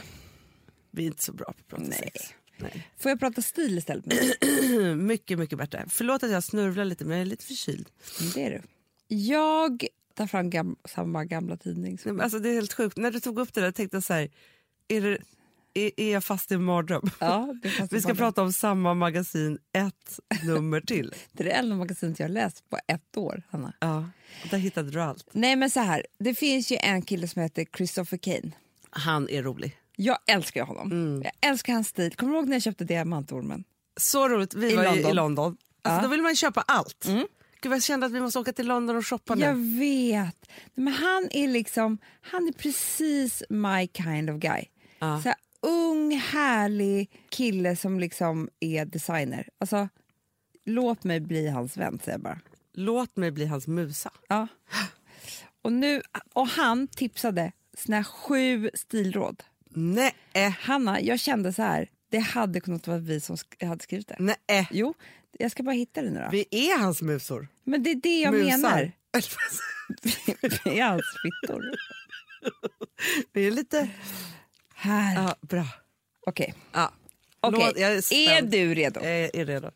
Vi 0.92 1.04
är 1.04 1.08
inte 1.08 1.24
så 1.24 1.34
bra 1.34 1.46
på 1.46 1.52
att 1.52 1.68
prata 1.68 1.84
Nej. 1.84 2.12
sex. 2.14 2.34
Nej. 2.58 2.88
får 2.98 3.10
jag 3.10 3.20
prata 3.20 3.42
stil 3.42 3.78
istället? 3.78 4.06
nu? 4.06 4.96
Mycket, 4.96 5.40
mycket 5.40 5.58
bättre. 5.58 5.86
Förlåt 5.90 6.24
att 6.24 6.32
jag 6.32 6.44
snurvlar 6.44 6.86
lite 6.86 7.06
men 7.06 7.18
jag 7.18 7.22
är 7.22 7.26
lite 7.26 7.46
förkyld. 7.46 7.90
Det 8.36 8.46
är 8.46 8.50
du. 8.52 8.62
Jag 9.16 9.86
tar 10.16 10.28
fram 10.28 10.50
gam, 10.50 10.76
samma 10.86 11.26
gamla 11.26 11.58
tidning. 11.58 11.98
Men 12.06 12.22
Alltså, 12.22 12.40
det 12.40 12.50
är 12.50 12.54
helt 12.54 12.74
sjukt. 12.74 12.98
När 12.98 13.12
du 13.12 13.20
tog 13.20 13.40
upp 13.40 13.54
det 13.54 13.62
där 13.62 13.72
tänkte 13.72 13.96
jag 13.98 14.04
så 14.04 14.14
här, 14.14 14.30
är, 14.88 15.02
det, 15.02 15.18
är, 15.74 15.92
är 15.98 16.14
jag 16.14 16.24
fast 16.24 16.52
i 16.52 16.56
en 16.56 16.64
mardröm? 16.64 17.10
Ja, 17.20 17.56
Vi 17.92 18.02
ska 18.02 18.14
prata 18.14 18.42
om 18.42 18.54
samma 18.54 18.94
magasin 18.94 19.58
ett 19.74 20.20
nummer 20.44 20.82
till. 20.82 21.14
det 21.32 21.44
är 21.44 21.48
det 21.48 21.52
enda 21.52 21.76
magasinet 21.76 22.20
jag 22.20 22.28
har 22.28 22.34
läst 22.34 22.70
på 22.70 22.80
ett 22.88 23.18
år, 23.18 23.44
Hanna. 23.50 23.74
Ja, 23.80 24.10
där 24.52 24.58
hittade 24.58 24.92
du 24.92 25.02
allt. 25.02 25.30
Nej 25.32 25.56
men 25.56 25.70
så 25.70 25.80
här, 25.80 26.06
det 26.20 26.36
finns 26.36 26.72
ju 26.72 26.78
en 26.78 27.02
kille 27.02 27.28
som 27.28 27.42
heter 27.42 27.66
Christopher 27.78 28.18
Kane. 28.18 28.52
Han 28.90 29.30
är 29.30 29.44
rolig. 29.44 29.78
Jag 29.96 30.18
älskar 30.28 30.64
honom. 30.66 31.22
Jag 31.24 31.50
älskar 31.52 31.74
hans 31.74 31.88
stil. 31.88 32.16
Kommer 32.16 32.32
du 32.34 32.38
ihåg 32.40 32.48
när 32.48 32.56
jag 32.56 32.64
köpte 32.64 32.84
diamantormen? 32.84 33.64
Så 33.98 34.30
roligt. 34.30 34.54
Vi 34.54 34.72
I 34.72 34.76
var 34.76 34.84
London. 34.84 35.12
i 35.12 35.14
London. 35.14 35.46
Alltså, 35.46 35.58
Ja. 35.84 35.92
Mm. 35.92 36.04
Då 36.04 36.10
vill 36.10 36.22
man 36.22 36.36
köpa 36.36 36.62
allt. 36.68 37.08
Gud, 37.62 37.72
jag 37.74 37.84
kände 37.84 38.06
att 38.06 38.12
vi 38.12 38.20
måste 38.20 38.40
åka 38.40 38.54
till 38.54 38.68
London 38.68 38.96
och 38.98 39.08
shoppa 39.08 39.36
nu. 39.36 39.46
Jag 39.46 39.56
vet. 39.80 40.50
Men 40.74 40.94
han 40.94 41.28
är 41.32 41.48
liksom, 41.48 41.98
han 42.22 42.48
är 42.48 42.52
precis 42.52 43.44
my 43.50 43.88
kind 43.88 44.30
of 44.30 44.38
guy. 44.40 44.64
Ja. 45.00 45.22
Så 45.24 45.34
ung, 45.62 46.12
härlig 46.18 47.12
kille 47.30 47.76
som 47.76 48.00
liksom 48.00 48.50
är 48.60 48.86
designer. 48.86 49.50
Alltså, 49.58 49.90
låt 50.66 51.04
mig 51.04 51.20
bli 51.20 51.48
hans 51.50 51.78
vän, 51.78 52.00
säger 52.04 52.12
jag 52.18 52.22
bara. 52.22 52.40
Låt 52.74 53.16
mig 53.18 53.32
bli 53.32 53.46
hans 53.46 53.68
musa. 53.68 54.12
Ja. 54.28 54.48
Och, 55.62 55.74
nu, 55.74 56.02
och 56.34 56.48
han 56.48 56.88
tipsade 56.88 57.52
sina 57.78 58.04
sju 58.04 58.70
stilråd. 58.74 59.44
Nej, 59.70 60.14
Hanna, 60.60 61.02
jag 61.02 61.20
kände 61.20 61.54
så 61.54 61.62
här, 61.62 61.90
det 62.10 62.20
hade 62.20 62.60
kunnat 62.60 62.88
vara 62.88 62.98
vi 62.98 63.20
som 63.20 63.36
sk- 63.36 63.66
hade 63.68 63.84
skrivit 63.84 64.08
det. 64.08 64.16
nej. 64.48 64.68
Jo, 64.72 64.94
jag 65.40 65.52
ska 65.52 65.64
bara 65.64 65.76
hitta 65.76 66.02
det 66.02 66.10
nu 66.10 66.20
då. 66.20 66.30
Vi 66.32 66.46
är 66.52 66.78
hans 66.80 67.02
musor. 67.02 67.48
Men 67.64 67.84
det 67.84 67.90
är 67.92 67.96
det 67.96 68.20
jag 68.22 68.34
Musar. 68.34 68.46
menar. 68.58 68.92
Vi 70.64 70.80
är 70.80 70.84
hans 70.90 71.04
fittor. 71.24 71.64
Vi 73.34 73.48
är 73.48 73.52
lite... 73.52 73.90
Här. 74.82 75.16
Ja, 75.24 75.36
bra. 75.42 75.68
Okej. 76.28 76.54
Ja. 76.72 76.92
Okej, 77.40 77.66
Låt- 77.66 77.80
jag 77.80 77.92
är 77.92 78.14
är, 78.14 78.42
du 78.42 78.74
redo? 78.74 79.00
Jag 79.00 79.12
är, 79.12 79.36
är 79.36 79.46
redo. 79.46 79.72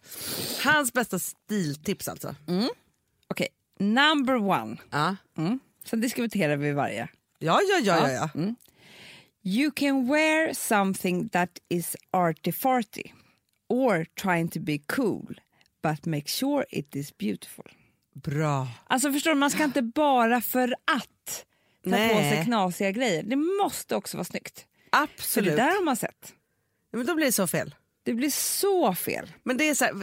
Hans 0.64 0.94
bästa 0.94 1.20
stiltips 1.20 2.08
alltså. 2.08 2.36
Okej, 3.28 3.48
number 3.80 4.36
one. 4.36 4.78
Ja. 4.90 5.16
Mm. 5.38 5.60
Sen 5.86 6.02
diskuterar 6.02 6.58
vi 6.58 6.72
varje. 6.72 7.08
Ja, 7.40 7.60
ja, 7.70 7.80
ja, 7.84 8.12
ja, 8.12 8.30
ja. 8.34 8.54
You 9.44 9.72
can 9.72 10.08
wear 10.08 10.54
something 10.54 11.30
that 11.30 11.50
is 11.70 11.96
arty-farty 12.12 13.12
or 13.70 14.06
trying 14.22 14.50
to 14.50 14.60
be 14.60 14.78
cool 14.78 15.40
but 15.84 16.06
make 16.06 16.28
sure 16.28 16.66
it 16.70 16.96
is 16.96 17.18
beautiful. 17.18 17.72
Bra. 18.14 18.68
Alltså 18.88 19.12
förstår 19.12 19.32
du, 19.32 19.36
man 19.38 19.52
ska 19.52 19.64
inte 19.64 19.82
bara 19.82 20.42
för 20.42 20.76
att 20.86 21.46
ta 21.84 21.90
på 21.90 21.98
Nej. 21.98 22.36
sig 22.36 22.46
knasiga 22.46 22.92
grejer. 22.92 23.24
Det 23.24 23.36
måste 23.36 23.96
också 23.96 24.18
vara 24.18 24.26
snyggt. 24.26 24.66
För 24.96 25.04
Absolut. 25.04 25.50
det 25.50 25.56
där 25.56 25.76
har 25.76 25.84
man 25.84 25.96
sett. 25.96 26.34
Ja, 26.92 26.98
Men 26.98 27.06
då 27.06 27.16
blir 27.16 27.26
det 27.26 27.32
så 27.32 27.48
fel. 27.48 27.76
Det 28.04 28.14
blir 28.14 28.30
så 28.30 28.96
fel. 28.96 29.34
Men 29.44 29.58
det 29.58 29.70
är 29.70 29.76
så 29.76 29.86
här, 29.86 29.94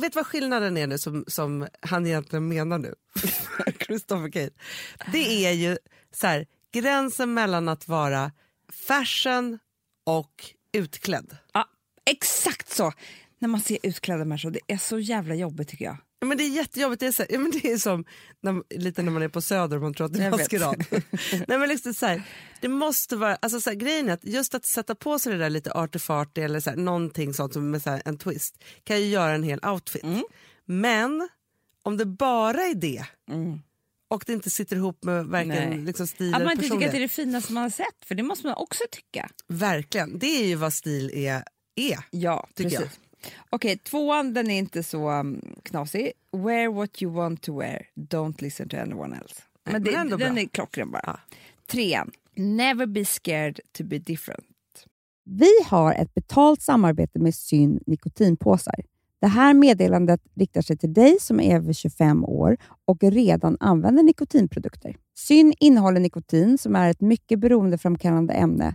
vet 0.00 0.12
du 0.12 0.16
vad 0.18 0.26
skillnaden 0.26 0.76
är 0.76 0.86
nu 0.86 0.98
som, 0.98 1.24
som 1.26 1.68
han 1.80 2.06
egentligen 2.06 2.48
menar 2.48 2.78
nu? 2.78 2.94
Christopher 3.86 4.30
Kane. 4.30 4.50
Det 5.12 5.46
är 5.46 5.52
ju 5.52 5.78
så 6.12 6.26
här, 6.26 6.46
gränsen 6.72 7.34
mellan 7.34 7.68
att 7.68 7.88
vara 7.88 8.32
fashion 8.72 9.58
och 10.04 10.44
utklädd. 10.72 11.36
Ja, 11.52 11.68
exakt 12.10 12.70
så. 12.72 12.92
När 13.38 13.48
man 13.48 13.60
ser 13.60 13.78
utklädda 13.82 14.24
människor, 14.24 14.50
det 14.50 14.60
är 14.66 14.76
så 14.76 14.98
jävla 14.98 15.34
jobbigt 15.34 15.68
tycker 15.68 15.84
jag. 15.84 15.96
Ja, 16.22 16.26
men 16.26 16.38
det 16.38 16.44
är 16.44 16.48
jättejobbigt. 16.48 17.00
Det 17.00 17.06
är, 17.06 17.12
så 17.12 17.22
här, 17.22 17.32
ja, 17.32 17.38
men 17.38 17.50
det 17.50 17.72
är 17.72 17.78
som 17.78 18.04
när, 18.40 18.78
lite 18.78 19.02
när 19.02 19.12
man 19.12 19.22
är 19.22 19.28
på 19.28 19.40
Söder 19.40 19.76
och 19.76 19.82
man 19.82 19.94
tror 19.94 20.06
att 20.06 20.12
det 20.12 20.24
är 20.24 20.30
maskerad. 20.30 20.84
Nej, 21.48 21.58
men 21.58 21.68
liksom 21.68 21.94
så 21.94 22.06
här, 22.06 22.22
det 22.60 22.68
måste 22.68 23.16
vara, 23.16 23.34
alltså 23.34 23.60
så 23.60 23.70
här, 23.70 23.76
grejen 23.76 24.08
är 24.08 24.12
att 24.12 24.24
just 24.24 24.54
att 24.54 24.64
sätta 24.64 24.94
på 24.94 25.18
sig 25.18 25.32
det 25.32 25.38
där 25.38 25.50
lite 25.50 25.72
artifarty 25.72 26.40
eller 26.40 26.60
så 26.60 26.70
här, 26.70 26.76
någonting 26.76 27.34
sånt 27.34 27.52
som 27.52 27.70
med 27.70 27.82
så 27.82 27.90
här, 27.90 28.02
en 28.04 28.18
twist 28.18 28.64
kan 28.84 29.00
ju 29.00 29.06
göra 29.06 29.34
en 29.34 29.42
hel 29.42 29.60
outfit. 29.64 30.02
Mm. 30.02 30.24
Men 30.64 31.28
om 31.82 31.96
det 31.96 32.06
bara 32.06 32.62
är 32.62 32.74
det 32.74 33.06
och 34.10 34.24
det 34.26 34.32
inte 34.32 34.50
sitter 34.50 34.76
ihop 34.76 35.04
med 35.04 35.26
verkligen 35.26 35.84
liksom, 35.84 36.06
stil 36.06 36.34
Att 36.34 36.42
man 36.42 36.52
inte 36.52 36.62
tycker 36.62 36.86
att 36.86 36.92
det 36.92 36.98
är 36.98 37.00
det 37.00 37.08
finaste 37.08 37.52
man 37.52 37.62
har 37.62 37.70
sett, 37.70 38.04
för 38.04 38.14
det 38.14 38.22
måste 38.22 38.46
man 38.46 38.56
också 38.56 38.84
tycka. 38.90 39.30
Verkligen, 39.48 40.18
det 40.18 40.26
är 40.26 40.46
ju 40.46 40.54
vad 40.54 40.72
stil 40.72 41.10
är. 41.14 41.44
är. 41.76 41.98
Ja, 42.10 42.48
Tycker 42.54 42.72
jag. 42.72 42.88
Okej, 43.50 43.78
tvåan 43.78 44.34
den 44.34 44.50
är 44.50 44.58
inte 44.58 44.82
så 44.82 45.10
um, 45.10 45.40
knasig. 45.62 46.12
Wear 46.32 46.72
what 46.72 47.02
you 47.02 47.12
want 47.12 47.42
to 47.42 47.58
wear, 47.58 47.86
don't 47.94 48.42
listen 48.42 48.68
to 48.68 48.76
anyone 48.76 49.16
else. 49.16 49.42
Nej, 49.64 49.72
Men, 49.72 49.82
det, 49.82 49.90
men 49.90 50.00
ändå 50.00 50.16
den 50.16 50.34
bra. 50.34 50.42
är 50.42 50.46
klockren 50.46 50.90
bara. 50.90 51.02
Ja. 51.06 51.18
Trean, 51.66 52.10
never 52.36 52.86
be 52.86 53.04
scared 53.04 53.60
to 53.72 53.84
be 53.84 53.98
different. 53.98 54.46
Vi 55.24 55.50
har 55.66 55.94
ett 55.94 56.14
betalt 56.14 56.62
samarbete 56.62 57.18
med 57.18 57.34
Syn 57.34 57.80
nikotinpåsar. 57.86 58.74
Det 59.20 59.26
här 59.26 59.54
meddelandet 59.54 60.20
riktar 60.34 60.62
sig 60.62 60.78
till 60.78 60.92
dig 60.92 61.16
som 61.20 61.40
är 61.40 61.56
över 61.56 61.72
25 61.72 62.24
år 62.24 62.56
och 62.84 63.02
redan 63.02 63.56
använder 63.60 64.02
nikotinprodukter. 64.02 64.96
Syn 65.14 65.54
innehåller 65.60 66.00
nikotin 66.00 66.58
som 66.58 66.76
är 66.76 66.90
ett 66.90 67.00
mycket 67.00 67.38
beroendeframkallande 67.38 68.34
ämne 68.34 68.74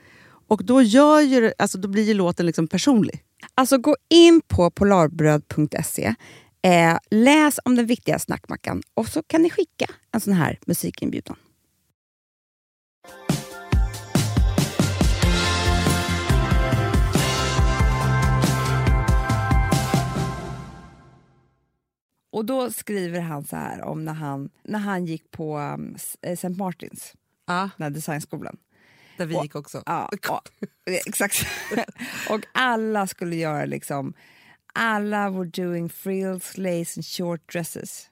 Och 0.51 0.65
då, 0.65 0.81
gör 0.81 1.19
ju, 1.21 1.51
alltså, 1.57 1.77
då 1.77 1.87
blir 1.87 2.03
ju 2.03 2.13
låten 2.13 2.45
liksom 2.45 2.67
personlig. 2.67 3.23
Alltså 3.55 3.77
gå 3.77 3.95
in 4.09 4.41
på 4.47 4.71
polarbröd.se, 4.71 6.15
eh, 6.61 6.97
läs 7.11 7.59
om 7.65 7.75
den 7.75 7.85
viktiga 7.85 8.19
snackmackan 8.19 8.81
och 8.93 9.07
så 9.07 9.23
kan 9.23 9.41
ni 9.41 9.49
skicka 9.49 9.85
en 10.11 10.21
sån 10.21 10.33
här 10.33 10.59
musikinbjudan. 10.65 11.35
Och 22.31 22.45
då 22.45 22.71
skriver 22.71 23.19
han 23.19 23.43
så 23.45 23.55
här 23.55 23.81
om 23.81 24.05
när 24.05 24.13
han, 24.13 24.49
när 24.63 24.79
han 24.79 25.05
gick 25.05 25.31
på 25.31 25.57
um, 25.57 25.93
S- 25.95 26.17
eh, 26.21 26.31
St. 26.31 26.49
Martins, 26.49 27.13
Ja, 27.47 27.69
den 27.77 27.83
här 27.83 27.89
designskolan. 27.89 28.57
Gick 29.19 29.55
också. 29.55 29.83
Ja, 29.85 30.09
och, 30.29 30.49
exakt. 31.07 31.47
och 32.29 32.45
alla 32.51 33.07
skulle 33.07 33.35
göra 33.35 33.65
liksom... 33.65 34.13
Alla 34.73 35.29
were 35.29 35.45
doing 35.45 35.89
frills, 35.89 36.57
lace 36.57 36.97
and 36.97 37.05
short 37.05 37.51
dresses. 37.51 38.09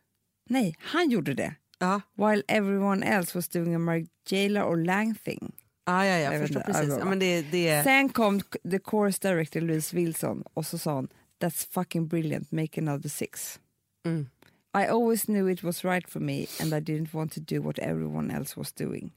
Nej, 0.50 0.76
han 0.80 1.10
gjorde 1.10 1.34
det. 1.34 1.56
Ja, 1.80 2.02
While 2.14 2.44
everyone 2.48 3.06
else 3.06 3.38
was 3.38 3.48
doing 3.50 3.76
a 3.76 3.80
Margiela 3.80 4.66
or 4.66 4.78
Lang 4.78 5.16
thing. 5.16 5.56
ja, 5.86 6.06
ja, 6.06 6.18
Jag 6.18 6.42
förstår 6.42 6.62
inte, 6.62 6.72
precis. 6.72 6.90
ja, 6.90 7.00
Ja, 7.00 7.06
men 7.06 7.20
det, 7.20 7.42
det, 7.42 7.84
Sen 7.84 8.10
kom 8.10 8.42
the 8.72 8.80
chorus 8.84 9.20
director 9.20 9.62
Louise 9.62 9.96
Wilson 9.96 10.44
och 10.54 10.66
så 10.66 10.78
sa 10.78 10.94
hon 10.94 11.08
That's 11.40 11.68
fucking 11.72 12.08
brilliant, 12.08 12.52
make 12.52 12.82
another 12.82 13.10
six. 13.10 13.60
Mm. 14.06 14.30
I 14.78 14.86
always 14.88 15.26
knew 15.26 15.52
it 15.52 15.64
was 15.64 15.86
right 15.86 16.10
for 16.10 16.20
me 16.20 16.46
and 16.62 16.74
I 16.74 16.80
didn't 16.80 17.14
want 17.14 17.32
to 17.34 17.40
do 17.40 17.62
what 17.62 17.80
everyone 17.80 18.32
else 18.32 18.60
was 18.60 18.74
doing. 18.74 19.12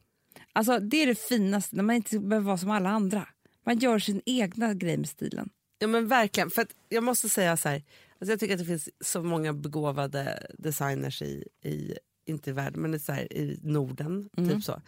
Alltså 0.53 0.79
det 0.79 1.03
är 1.03 1.07
det 1.07 1.15
finaste, 1.15 1.77
när 1.77 1.83
man 1.83 1.97
inte 1.97 2.19
behöver 2.19 2.47
vara 2.47 2.59
som 2.59 2.71
alla 2.71 2.91
andra. 2.91 3.29
Man 3.67 3.79
gör 3.79 3.99
sin 3.99 4.23
egna 4.27 4.75
grej 4.75 4.97
med 4.97 5.09
stilen. 5.09 5.51
Ja 5.79 5.87
men 5.87 6.09
verkligen. 6.09 6.51
För 6.51 6.67
jag 6.89 7.05
måste 7.05 7.29
säga 7.29 7.57
så 7.57 7.69
här. 7.69 7.83
Alltså 8.19 8.33
jag 8.33 8.41
tycker 8.41 8.55
att 8.55 8.61
det 8.61 8.67
finns 8.67 8.89
så 9.01 9.23
många 9.23 9.53
begåvade 9.53 10.47
designers 10.59 11.23
i, 11.23 11.49
i 11.63 11.95
inte 12.25 12.51
i 12.51 12.53
världen, 12.53 12.83
men 12.83 12.95
i 12.95 12.99
så 12.99 13.13
här, 13.13 13.33
i 13.33 13.61
Norden. 13.63 14.31
Typ 14.37 14.65
så. 14.65 14.83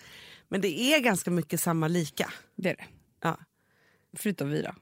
Men 0.49 0.61
det 0.61 0.81
är 0.81 1.01
ganska 1.01 1.31
mycket 1.31 1.61
samma 1.61 1.89
lika. 1.89 2.33
Det 2.57 2.71
är 2.71 2.77
det. 2.77 2.85
Ja, 3.21 3.39
Förutom 4.17 4.51
vi 4.51 4.63
då. 4.63 4.75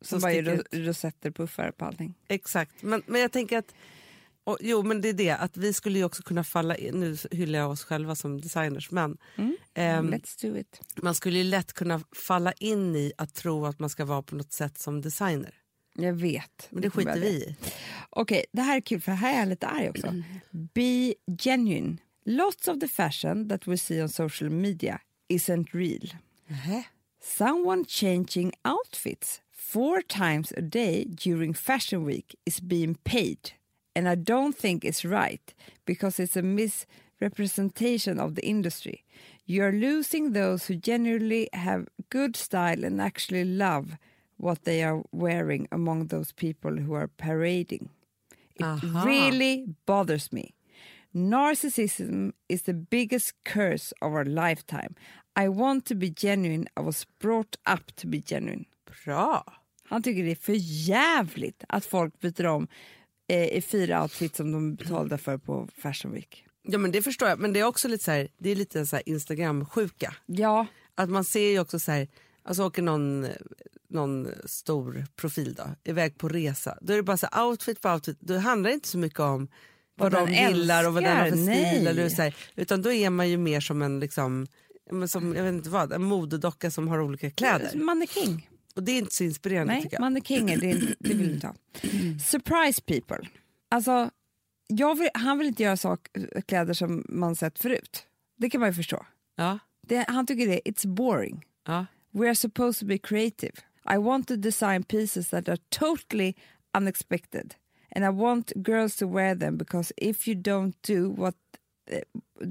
Som 0.00 0.20
Som 0.20 0.20
bara 0.20 0.32
är 0.32 0.64
rosetter, 0.86 1.30
puffar 1.30 1.70
på 1.70 1.84
allting. 1.84 2.14
exakt. 2.28 2.82
Men, 2.82 3.02
men 3.06 3.20
jag 3.20 3.32
tänker 3.32 3.58
att 3.58 3.74
och, 4.48 4.58
jo 4.60 4.82
men 4.82 5.00
det 5.00 5.08
är 5.08 5.12
det, 5.12 5.30
att 5.30 5.56
vi 5.56 5.72
skulle 5.72 5.98
ju 5.98 6.04
också 6.04 6.22
kunna 6.22 6.44
falla 6.44 6.76
in, 6.76 7.00
nu 7.00 7.16
hyllar 7.30 7.58
jag 7.58 7.70
oss 7.70 7.84
själva 7.84 8.14
som 8.14 8.40
designers, 8.40 8.90
men 8.90 9.18
ehm, 9.74 10.10
Let's 10.14 10.42
do 10.42 10.56
it. 10.56 10.80
man 11.02 11.14
skulle 11.14 11.38
ju 11.38 11.44
lätt 11.44 11.72
kunna 11.72 12.00
falla 12.16 12.52
in 12.52 12.96
i 12.96 13.12
att 13.18 13.34
tro 13.34 13.66
att 13.66 13.78
man 13.78 13.90
ska 13.90 14.04
vara 14.04 14.22
på 14.22 14.34
något 14.34 14.52
sätt 14.52 14.78
som 14.78 15.00
designer. 15.00 15.54
Jag 15.94 16.12
vet. 16.12 16.68
Men 16.70 16.82
det 16.82 16.90
skiter 16.90 17.20
vi 17.20 17.28
i. 17.28 17.56
Okej, 18.10 18.44
det 18.52 18.62
här 18.62 18.76
är 18.76 18.80
kul 18.80 19.00
för 19.00 19.12
här 19.12 19.34
är 19.34 19.38
jag 19.38 19.48
lite 19.48 19.66
arg 19.66 19.90
också. 19.90 20.14
Be 20.50 21.14
genuine. 21.42 21.98
Lots 22.24 22.68
of 22.68 22.80
the 22.80 22.88
fashion 22.88 23.48
that 23.48 23.66
we 23.66 23.78
see 23.78 24.02
on 24.02 24.08
social 24.08 24.50
media 24.50 25.00
isn't 25.28 25.66
real. 25.72 26.08
Someone 27.22 27.84
changing 27.84 28.52
outfits 28.64 29.40
four 29.52 30.02
times 30.02 30.52
a 30.52 30.60
day 30.60 31.04
during 31.24 31.54
Fashion 31.54 32.06
Week 32.06 32.34
is 32.46 32.60
being 32.60 32.94
paid. 32.94 33.57
And 33.98 34.08
I 34.08 34.14
don't 34.14 34.56
think 34.56 34.84
it's 34.84 35.04
right 35.04 35.52
because 35.84 36.20
it's 36.20 36.36
a 36.36 36.42
misrepresentation 36.42 38.20
of 38.20 38.36
the 38.36 38.46
industry. 38.46 39.04
You 39.44 39.64
are 39.64 39.72
losing 39.72 40.30
those 40.30 40.66
who 40.66 40.76
genuinely 40.76 41.48
have 41.52 41.88
good 42.08 42.36
style 42.36 42.84
and 42.84 43.00
actually 43.00 43.44
love 43.44 43.96
what 44.36 44.62
they 44.62 44.84
are 44.84 45.02
wearing 45.10 45.66
among 45.72 46.06
those 46.06 46.30
people 46.30 46.76
who 46.76 46.94
are 46.94 47.08
parading. 47.08 47.88
It 48.54 48.62
Aha. 48.62 49.02
really 49.04 49.74
bothers 49.84 50.32
me. 50.32 50.54
Narcissism 51.12 52.34
is 52.48 52.62
the 52.62 52.74
biggest 52.74 53.32
curse 53.44 53.92
of 54.00 54.12
our 54.12 54.24
lifetime. 54.24 54.94
I 55.34 55.48
want 55.48 55.86
to 55.86 55.96
be 55.96 56.10
genuine. 56.10 56.68
I 56.76 56.82
was 56.82 57.04
brought 57.18 57.56
up 57.66 57.90
to 57.96 58.06
be 58.06 58.20
genuine. 58.20 58.66
Bra! 59.04 59.42
Han 59.88 60.02
tycker 60.02 60.24
det 60.24 60.30
är 60.30 60.34
för 60.34 60.56
jävligt 60.88 61.64
att 61.68 61.84
folk 61.84 62.20
byter 62.20 62.46
om 62.46 62.68
i 63.34 63.60
fyra 63.60 64.02
outfits 64.02 64.36
som 64.36 64.52
de 64.52 64.74
betalade 64.74 65.18
för 65.18 65.38
på 65.38 65.68
Fashion 65.82 66.12
Week. 66.12 66.44
Ja 66.62 66.78
men 66.78 66.90
det 66.92 67.02
förstår 67.02 67.28
jag, 67.28 67.38
men 67.38 67.52
det 67.52 67.60
är 67.60 67.64
också 67.64 67.88
lite 67.88 68.04
så 68.04 68.10
här, 68.10 68.28
det 68.38 68.50
är 68.50 68.56
lite 68.56 68.86
så 68.86 68.96
här 68.96 69.08
Instagram-sjuka. 69.08 70.14
Ja, 70.26 70.66
Att 70.94 71.10
man 71.10 71.24
ser 71.24 71.50
ju 71.50 71.60
också 71.60 71.78
så 71.78 71.92
här, 71.92 72.08
alltså 72.42 72.64
åker 72.64 72.82
någon, 72.82 73.26
någon 73.88 74.28
stor 74.44 75.06
profil 75.16 75.54
då, 75.54 75.64
iväg 75.84 76.18
på 76.18 76.28
resa. 76.28 76.78
Då 76.80 76.92
är 76.92 76.96
det 76.96 77.02
bara 77.02 77.16
så 77.16 77.28
här, 77.32 77.44
outfit 77.46 77.80
på 77.80 77.88
outfit, 77.88 78.20
då 78.20 78.38
handlar 78.38 78.70
det 78.70 78.74
inte 78.74 78.88
så 78.88 78.98
mycket 78.98 79.20
om 79.20 79.48
vad, 79.94 80.12
Vad 80.12 80.28
de 80.28 80.34
gillar 80.34 80.86
och 80.86 80.94
vad 80.94 81.02
den 81.02 81.16
har 81.16 81.28
för 81.30 81.36
stil. 81.36 81.86
Eller 81.86 82.08
så 82.08 82.22
här, 82.22 82.34
utan 82.56 82.82
då 82.82 82.92
är 82.92 83.10
man 83.10 83.28
ju 83.28 83.36
mer 83.36 83.60
som 83.60 83.82
en 83.82 84.00
liksom, 84.00 84.46
men 84.90 85.08
som, 85.08 85.36
jag 85.36 85.44
vet 85.44 85.54
inte 85.54 85.70
vad, 85.70 85.92
en 85.92 86.02
modedocka 86.02 86.70
som 86.70 86.88
har 86.88 87.00
olika 87.00 87.30
kläder. 87.30 87.78
mannekäng. 87.78 88.48
Och 88.78 88.84
det 88.84 88.92
är 88.92 88.98
inte 88.98 89.14
så 89.14 89.24
inspirerande 89.24 89.72
Nej, 89.72 89.82
tycker 89.82 89.94
jag. 89.94 90.00
mannekänger, 90.00 90.56
det, 90.60 90.70
är- 90.70 90.94
det 90.98 91.08
vill 91.14 91.20
jag 91.26 91.34
inte 91.34 91.46
ha. 91.46 91.54
Surprise 92.18 92.82
people. 92.82 93.28
Alltså, 93.68 94.10
vill, 94.98 95.08
han 95.14 95.38
vill 95.38 95.46
inte 95.46 95.62
göra 95.62 95.76
sak, 95.76 96.08
kläder 96.46 96.74
som 96.74 97.04
man 97.08 97.36
sett 97.36 97.58
förut. 97.58 98.06
Det 98.36 98.50
kan 98.50 98.60
man 98.60 98.70
ju 98.70 98.74
förstå. 98.74 99.06
Ja, 99.36 99.58
Det, 99.82 100.04
han 100.08 100.26
tycker 100.26 100.46
det 100.46 100.60
it's 100.64 100.86
boring. 100.94 101.44
ja. 101.66 101.86
We 102.10 102.26
are 102.26 102.34
supposed 102.34 102.80
to 102.80 102.86
be 102.86 102.98
creative. 102.98 103.52
I 103.94 103.96
want 103.96 104.28
to 104.28 104.36
design 104.36 104.82
pieces 104.82 105.28
that 105.30 105.48
are 105.48 105.58
totally 105.68 106.34
unexpected. 106.78 107.54
And 107.96 108.04
I 108.04 108.08
want 108.08 108.52
girls 108.56 108.96
to 108.96 109.06
wear 109.14 109.36
them 109.36 109.56
because 109.58 109.94
if 109.96 110.28
you 110.28 110.36
don't 110.42 110.72
do 110.94 111.14
what 111.14 111.34
eh, 111.90 112.00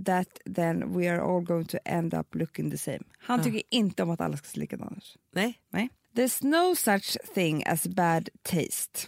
that 0.05 0.28
then 0.55 0.93
we 0.97 1.09
are 1.09 1.21
all 1.21 1.41
going 1.45 1.65
to 1.65 1.78
end 1.86 2.13
up 2.13 2.36
looking 2.36 2.71
the 2.71 2.78
same. 2.78 2.99
Han 3.19 3.43
tycker 3.43 3.61
inte 3.69 4.03
om 4.03 4.09
att 4.09 4.21
alla 4.21 4.38
ska 4.38 4.47
se 4.47 4.59
likadana 4.59 4.93
ut. 4.97 5.17
Nej. 5.32 5.59
Nej. 5.69 5.89
There's 6.18 6.43
no 6.43 6.74
such 6.74 7.18
thing 7.36 7.63
as 7.68 7.88
bad 7.88 8.30
taste. 8.43 9.07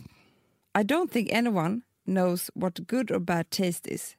I 0.80 0.84
don't 0.84 1.12
think 1.12 1.30
anyone 1.32 1.82
knows 2.06 2.52
what 2.54 2.88
good 2.88 3.12
or 3.12 3.20
bad 3.20 3.50
taste 3.50 3.88
is. 3.88 4.16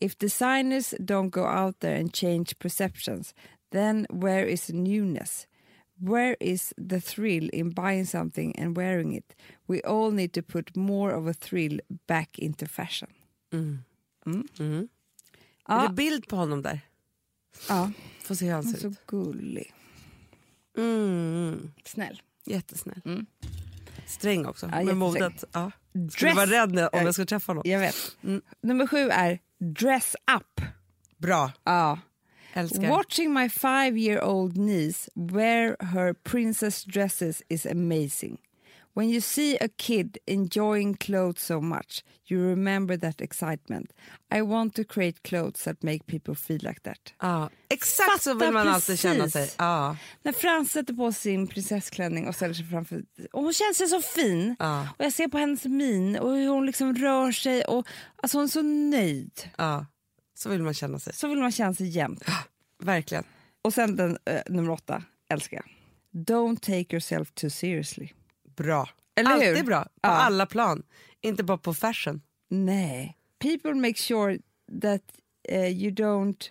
If 0.00 0.18
designers 0.18 0.94
don't 1.04 1.30
go 1.30 1.44
out 1.44 1.78
there 1.80 1.94
and 2.00 2.12
change 2.12 2.58
perceptions, 2.58 3.34
then 3.70 4.06
where 4.10 4.44
is 4.48 4.72
newness? 4.72 5.46
Where 6.00 6.36
is 6.40 6.74
the 6.76 7.00
thrill 7.00 7.48
in 7.52 7.70
buying 7.70 8.06
something 8.06 8.58
and 8.58 8.76
wearing 8.76 9.12
it? 9.14 9.34
We 9.68 9.80
all 9.82 10.10
need 10.10 10.32
to 10.32 10.42
put 10.42 10.76
more 10.76 11.12
of 11.14 11.26
a 11.28 11.32
thrill 11.34 11.78
back 12.08 12.38
into 12.38 12.66
fashion. 12.66 13.08
Är 13.52 14.88
Ja. 15.68 15.86
det 15.88 15.94
bild 15.94 16.28
på 16.28 16.36
honom 16.36 16.62
där? 16.62 16.80
Ja, 17.68 17.90
Får 18.22 18.34
se 18.34 18.44
hur 18.46 18.52
han 18.52 18.66
är 18.66 18.70
ser 18.72 18.78
så 18.78 18.88
ut. 18.88 19.06
gullig. 19.06 19.72
Mm. 20.76 21.70
Snäll. 21.84 22.22
Jättesnäll. 22.44 23.24
Sträng 24.06 24.46
också. 24.46 24.70
Ja, 24.72 24.82
med 24.84 24.96
modet. 24.96 25.44
Ja. 25.52 25.70
Skulle 26.10 26.34
vara 26.34 26.46
rädd 26.46 26.70
om 26.70 26.78
Ja. 26.92 27.02
jag 27.02 27.14
skulle 27.14 27.26
träffa 27.26 27.50
honom. 27.52 27.62
Jag 27.66 27.78
vet. 27.80 28.16
Nummer 28.62 28.86
sju 28.86 29.08
är 29.08 29.38
dress 29.58 30.16
up. 30.36 30.66
Bra. 31.18 31.52
Ja. 31.64 31.98
Älskar. 32.54 32.88
Watching 32.88 33.32
my 33.34 33.48
five 33.48 33.98
year 34.00 34.24
old 34.24 34.56
niece 34.56 35.10
wear 35.14 35.76
her 35.84 36.12
princess 36.12 36.84
dresses 36.84 37.42
is 37.48 37.66
amazing. 37.66 38.38
When 38.94 39.10
you 39.10 39.20
see 39.20 39.56
a 39.60 39.68
kid 39.76 40.18
enjoying 40.26 40.94
clothes 40.96 41.42
so 41.42 41.60
much, 41.60 42.04
you 42.30 42.40
remember 42.50 42.96
that 42.98 43.20
excitement. 43.20 43.92
I 44.34 44.42
want 44.42 44.74
to 44.74 44.84
create 44.84 45.22
clothes 45.22 45.64
that 45.64 45.82
make 45.82 46.06
people 46.06 46.34
feel 46.34 46.58
like 46.62 46.80
that. 46.82 47.14
Ja. 47.20 47.50
Exakt 47.68 48.22
så 48.22 48.30
Fatta 48.30 48.44
vill 48.44 48.52
man 48.52 48.68
alltid 48.68 48.86
precis. 48.86 49.00
känna 49.00 49.28
sig. 49.30 49.50
Ja. 49.58 49.96
När 50.22 50.32
Frans 50.32 50.72
sätter 50.72 50.94
på 50.94 51.12
sin 51.12 51.46
prinsessklänning 51.46 52.28
och 52.28 52.34
ställer 52.34 52.54
sig 52.54 52.66
framför... 52.66 53.04
Och 53.32 53.42
hon 53.42 53.52
känner 53.52 53.74
sig 53.74 53.88
så 53.88 54.00
fin. 54.00 54.56
Ja. 54.58 54.88
Och 54.98 55.04
Jag 55.04 55.12
ser 55.12 55.28
på 55.28 55.38
hennes 55.38 55.64
min 55.64 56.16
och 56.18 56.30
hur 56.36 56.48
hon 56.48 56.66
liksom 56.66 56.94
rör 56.94 57.32
sig. 57.32 57.64
Och, 57.64 57.86
alltså 58.22 58.38
hon 58.38 58.44
är 58.44 58.48
så 58.48 58.62
nöjd. 58.62 59.50
ja. 59.58 59.86
Så 60.34 60.48
vill 60.48 60.62
man 60.62 60.74
känna 60.74 60.98
sig. 60.98 61.14
Så 61.14 61.28
vill 61.28 61.38
man 61.38 61.52
känna 61.52 61.74
sig 61.74 61.88
jämt. 61.88 62.24
Verkligen. 62.82 63.24
Och 63.62 63.74
sen 63.74 63.96
den, 63.96 64.18
eh, 64.24 64.40
nummer 64.46 64.70
åtta, 64.70 65.02
älskar 65.28 65.56
jag. 65.56 65.66
Don't 66.24 66.56
take 66.60 66.96
yourself 66.96 67.30
too 67.34 67.50
seriously. 67.50 68.08
Bra. 68.56 68.88
Eller 69.16 69.30
Alltid 69.30 69.56
hur? 69.56 69.62
bra. 69.64 69.84
På 69.84 69.90
Ja. 70.02 70.08
alla 70.08 70.46
plan. 70.46 70.82
Inte 71.20 71.42
bara 71.44 71.58
på 71.58 71.74
fashion. 71.74 72.22
Nej. 72.48 73.18
People 73.38 73.74
make 73.74 73.94
sure 73.94 74.38
that 74.82 75.02
eh, 75.48 75.66
you 75.68 75.90
don't 75.90 76.50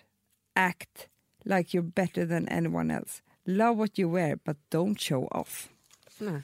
act 0.54 1.08
like 1.44 1.78
you're 1.78 1.92
better 1.92 2.26
than 2.26 2.48
anyone 2.48 2.94
else. 2.94 3.22
Love 3.44 3.74
what 3.74 3.98
you 3.98 4.12
wear 4.14 4.38
but 4.44 4.56
don't 4.70 4.98
show 4.98 5.24
off. 5.32 5.68
Nej. 6.18 6.42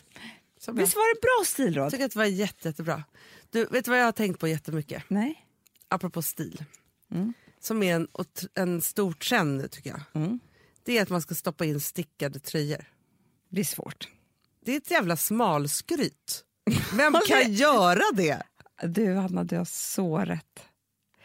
Så 0.58 0.72
bra. 0.72 0.84
Visst 0.84 0.96
var 0.96 1.14
det 1.14 1.20
bra 1.20 1.36
Jag 1.40 1.46
stilråd? 1.46 1.90
tycker 1.90 2.04
att 2.04 2.12
det 2.12 2.18
var 2.18 2.24
jätte, 2.26 2.68
jättebra. 2.68 3.04
Du, 3.50 3.64
vet 3.64 3.84
du 3.84 3.90
vad 3.90 4.00
jag 4.00 4.04
har 4.04 4.12
tänkt 4.12 4.40
på 4.40 4.48
jättemycket? 4.48 5.02
Nej. 5.08 5.46
Apropå 5.88 6.22
stil. 6.22 6.64
Mm. 7.10 7.32
Som 7.60 7.82
är 7.82 7.94
en, 7.94 8.08
en 8.54 8.80
stor 8.80 9.12
trend 9.12 9.56
nu 9.56 9.68
tycker 9.68 9.90
jag. 9.90 10.00
Mm. 10.22 10.40
Det 10.82 10.98
är 10.98 11.02
att 11.02 11.08
man 11.10 11.22
ska 11.22 11.34
stoppa 11.34 11.64
in 11.64 11.80
stickade 11.80 12.38
tröjor. 12.40 12.84
Det 13.48 13.60
är 13.60 13.64
svårt. 13.64 14.08
Det 14.68 14.72
är 14.72 14.76
ett 14.76 14.90
jävla 14.90 15.16
smalskryt. 15.16 16.44
Vem 16.96 17.16
kan 17.28 17.52
göra 17.52 18.02
det? 18.14 18.42
Du, 18.82 19.14
Hanna, 19.14 19.44
du 19.44 19.56
har 19.56 19.64
så 19.64 20.18
rätt. 20.18 20.64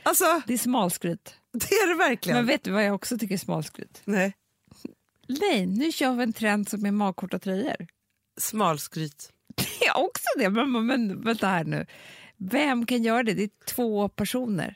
Alltså, 0.03 0.41
Det 0.47 0.53
är 0.53 0.57
smalskryt. 0.57 1.35
det 1.51 1.75
är 1.75 1.87
det 1.87 1.95
verkligen. 1.95 2.37
Men 2.37 2.45
vet 2.45 2.63
du 2.63 2.71
vad 2.71 2.85
jag 2.85 2.95
också 2.95 3.17
tycker 3.17 3.35
är 3.35 3.39
smalskryt? 3.39 4.01
Nej, 4.05 4.33
Nej, 5.27 5.65
nu 5.65 5.91
kör 5.91 6.13
vi 6.13 6.23
en 6.23 6.33
trend 6.33 6.69
som 6.69 6.85
är 6.85 6.91
magkorta 6.91 7.39
tröjor. 7.39 7.87
smalskryt. 8.37 9.31
Det 9.55 9.85
är 9.85 9.97
också 9.97 10.25
det, 10.37 10.49
men, 10.49 10.85
men, 10.85 11.21
vänta 11.21 11.47
här 11.47 11.63
nu. 11.63 11.85
Vem 12.37 12.85
kan 12.85 13.03
göra 13.03 13.23
det? 13.23 13.33
Det 13.33 13.43
är 13.43 13.65
två 13.65 14.09
personer. 14.09 14.75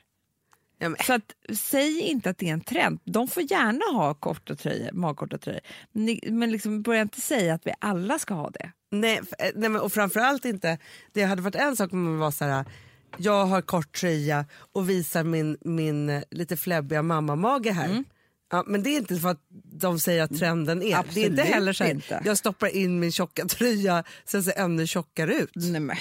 Ja, 0.78 0.94
Så 1.06 1.12
att, 1.12 1.34
säg 1.56 2.00
inte 2.00 2.30
att 2.30 2.38
det 2.38 2.48
är 2.48 2.52
en 2.52 2.60
trend. 2.60 3.00
De 3.04 3.28
får 3.28 3.42
gärna 3.52 3.98
ha 3.98 4.14
korta 4.14 4.54
tröjor, 4.56 4.92
magkorta 4.92 5.38
tröjor. 5.38 5.60
Men, 6.30 6.50
liksom, 6.50 6.82
börja 6.82 7.02
inte 7.02 7.20
säga 7.20 7.54
att 7.54 7.66
vi 7.66 7.72
alla 7.78 8.18
ska 8.18 8.34
ha 8.34 8.50
det. 8.50 8.72
nej, 8.90 9.20
eh, 9.38 9.50
nej, 9.54 9.68
men, 9.68 9.80
och 9.80 9.92
framförallt 9.92 10.44
inte, 10.44 10.78
det 11.12 11.22
hade 11.22 11.42
varit 11.42 11.54
en 11.54 11.76
sak 11.76 11.92
om 11.92 12.04
man 12.04 12.18
var 12.18 12.30
så 12.30 12.44
här. 12.44 12.64
Jag 13.16 13.46
har 13.46 13.62
kort 13.62 13.96
tröja 14.00 14.44
och 14.72 14.90
visar 14.90 15.24
min, 15.24 15.56
min 15.60 16.10
eh, 16.10 16.22
lite 16.30 16.56
fläbbiga 16.56 17.02
mammamage 17.02 17.66
här. 17.72 17.88
Mm. 17.88 18.04
Ja, 18.50 18.64
men 18.66 18.82
det 18.82 18.90
är 18.90 18.96
inte 18.98 19.16
för 19.16 19.28
att 19.28 19.42
de 19.64 20.00
säger 20.00 20.22
att 20.22 20.38
trenden 20.38 20.82
är. 20.82 20.86
det 20.86 20.94
är 20.94 20.96
inte 20.98 20.98
Absolut 20.98 21.40
heller 21.40 21.72
så 21.72 21.84
här, 21.84 21.90
inte. 21.90 22.22
jag 22.24 22.38
stoppar 22.38 22.76
in 22.76 23.00
min 23.00 23.12
tjocka 23.12 23.44
tröja 23.44 24.04
sen 24.24 24.42
ser 24.44 24.58
ännu 24.58 24.86
tjockare 24.86 25.34
ut. 25.34 25.50
Nej, 25.54 25.80
men. 25.80 25.96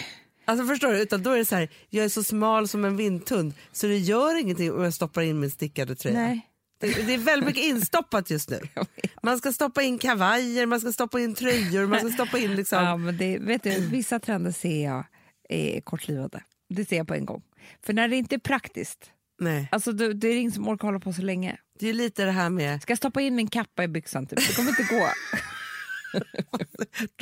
Alltså 0.47 0.65
förstår 0.65 0.91
du? 0.91 1.01
Utan 1.01 1.23
då 1.23 1.31
är 1.31 1.37
det 1.37 1.45
så 1.45 1.55
här, 1.55 1.69
jag 1.89 2.05
är 2.05 2.09
så 2.09 2.23
smal 2.23 2.67
som 2.67 2.85
en 2.85 2.97
vindtund 2.97 3.53
så 3.71 3.87
det 3.87 3.97
gör 3.97 4.41
ingenting 4.41 4.73
om 4.73 4.83
jag 4.83 4.93
stoppar 4.93 5.21
in 5.21 5.39
min 5.39 5.51
stickade 5.51 5.95
tröja. 5.95 6.19
Nej. 6.19 6.47
Det, 6.79 7.07
det 7.07 7.13
är 7.13 7.17
väldigt 7.17 7.47
mycket 7.47 7.63
instoppat 7.63 8.29
just 8.29 8.49
nu. 8.49 8.59
Man 9.21 9.37
ska 9.37 9.51
stoppa 9.51 9.81
in 9.81 9.99
kavajer, 9.99 10.65
man 10.65 10.79
ska 10.79 10.91
stoppa 10.91 11.19
in 11.19 11.35
tröjor, 11.35 11.87
man 11.87 11.99
ska 11.99 12.09
stoppa 12.09 12.37
in 12.37 12.55
liksom... 12.55 12.83
Ja, 12.83 12.97
men 12.97 13.17
det, 13.17 13.37
vet 13.39 13.63
du, 13.63 13.87
vissa 13.87 14.19
trender 14.19 14.51
ser 14.51 14.83
jag 14.85 15.05
är 15.49 15.81
kortlivade. 15.81 16.43
Det 16.69 16.85
ser 16.85 16.97
jag 16.97 17.07
på 17.07 17.13
en 17.13 17.25
gång. 17.25 17.41
För 17.85 17.93
när 17.93 18.07
det 18.07 18.15
inte 18.15 18.35
är 18.35 18.39
praktiskt, 18.39 19.11
Nej. 19.39 19.69
alltså 19.71 19.91
det, 19.91 20.13
det 20.13 20.27
är 20.27 20.37
ingen 20.37 20.51
som 20.51 20.67
orkar 20.67 20.87
hålla 20.87 20.99
på 20.99 21.13
så 21.13 21.21
länge. 21.21 21.57
Det 21.79 21.89
är 21.89 21.93
lite 21.93 22.25
det 22.25 22.31
här 22.31 22.49
med, 22.49 22.81
Ska 22.81 22.91
jag 22.91 22.97
stoppa 22.97 23.21
in 23.21 23.35
min 23.35 23.47
kappa 23.47 23.83
i 23.83 23.87
byxan? 23.87 24.27
Typ? 24.27 24.39
Det 24.47 24.55
kommer 24.55 24.69
inte 24.69 24.83
gå. 24.83 25.09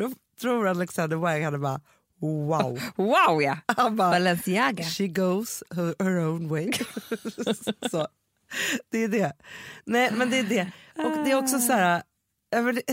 tror 0.41 0.67
Alexander 0.67 1.17
Wang 1.17 1.43
hade 1.43 1.57
bara 1.57 1.81
wow. 2.19 2.79
Wow 2.95 3.41
ja! 3.41 3.57
Bara, 3.75 3.91
Balenciaga. 3.91 4.83
she 4.83 5.07
goes 5.07 5.63
her, 5.75 5.95
her 6.03 6.19
own 6.19 6.47
way. 6.47 6.71
så, 7.91 8.07
det 8.91 9.03
är 9.03 9.07
det. 9.07 9.33
Nej 9.85 10.11
men 10.17 10.29
det 10.29 10.39
är 10.39 10.43
det. 10.43 10.71
Och 10.95 11.25
det 11.25 11.31
är 11.31 11.35
också 11.35 11.59
så 11.59 11.73
här, 11.73 12.03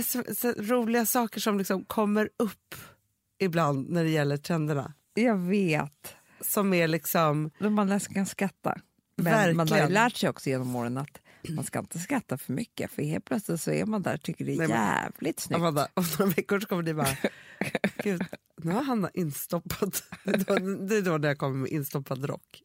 så, 0.03 0.23
så 0.35 0.53
roliga 0.53 1.07
saker 1.07 1.41
som 1.41 1.59
liksom 1.59 1.85
kommer 1.85 2.29
upp 2.39 2.75
ibland 3.39 3.91
när 3.91 4.05
det 4.05 4.11
gäller 4.11 4.37
trenderna. 4.37 4.93
Jag 5.15 5.37
vet. 5.37 6.15
Som 6.41 6.75
är 6.75 6.89
liksom, 6.89 7.51
man 7.59 7.89
nästan 7.89 8.15
kan 8.15 8.27
skratta. 8.27 8.79
Men 9.17 9.57
man 9.57 9.69
har 9.69 9.77
ju 9.77 9.81
Verkligen. 9.81 9.93
lärt 9.93 10.17
sig 10.17 10.29
också 10.29 10.51
genom 10.51 10.77
åren 10.77 10.99
att 10.99 11.19
man 11.49 11.65
ska 11.65 11.79
inte 11.79 11.99
skratta 11.99 12.39
för 12.39 12.53
mycket 12.53 12.91
för 12.91 13.03
helt 13.03 13.25
plötsligt 13.25 13.61
så 13.61 13.71
är 13.71 13.87
man 13.87 14.03
där 14.03 14.15
och 14.15 14.23
tycker 14.23 14.45
det 14.45 14.53
är 14.53 14.57
Nej, 14.59 14.69
jävligt 14.69 15.41
snyggt. 15.41 15.57
Amanda, 15.59 15.89
om 15.95 16.05
några 16.19 16.33
veckor 16.33 16.61
så 16.61 16.67
kommer 16.67 16.83
det 16.83 16.95
bara, 16.95 17.17
gud, 18.03 18.23
nu 18.57 18.73
har 18.73 18.83
Hanna 18.83 19.11
instoppat. 19.15 20.03
Det 20.25 20.31
är 20.31 20.39
då, 20.39 20.87
det 20.87 20.97
är 20.97 21.03
då 21.03 21.19
när 21.19 21.29
jag 21.29 21.39
kommer 21.39 21.57
med 21.57 21.71
instoppad 21.71 22.25
rock. 22.25 22.63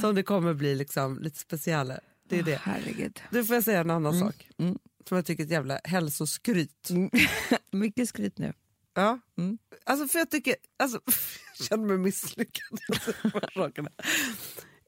Som 0.00 0.14
det 0.14 0.22
kommer 0.22 0.54
bli 0.54 0.74
liksom 0.74 1.18
lite 1.18 1.38
specialare. 1.38 2.00
Det 2.28 2.38
är 2.38 2.42
det. 2.42 2.56
Herregud. 2.62 3.20
Du 3.30 3.44
får 3.44 3.54
jag 3.56 3.64
säga 3.64 3.80
en 3.80 3.90
annan 3.90 4.18
sak. 4.20 4.48
mm. 4.58 4.78
Som 5.08 5.16
jag 5.16 5.26
tycker 5.26 5.42
är 5.42 5.46
ett 5.46 5.52
jävla 5.52 5.80
hälsoskryt. 5.84 6.88
Mycket 7.70 8.08
skryt 8.08 8.38
nu. 8.38 8.52
Ja. 8.94 9.18
Mm. 9.38 9.58
Alltså 9.84 10.08
för 10.08 10.18
jag 10.18 10.30
tycker, 10.30 10.54
alltså, 10.78 11.00
jag 11.58 11.66
känner 11.66 11.86
mig 11.86 11.98
misslyckad. 11.98 12.78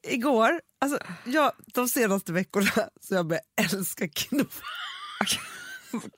Igår, 0.03 0.61
alltså, 0.79 0.99
jag, 1.25 1.51
de 1.73 1.87
senaste 1.87 2.33
veckorna 2.33 2.89
så 3.01 3.13
jag 3.15 3.27
börjat 3.27 3.45
älska 3.61 4.07
quinoa. 4.07 4.47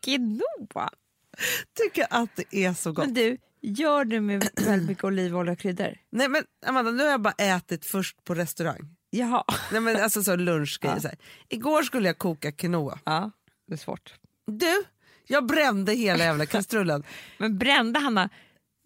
Quinoa? 0.02 0.90
tycker 1.78 2.08
att 2.10 2.30
det 2.36 2.56
är 2.66 2.74
så 2.74 2.92
gott. 2.92 3.06
Men 3.06 3.14
du, 3.14 3.38
gör 3.62 4.06
du 4.06 4.22
med 4.22 4.50
väldigt 4.56 4.90
mycket 4.90 5.04
olivolja 5.04 5.54
och 5.54 5.60
kryddor? 5.60 5.98
Nej 6.10 6.28
men 6.28 6.44
Amanda, 6.66 6.92
nu 6.92 7.04
har 7.04 7.12
jag 7.12 7.22
bara 7.22 7.34
ätit 7.38 7.86
först 7.86 8.24
på 8.24 8.36
restaurang. 8.36 8.96
Jaha. 9.10 9.44
Nej, 9.72 9.82
men 9.82 10.04
alltså 10.04 10.24
så 10.24 10.36
lunchgrejer. 10.36 11.00
Ja. 11.04 11.10
Igår 11.50 11.84
skulle 11.84 12.10
jag 12.10 12.18
koka 12.18 12.52
quinoa. 12.52 13.00
Ja, 13.04 13.32
det 13.68 13.74
är 13.74 13.78
svårt. 13.78 14.14
Du, 14.48 14.84
jag 15.28 15.46
brände 15.46 15.94
hela 15.94 16.24
jävla 16.24 16.46
kastrullen. 16.46 17.04
Men 17.38 17.58
brända 17.58 18.00
Hanna, 18.00 18.30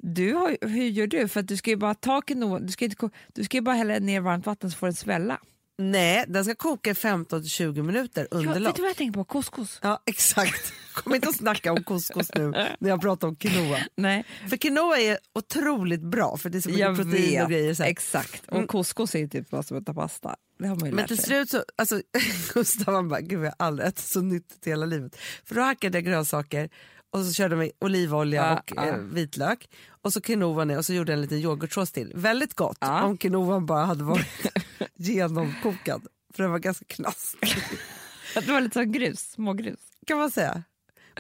du 0.04 0.34
har, 0.34 0.58
hur 0.62 0.84
gör 0.86 1.08
du? 1.08 1.28
För 1.28 1.40
att 1.40 1.48
du 1.48 1.58
ska 1.58 1.70
ju 1.70 1.76
bara 1.76 1.94
ta 1.96 2.22
du 2.62 2.72
ska, 2.72 2.86
inte, 2.86 3.10
du 3.34 3.44
ska 3.44 3.58
ju 3.58 3.62
bara 3.62 3.76
hälla 3.76 4.00
ner 4.00 4.22
varmt 4.22 4.46
vatten 4.46 4.72
så 4.72 4.78
får 4.78 4.88
den 4.88 4.96
svälla. 4.96 5.40
Nej, 5.82 6.26
den 6.28 6.46
ska 6.46 6.56
koka 6.56 6.90
i 6.90 6.94
15-20 6.94 7.82
minuter 7.84 8.28
Ja, 8.32 8.38
under 8.38 8.54
vet 8.54 8.62
lock. 8.64 8.76
du 8.76 8.82
vad 8.82 8.90
jag 8.90 8.98
tänker 8.98 9.14
på? 9.20 9.24
Couscous. 9.24 9.80
Ja, 9.84 10.02
exakt. 10.06 10.74
Kom 10.94 11.16
inte 11.16 11.30
att 11.30 11.36
snacka 11.36 11.72
om 11.74 11.84
couscous 11.84 12.30
nu 12.36 12.48
när 12.80 12.90
jag 12.90 13.02
pratar 13.02 13.28
om 13.28 13.36
quinoa. 13.36 13.78
Nej, 13.96 14.24
För 14.50 14.58
quinoa 14.58 15.00
är 15.00 15.18
otroligt 15.34 16.02
bra 16.02 16.38
för 16.38 16.50
det 16.50 16.58
är 16.58 16.62
så 16.62 16.70
mycket 16.70 16.80
jag 16.86 16.96
protein 16.96 17.32
vet. 17.32 17.44
och 17.44 17.50
grejer. 17.50 17.74
Så 17.74 17.84
här. 17.84 17.90
Exakt. 17.90 18.48
Och 18.48 18.54
Mm. 18.56 18.68
couscous 18.68 19.16
är 19.16 19.20
ju 19.20 19.28
typ 19.28 19.52
vad 19.52 19.66
som 19.66 19.78
att 19.78 19.86
ta 19.86 19.94
pasta. 19.94 20.36
Det 20.60 20.68
har 20.68 20.76
man 20.76 20.86
ju 20.86 20.92
Men 20.92 21.02
lärt 21.02 21.08
till 21.08 21.18
sig. 21.18 21.26
slut 21.26 21.50
så, 21.50 21.64
alltså 21.76 22.02
Gustav 22.54 22.94
han 22.94 23.10
bara, 23.10 23.22
gud 23.22 23.40
jag 23.40 23.46
har 23.46 23.56
aldrig 23.68 23.88
ätit 23.88 24.06
så 24.06 24.22
nyttigt 24.22 24.68
i 24.68 24.70
hela 24.70 24.86
livet. 24.86 25.16
För 25.46 25.56
då 25.56 25.62
hackade 25.62 25.98
jag 25.98 26.06
grönsaker 26.06 26.70
och 27.12 27.26
så 27.26 27.34
körde 27.34 27.56
med 27.56 27.72
olivolja 27.82 28.42
Ja, 28.46 28.60
och 28.60 28.72
ja. 28.76 28.86
eh, 28.86 28.98
vitlök 28.98 29.70
och 30.02 30.14
så 30.14 30.22
quinoa 30.22 30.66
ner 30.66 30.78
och 30.78 30.86
så 30.86 30.94
gjorde 30.94 31.14
en 31.14 31.22
liten 31.22 31.38
yoghurtsås 31.38 31.92
till. 31.92 32.12
Väldigt 32.16 32.54
gott 32.54 32.78
Ja. 32.82 33.04
om 33.04 33.18
quinoan 33.18 33.66
bara 33.66 33.86
hade 33.86 34.04
varit 34.04 34.28
genomkokad. 34.96 36.08
För 36.34 36.44
den 36.44 36.52
var 36.52 36.60
ganska 36.60 36.86
knaskig 36.86 37.40
Att 38.36 38.46
Det 38.46 38.52
var 38.52 38.62
lite 38.62 38.74
som 38.74 38.92
grus, 38.92 39.32
smågrus. 39.32 39.80
kan 40.08 40.18
man 40.18 40.32
säga. 40.32 40.64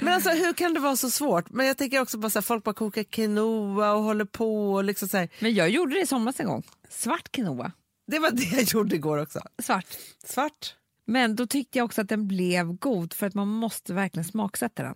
Men 0.02 0.14
alltså 0.14 0.30
hur 0.30 0.54
kan 0.54 0.74
det 0.74 0.80
vara 0.80 0.96
så 0.96 1.10
svårt? 1.10 1.50
Men 1.50 1.66
jag 1.66 1.78
tänker 1.78 2.02
också 2.02 2.18
bara 2.18 2.30
så 2.30 2.40
här, 2.40 2.42
folk 2.44 2.64
bara 2.64 2.74
kokar 2.74 3.04
quinoa 3.04 3.94
och 3.94 4.04
håller 4.04 4.26
på 4.26 4.74
och 4.74 4.84
liksom 4.84 5.08
så 5.08 5.18
här. 5.18 5.30
Men 5.40 5.54
jag 5.54 5.70
gjorde 5.70 5.94
det 5.96 6.02
i 6.02 6.06
somras 6.08 6.40
en 6.40 6.46
gång. 6.48 6.64
Svart 6.90 7.32
quinoa. 7.32 7.72
Det 8.08 8.20
var 8.20 8.32
det 8.32 8.44
jag 8.44 8.64
gjorde 8.64 8.96
igår 8.96 9.18
också. 9.18 9.40
Svart. 9.64 9.86
Svart. 10.26 10.76
Men 11.06 11.36
då 11.36 11.48
tyckte 11.48 11.78
jag 11.78 11.86
också 11.86 12.02
att 12.02 12.10
den 12.10 12.28
blev 12.28 12.74
god 12.78 13.14
för 13.14 13.28
att 13.28 13.34
man 13.34 13.48
måste 13.48 13.94
verkligen 13.94 14.26
smaksätta 14.26 14.84
den. 14.84 14.96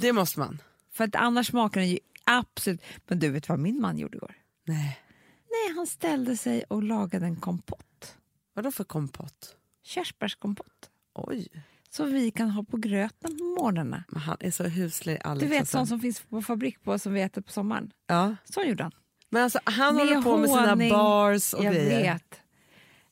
Det 0.00 0.12
måste 0.12 0.38
man. 0.40 0.62
För 0.92 1.04
att 1.04 1.14
annars 1.14 1.46
smakar 1.46 1.80
den 1.80 1.90
ju 1.90 1.98
absolut... 2.24 2.82
Men 3.06 3.18
du 3.18 3.30
vet 3.30 3.48
vad 3.48 3.58
min 3.58 3.80
man 3.80 3.98
gjorde 3.98 4.16
igår? 4.16 4.34
Nej. 4.64 5.00
Nej, 5.50 5.76
han 5.76 5.86
ställde 5.86 6.36
sig 6.36 6.64
och 6.68 6.82
lagade 6.82 7.26
en 7.26 7.36
kompott. 7.36 8.16
Vadå 8.54 8.72
för 8.72 8.84
kompott? 8.84 9.56
Körsbärskompott. 9.82 10.90
Oj, 11.14 11.48
Så 11.90 12.04
vi 12.04 12.30
kan 12.30 12.50
ha 12.50 12.62
på 12.64 12.76
gröten 12.76 13.38
på 13.38 13.44
morgnarna. 13.44 14.04
men 14.08 14.22
han 14.22 14.36
är 14.40 14.50
så 14.50 14.64
huslig 14.64 15.18
Alex. 15.24 15.42
Du 15.42 15.48
vet 15.50 15.60
alltså. 15.60 15.76
sån 15.78 15.86
som 15.86 16.00
finns 16.00 16.20
på 16.20 16.42
fabrik 16.42 16.82
på 16.82 16.98
som 16.98 17.12
vi 17.12 17.20
äter 17.20 17.40
på 17.42 17.52
sommaren. 17.52 17.92
Ja. 18.06 18.36
Så 18.44 18.62
gjorde 18.62 18.82
han. 18.82 18.92
Men 19.30 19.42
alltså, 19.42 19.58
han 19.64 19.96
Med 19.96 20.06
håller 20.06 20.22
på 20.22 20.36
med 20.36 20.48
sina 20.50 20.70
honung. 20.70 20.88
bars 20.90 21.52
och 21.54 21.64
jag 21.64 21.74
grejer. 21.74 22.12
vet. 22.12 22.40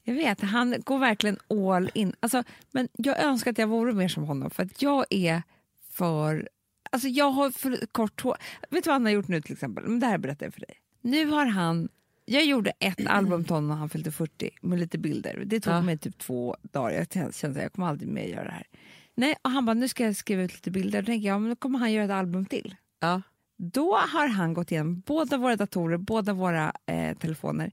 Jag 0.05 0.15
vet, 0.15 0.41
han 0.41 0.75
går 0.85 0.99
verkligen 0.99 1.39
all 1.51 1.91
in. 1.95 2.15
Alltså, 2.21 2.43
men 2.71 2.89
jag 2.93 3.23
önskar 3.23 3.51
att 3.51 3.59
jag 3.59 3.67
vore 3.67 3.93
mer 3.93 4.09
som 4.09 4.25
honom 4.25 4.51
för 4.51 4.63
att 4.63 4.83
jag 4.83 5.05
är 5.11 5.43
för... 5.91 6.49
Alltså 6.93 7.09
jag 7.09 7.31
har 7.31 7.51
för 7.51 7.87
kort 7.93 8.21
hår. 8.21 8.37
Vet 8.71 8.85
du 8.85 8.89
vad 8.89 8.95
han 8.95 9.05
har 9.05 9.13
gjort 9.13 9.29
nu 9.29 9.41
till 9.41 9.53
exempel? 9.53 9.85
Men 9.85 10.01
det 10.01 10.07
här 10.07 10.19
berättar 10.19 10.47
jag 10.47 10.55
för 10.55 10.61
dig. 10.61 10.75
Nu 11.01 11.27
har 11.27 11.47
han... 11.47 11.89
Jag 12.25 12.45
gjorde 12.45 12.73
ett 12.79 13.07
album 13.07 13.45
till 13.45 13.55
honom 13.55 13.69
när 13.69 13.77
han 13.77 13.89
fyllde 13.89 14.11
40 14.13 14.51
med 14.61 14.79
lite 14.79 14.99
bilder. 14.99 15.43
Det 15.47 15.61
tog 15.61 15.73
Ja. 15.75 15.83
mig 15.83 15.99
typ 15.99 16.19
två 16.19 16.57
dagar. 16.63 17.07
Jag 17.15 17.35
kände 17.35 17.59
att 17.59 17.63
jag 17.63 17.73
kommer 17.73 17.89
aldrig 17.89 18.09
mer 18.11 18.25
göra 18.25 18.45
det 18.45 18.51
här. 18.51 18.67
Nej, 19.15 19.35
och 19.43 19.51
han 19.51 19.67
bara, 19.67 19.75
nu 19.75 19.89
ska 19.89 20.05
jag 20.05 20.17
skriva 20.17 20.43
ut 20.43 20.53
lite 20.55 20.71
bilder. 20.71 21.03
Då 21.03 21.07
tänker 21.07 21.29
jag, 21.29 21.41
men 21.41 21.51
då 21.51 21.57
kommer 21.57 21.79
han 21.79 21.93
göra 21.93 22.05
ett 22.05 22.11
album 22.11 22.47
till. 22.47 22.75
Ja. 23.01 23.23
Då 23.57 23.97
har 23.97 24.27
han 24.29 24.55
gått 24.55 24.71
igenom 24.73 25.01
båda 25.01 25.37
våra 25.37 25.57
datorer, 25.57 25.97
båda 25.97 26.33
våra 26.33 26.73
eh, 26.87 27.17
telefoner. 27.19 27.73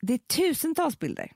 Det 0.00 0.14
är 0.14 0.18
tusentals 0.18 0.98
bilder. 0.98 1.32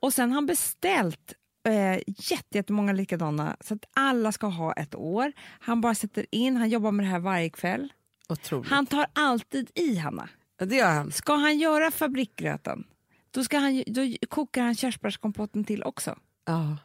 Och 0.00 0.14
sen 0.14 0.30
har 0.30 0.34
han 0.34 0.46
beställt 0.46 1.34
eh, 1.64 1.98
jätte- 2.06 2.56
jättemånga 2.58 2.92
likadana 2.92 3.56
så 3.60 3.74
att 3.74 3.84
alla 3.94 4.32
ska 4.32 4.46
ha 4.46 4.72
ett 4.72 4.94
år. 4.94 5.32
Han 5.60 5.80
bara 5.80 5.94
sätter 5.94 6.26
in, 6.30 6.56
han 6.56 6.68
jobbar 6.68 6.90
med 6.92 7.06
det 7.06 7.10
här 7.10 7.18
varje 7.18 7.50
kväll. 7.50 7.92
Otroligt. 8.28 8.70
Han 8.70 8.86
tar 8.86 9.06
alltid 9.12 9.70
i, 9.74 9.96
Hanna. 9.96 10.28
Ja, 10.58 10.66
det 10.66 10.76
gör 10.76 10.90
han. 10.90 11.12
Ska 11.12 11.34
han 11.34 11.58
göra 11.58 11.90
fabriksgröten, 11.90 12.84
då, 13.30 13.44
ska 13.44 13.58
han, 13.58 13.84
då 13.86 14.00
kokar 14.28 14.62
han 14.62 14.74
körsbärskompotten 14.74 15.64
till 15.64 15.82
också. 15.82 16.18
Ja. 16.46 16.76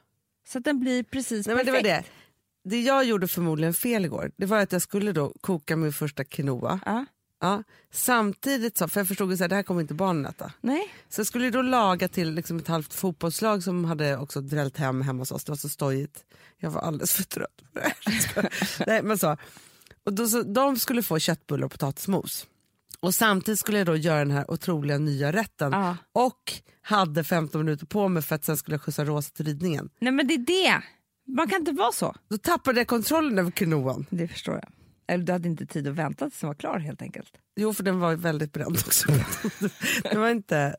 Så 0.47 0.57
att 0.57 0.63
den 0.63 0.80
blir 0.80 1.03
precis 1.03 1.47
Nej, 1.47 1.55
men 1.55 1.65
perfekt. 1.65 1.84
det 1.84 1.89
var 1.91 1.97
det. 1.97 2.03
Det 2.69 2.82
jag 2.82 3.03
gjorde 3.05 3.27
förmodligen 3.27 3.73
fel 3.73 4.05
igår, 4.05 4.32
det 4.38 4.45
var 4.45 4.59
att 4.59 4.71
jag 4.71 4.82
skulle 4.82 5.11
då 5.11 5.34
koka 5.41 5.75
min 5.75 5.93
första 5.93 6.23
quinoa. 6.23 6.80
Ja. 6.86 7.05
Ja. 7.40 7.64
Samtidigt 7.92 8.78
så, 8.78 8.88
för 8.88 9.00
jag 9.00 9.08
förstod 9.08 9.42
att 9.42 9.50
det 9.50 9.56
här 9.56 9.64
kommer 9.64 9.82
inte 9.82 9.94
barnen 9.94 10.26
äta. 10.26 10.52
Nej, 10.62 10.94
Så 11.10 11.20
jag 11.20 11.28
skulle 11.28 11.50
då 11.50 11.62
laga 11.62 12.08
till 12.08 12.34
liksom 12.34 12.58
ett 12.58 12.68
halvt 12.68 12.94
fotbollslag 12.94 13.64
som 13.64 13.86
hade 13.86 14.18
också 14.18 14.42
drällt 14.42 14.78
hem 14.78 15.02
hemma 15.02 15.20
hos 15.22 15.32
oss. 15.32 15.44
Det 15.44 15.52
var 15.52 15.58
så 15.58 15.70
stojigt. 15.70 16.24
Jag 16.58 16.72
var 16.72 16.82
alldeles 16.82 17.14
för 17.14 17.24
trött 17.24 17.62
på 17.74 17.80
det. 17.80 18.50
Nej, 18.88 19.04
men 19.04 19.18
så. 19.18 19.38
Och 20.04 20.14
då, 20.14 20.28
så, 20.28 20.44
de 20.44 20.78
skulle 20.78 21.04
få 21.04 21.20
köttbullar 21.20 21.66
och 21.66 21.72
potatismos. 21.72 22.48
Och 23.00 23.16
samtidigt 23.16 23.60
skulle 23.60 23.78
jag 23.78 23.88
då 23.88 23.96
göra 23.96 24.20
den 24.20 24.32
här 24.32 24.52
otroliga 24.52 24.98
nya 24.98 25.32
rätten. 25.32 25.72
Ja. 25.72 25.98
Och 26.14 26.54
hade 26.82 27.24
15 27.24 27.66
minuter 27.66 27.86
på 27.86 28.08
mig 28.08 28.24
för 28.24 28.36
att 28.36 28.46
sen 28.46 28.58
skulle 28.58 28.74
jag 28.74 28.82
skjutsa 28.82 29.06
Rosa 29.06 29.30
till 29.36 29.46
ridningen. 29.46 29.90
Nej 30.00 30.12
men 30.14 30.28
det 30.28 30.34
är 30.34 30.38
det. 30.38 30.82
Man 31.36 31.50
kan 31.50 31.60
inte 31.60 31.72
vara 31.72 31.92
så. 31.92 32.16
Då 32.30 32.38
tappade 32.38 32.80
jag 32.80 32.88
kontrollen 32.88 33.40
över 33.40 33.52
quinoan. 33.52 34.06
Det 34.10 34.28
förstår 34.28 34.56
jag. 34.56 34.72
Eller 35.10 35.24
du 35.24 35.32
hade 35.32 35.47
inte 35.49 35.66
tid 35.66 35.88
att 35.88 35.95
vänta 35.95 36.30
tills 36.30 36.39
den 36.39 36.47
var 36.47 36.55
klar 36.55 36.80
helt 36.80 37.01
enkelt. 37.01 37.32
Jo, 37.55 37.74
för 37.74 37.84
den 37.84 37.99
var 37.99 38.16
väldigt 38.16 38.53
bränd 38.53 38.78
också. 38.86 39.12
det 40.12 40.18
var 40.18 40.30
inte... 40.30 40.76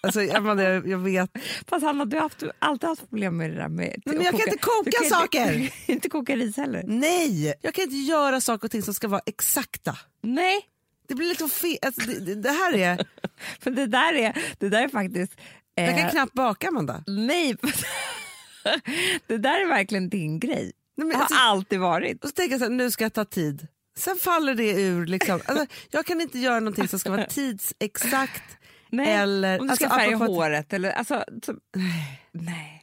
Alltså, 0.00 0.22
jag, 0.22 0.42
menar, 0.42 0.82
jag, 0.88 0.98
vet... 0.98 1.30
Fast 1.68 1.84
Hanna, 1.84 2.04
du 2.04 2.16
har 2.16 2.22
haft, 2.22 2.42
alltid 2.58 2.88
haft 2.88 3.10
problem 3.10 3.36
med 3.36 3.50
det 3.50 3.56
där 3.56 3.68
med 3.68 4.02
Men 4.04 4.22
jag 4.22 4.30
kan 4.30 4.40
inte 4.40 4.58
koka 4.58 4.90
kan 4.90 5.10
saker! 5.10 5.52
Inte, 5.62 5.92
inte 5.92 6.08
koka 6.08 6.36
ris 6.36 6.56
heller. 6.56 6.82
Nej! 6.86 7.54
Jag 7.62 7.74
kan 7.74 7.84
inte 7.84 7.96
göra 7.96 8.40
saker 8.40 8.64
och 8.66 8.70
ting 8.70 8.82
som 8.82 8.94
ska 8.94 9.08
vara 9.08 9.22
exakta. 9.26 9.98
Nej, 10.22 10.60
Det 11.08 11.14
blir 11.14 11.28
lite 11.28 11.48
fel. 11.48 11.78
Alltså, 11.82 12.00
det, 12.00 12.20
det, 12.20 12.34
det 12.34 12.50
här 12.50 12.74
är... 12.74 13.06
för 13.60 13.70
det 13.70 13.86
där 13.86 14.12
är, 14.14 14.38
det 14.58 14.68
där 14.68 14.82
är 14.84 14.88
faktiskt... 14.88 15.32
eh, 15.76 15.84
Jag 15.84 15.98
kan 15.98 16.10
knappt 16.10 16.32
baka, 16.32 16.68
Amanda. 16.68 17.04
nej, 17.06 17.56
det 19.26 19.38
där 19.38 19.60
är 19.60 19.68
verkligen 19.68 20.08
din 20.08 20.40
grej. 20.40 20.72
Nej, 20.96 21.04
Det 21.04 21.04
men, 21.04 21.14
har 21.16 21.22
alltså, 21.22 21.38
alltid 21.38 21.80
varit. 21.80 22.22
och 22.24 22.28
så 22.28 22.32
tänker 22.34 22.52
jag 22.52 22.60
så 22.60 22.64
här, 22.64 22.72
nu 22.72 22.90
ska 22.90 23.04
jag 23.04 23.12
ta 23.12 23.24
tid. 23.24 23.66
Sen 23.98 24.16
faller 24.16 24.54
det 24.54 24.70
ur. 24.82 25.06
Liksom. 25.06 25.40
Alltså, 25.46 25.66
jag 25.90 26.06
kan 26.06 26.20
inte 26.20 26.38
göra 26.38 26.60
någonting 26.60 26.88
som 26.88 26.98
ska 26.98 27.10
vara 27.10 27.24
tidsexakt. 27.28 28.42
Nej. 28.90 29.12
Eller, 29.12 29.60
Om 29.60 29.66
du 29.68 29.76
ska 29.76 29.86
alltså, 29.86 29.98
färga 29.98 30.16
håret 30.16 30.72
eller... 30.72 30.90
Alltså, 30.90 31.24
så, 31.46 31.54
nej. 32.32 32.82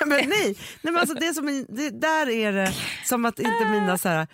men 0.00 0.08
nej, 0.08 0.28
nej 0.28 0.56
men 0.82 0.96
alltså 0.96 1.14
det 1.14 1.34
som 1.34 1.64
det, 1.68 1.90
där 1.90 2.28
är 2.28 2.52
det 2.52 2.72
som 3.04 3.24
att 3.24 3.38
inte 3.38 3.64
mina 3.70 3.98
så 3.98 4.08
här, 4.08 4.26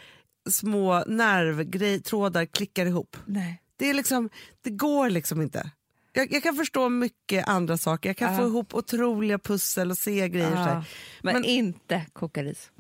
små 0.51 1.05
nervtrådar 1.07 2.45
klickar 2.47 2.87
ihop. 2.87 3.17
nej. 3.27 3.61
Det, 3.77 3.91
är 3.91 3.95
liksom, 3.95 4.31
det 4.65 4.71
går 4.71 5.11
liksom 5.11 5.43
inte. 5.43 5.71
Jag, 6.13 6.33
jag 6.33 6.43
kan 6.43 6.57
förstå 6.57 6.89
mycket 6.89 7.49
andra 7.49 7.79
saker, 7.79 8.09
jag 8.09 8.17
kan 8.17 8.33
Ja. 8.33 8.39
få 8.39 8.47
ihop 8.47 8.75
otroliga 8.75 9.39
pussel 9.39 9.91
och 9.91 9.99
se 9.99 10.29
grejer 10.29 10.55
här. 10.57 10.85
Men, 11.23 11.35
Men- 11.35 11.45
inte 11.45 12.03
koka 12.13 12.43
ris. 12.43 12.71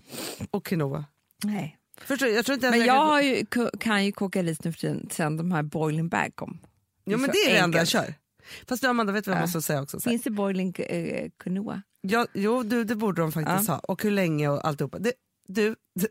Och 0.51 0.65
quinoa. 0.67 1.05
Nej. 1.45 1.79
Förstår, 2.01 2.29
jag 2.29 2.45
tror 2.47 2.55
inte 2.55 2.71
Men 2.71 2.79
jag 2.79 2.89
jag 2.89 2.97
kan- 2.97 3.07
har 3.07 3.21
ju, 3.21 3.47
kan 3.81 4.05
ju 4.05 4.13
koka 4.13 4.43
ris 4.43 4.65
nu 4.65 4.73
för 4.73 4.81
tiden 4.81 5.09
sen 5.13 5.37
de 5.37 5.53
här 5.53 5.63
boiling 5.63 6.09
bag 6.09 6.33
kom. 6.35 6.59
Jo 7.05 7.19
men 7.19 7.31
det 7.31 7.39
är 7.39 7.51
det 7.55 7.59
enda 7.59 7.79
jag 7.79 7.89
kör. 7.89 8.15
Fast 8.69 8.83
du 8.83 8.89
Amanda, 8.89 9.13
vet 9.13 9.25
du 9.25 9.31
vad 9.31 9.37
jag 9.39 9.43
Ja. 9.43 9.47
måste 9.47 9.63
säga 9.63 9.83
också? 9.83 10.01
Finns 10.01 10.23
det 10.23 10.31
boiling 10.31 10.75
eh, 10.79 11.31
quinoa? 11.39 11.83
ja, 12.01 12.27
jo, 12.35 12.63
du, 12.63 12.85
det 12.85 12.97
borde 12.97 13.23
de 13.23 13.33
faktiskt 13.33 13.69
Ja. 13.69 13.75
ha. 13.75 13.81
Och 13.81 14.03
hur 14.03 14.11
länge 14.11 14.49
och 14.49 14.67
alltihopa. 14.67 14.99
Det, 14.99 15.13
du, 15.49 15.77
det, 15.95 16.09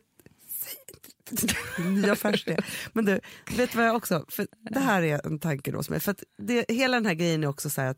nya 1.89 2.15
det. 2.45 2.57
Men 2.93 3.05
du, 3.05 3.19
vet 3.57 3.71
du 3.71 3.77
vad 3.77 3.87
jag 3.87 3.95
också, 3.95 4.25
för 4.29 4.47
det 4.59 4.79
här 4.79 5.01
är 5.01 5.25
en 5.25 5.39
tanke 5.39 5.71
då 5.71 5.83
som 5.83 5.95
är, 5.95 5.99
för 5.99 6.11
att 6.11 6.23
det, 6.37 6.65
hela 6.69 6.97
den 6.97 7.05
här 7.05 7.13
grejen 7.13 7.43
är 7.43 7.47
också 7.47 7.69
så 7.69 7.81
att 7.81 7.97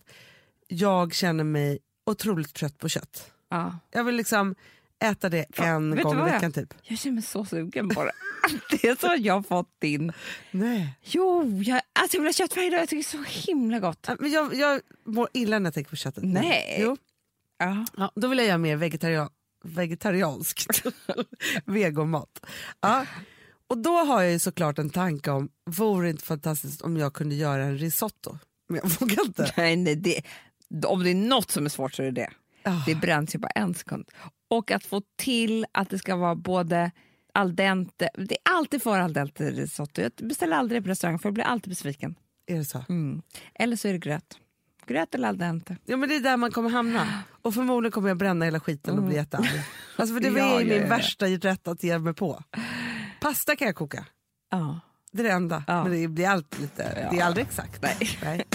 jag 0.67 1.13
känner 1.13 1.43
mig 1.43 1.79
otroligt 2.05 2.53
trött 2.53 2.77
på 2.77 2.89
kött. 2.89 3.31
Ja. 3.49 3.79
Jag 3.91 4.03
vill 4.03 4.15
liksom 4.15 4.55
äta 5.03 5.29
det 5.29 5.45
en 5.59 5.89
vet 5.89 5.97
du 5.97 6.03
gång 6.03 6.27
i 6.27 6.31
veckan 6.31 6.51
typ. 6.51 6.73
Jag 6.83 6.97
känner 6.97 7.13
mig 7.13 7.23
så 7.23 7.45
sugen 7.45 7.87
bara. 7.87 8.11
det 8.71 8.87
är 8.87 8.95
så 8.95 9.15
jag 9.19 9.33
har 9.33 9.41
fått 9.41 9.69
din... 9.79 10.13
Nej. 10.51 10.99
Jo, 11.03 11.61
jag, 11.65 11.81
alltså 11.99 12.17
jag 12.17 12.21
vill 12.21 12.27
ha 12.27 12.33
kött 12.33 12.55
varje 12.55 12.69
dag. 12.69 12.79
Jag 12.81 12.89
tycker 12.89 13.11
det 13.11 13.17
är 13.17 13.23
så 13.23 13.47
himla 13.51 13.79
gott. 13.79 14.09
Men 14.19 14.31
jag, 14.31 14.55
jag 14.55 14.81
mår 15.05 15.29
illa 15.33 15.59
när 15.59 15.67
jag 15.67 15.73
tänker 15.73 15.89
på 15.89 15.95
köttet. 15.95 16.23
Nej. 16.23 16.77
Jo. 16.79 16.97
Ja. 17.57 17.85
Ja, 17.97 18.11
då 18.15 18.27
vill 18.27 18.37
jag 18.37 18.47
göra 18.47 18.57
mer 18.57 18.75
vegetaria 18.75 19.29
vegetarianskt. 19.65 20.83
Vegomat. 21.65 22.45
Ja. 22.81 23.05
Och 23.67 23.77
då 23.77 23.97
har 23.97 24.21
jag 24.21 24.41
såklart 24.41 24.79
en 24.79 24.89
tanke 24.89 25.31
om, 25.31 25.49
vore 25.65 26.07
det 26.07 26.11
inte 26.11 26.25
fantastiskt 26.25 26.81
om 26.81 26.97
jag 26.97 27.13
kunde 27.13 27.35
göra 27.35 27.63
en 27.63 27.77
risotto? 27.77 28.37
Men 28.69 28.79
jag 28.83 28.89
vågar 28.99 29.25
inte. 29.25 29.53
Nej, 29.57 29.75
nej, 29.75 29.95
det, 29.95 30.21
om 30.85 31.03
det 31.03 31.09
är 31.09 31.15
något 31.15 31.51
som 31.51 31.65
är 31.65 31.69
svårt 31.69 31.93
så 31.93 32.01
är 32.01 32.05
det 32.05 32.11
det. 32.11 32.29
Ah. 32.63 32.83
Det 32.85 32.95
bränns 32.95 33.35
ju 33.35 33.39
bara 33.39 33.51
en 33.55 33.73
sekund. 33.73 34.05
Och 34.49 34.71
att 34.71 34.85
få 34.85 35.01
till 35.15 35.65
att 35.71 35.89
det 35.89 35.99
ska 35.99 36.15
vara 36.15 36.35
både 36.35 36.91
al 37.33 37.55
dente. 37.55 38.09
Det 38.13 38.35
är 38.35 38.55
alltid 38.57 38.81
för 38.83 38.99
al 38.99 39.13
dente 39.13 39.51
risotto. 39.51 40.01
Jag 40.01 40.11
beställer 40.27 40.57
aldrig 40.57 40.83
på 40.83 40.89
restaurang 40.89 41.19
för 41.19 41.27
jag 41.29 41.33
blir 41.33 41.43
alltid 41.43 41.69
besviken. 41.69 42.15
Är 42.47 42.55
det 42.57 42.65
så? 42.65 42.83
Mm. 42.89 43.21
Eller 43.55 43.75
så 43.75 43.87
är 43.87 43.91
det 43.93 43.99
gröt. 43.99 44.37
Gröt 44.87 45.15
eller 45.15 45.27
al 45.27 45.37
dente. 45.37 45.77
Ja 45.85 45.97
men 45.97 46.09
det 46.09 46.15
är 46.15 46.19
där 46.19 46.37
man 46.37 46.51
kommer 46.51 46.69
hamna. 46.69 47.23
Och 47.41 47.53
förmodligen 47.53 47.91
kommer 47.91 48.07
jag 48.07 48.17
bränna 48.17 48.45
hela 48.45 48.59
skiten 48.59 48.97
och 48.97 49.03
bli 49.03 49.15
jättearg. 49.15 49.45
Alltså 49.97 50.13
för 50.15 50.21
det 50.21 50.27
Mm. 50.27 50.41
Ja, 50.41 50.61
är 50.61 50.65
min 50.65 50.81
ja. 50.81 50.87
värsta 50.87 51.25
rätt 51.25 51.67
att 51.67 51.83
ge 51.83 51.99
mig 51.99 52.13
på. 52.13 52.43
Pasta 53.21 53.55
kan 53.55 53.65
jag 53.67 53.75
koka. 53.75 54.05
Ja. 54.51 54.79
Det 55.11 55.21
är 55.21 55.23
det 55.23 55.31
enda. 55.31 55.63
Ja. 55.67 55.83
Men 55.83 55.91
det 56.01 56.07
blir 56.07 56.27
alltid 56.27 56.61
lite, 56.61 57.07
det 57.11 57.19
är 57.19 57.25
aldrig 57.25 57.45
exakt. 57.45 57.81
Nej. 57.81 58.45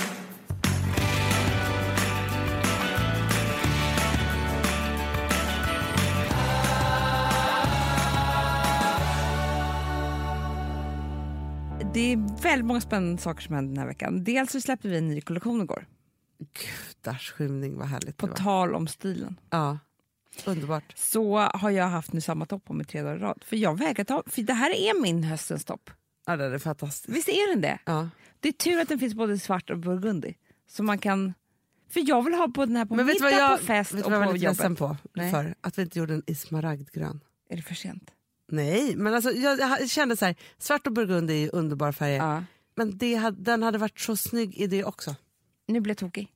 Det 11.95 12.13
är 12.13 12.43
väldigt 12.43 12.67
många 12.67 12.81
spännande 12.81 13.23
saker 13.23 13.43
som 13.43 13.55
händer 13.55 13.69
den 13.75 13.79
här 13.79 13.87
veckan. 13.87 14.25
Dels 14.25 14.53
så 14.53 14.61
släppte 14.61 14.89
vi 14.89 14.99
en 14.99 15.09
ny 15.09 15.21
kollektion 15.21 15.63
igår. 15.63 15.87
Gudars 16.39 17.33
skymning 17.33 17.77
vad 17.79 17.87
härligt 17.89 18.17
På 18.17 18.27
det 18.27 18.31
var. 18.33 18.37
tal 18.39 18.75
om 18.75 18.87
stilen. 18.89 19.41
Ja, 19.51 19.79
underbart. 20.47 20.93
Så 20.97 21.39
har 21.39 21.71
jag 21.71 21.89
haft 21.89 22.13
nu 22.13 22.21
samma 22.21 22.47
topp 22.47 22.65
på 22.65 22.73
mig 22.75 22.87
tre 22.87 23.03
dagar 23.03 23.17
i 23.17 23.19
rad. 23.19 23.43
För 23.47 23.57
jag 23.57 23.79
vägrar 23.79 24.05
ta, 24.05 24.23
för 24.27 24.43
det 24.43 24.53
här 24.53 24.71
är 24.71 25.03
min 25.03 25.25
höstens 25.25 25.65
topp. 25.65 25.91
Ja, 26.27 26.37
det 26.37 26.45
är 26.45 26.59
fantastiskt. 26.59 27.17
Visst 27.17 27.29
är 27.29 27.51
den 27.51 27.61
det? 27.61 27.79
Ja. 27.85 28.09
Det 28.41 28.49
är 28.49 28.53
tur 28.53 28.81
att 28.81 28.89
den 28.89 28.99
finns 28.99 29.15
både 29.15 29.39
svart 29.39 29.71
och 29.71 29.79
burgundi. 29.79 30.35
Så 30.69 30.83
man 30.83 30.99
kan... 30.99 31.35
För 31.91 32.09
jag 32.09 32.23
vill 32.23 32.35
ha 32.35 32.49
på 32.49 32.67
den 32.67 32.77
här 32.77 32.85
på 32.85 32.95
Men 32.95 33.07
middag, 33.07 33.19
vad 33.23 33.33
jag, 33.33 33.61
på 33.61 33.67
fest 33.67 33.95
vet 33.95 34.05
och 34.05 34.11
du 34.11 34.17
vad 34.17 34.23
jag 34.23 34.27
på 34.27 34.31
var 34.31 34.35
lite 34.35 34.45
jobbet. 34.45 34.59
ledsen 34.59 34.77
på? 34.77 34.97
Nej. 35.15 35.31
För 35.31 35.55
att 35.61 35.79
vi 35.79 35.83
inte 35.83 35.99
gjorde 35.99 36.13
den 36.13 36.23
i 36.27 36.35
smaragdgrön. 36.35 37.21
Är 37.49 37.57
det 37.57 37.63
för 37.63 37.75
sent? 37.75 38.11
Nej, 38.51 38.97
men 38.97 39.15
alltså, 39.15 39.31
jag, 39.33 39.59
jag 39.61 39.91
kände 39.91 40.17
så 40.17 40.25
här, 40.25 40.35
svart 40.59 40.87
och 40.87 40.93
burgundi 40.93 41.33
är 41.35 41.39
ju 41.39 41.49
underbara 41.49 41.93
färger. 41.93 42.17
Ja. 42.19 42.45
Men 42.75 42.99
det, 42.99 43.31
den 43.31 43.63
hade 43.63 43.79
varit 43.79 44.01
så 44.01 44.17
snygg 44.17 44.57
i 44.57 44.67
det 44.67 44.85
också. 44.85 45.15
Nu 45.69 45.81
blir 45.81 45.91
jag 45.91 45.99
tokig. 45.99 46.29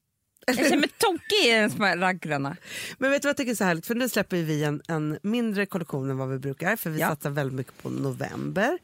Jag 0.47 0.57
känner 0.57 0.77
mig 0.77 0.89
tokig 0.99 1.47
i 1.47 1.51
den 1.51 1.71
smaragdgröna. 1.71 2.57
Men 2.99 3.11
vet 3.11 3.23
du 3.23 3.27
vad 3.27 3.31
jag 3.31 3.37
tycker 3.37 3.51
är 3.53 3.57
så 3.57 3.65
härligt? 3.65 3.87
För 3.87 3.95
nu 3.95 4.09
släpper 4.09 4.37
vi 4.37 4.65
en, 4.65 4.83
en 4.89 5.19
mindre 5.23 5.67
kollektion 5.67 6.11
än 6.11 6.19
vad 6.19 6.29
vi 6.29 6.39
brukar. 6.39 6.77
För 6.77 6.91
vi 6.91 7.01
Ja. 7.01 7.09
satsar 7.09 7.31
väldigt 7.31 7.55
mycket 7.57 7.83
på 7.83 7.91
november. 7.91 8.79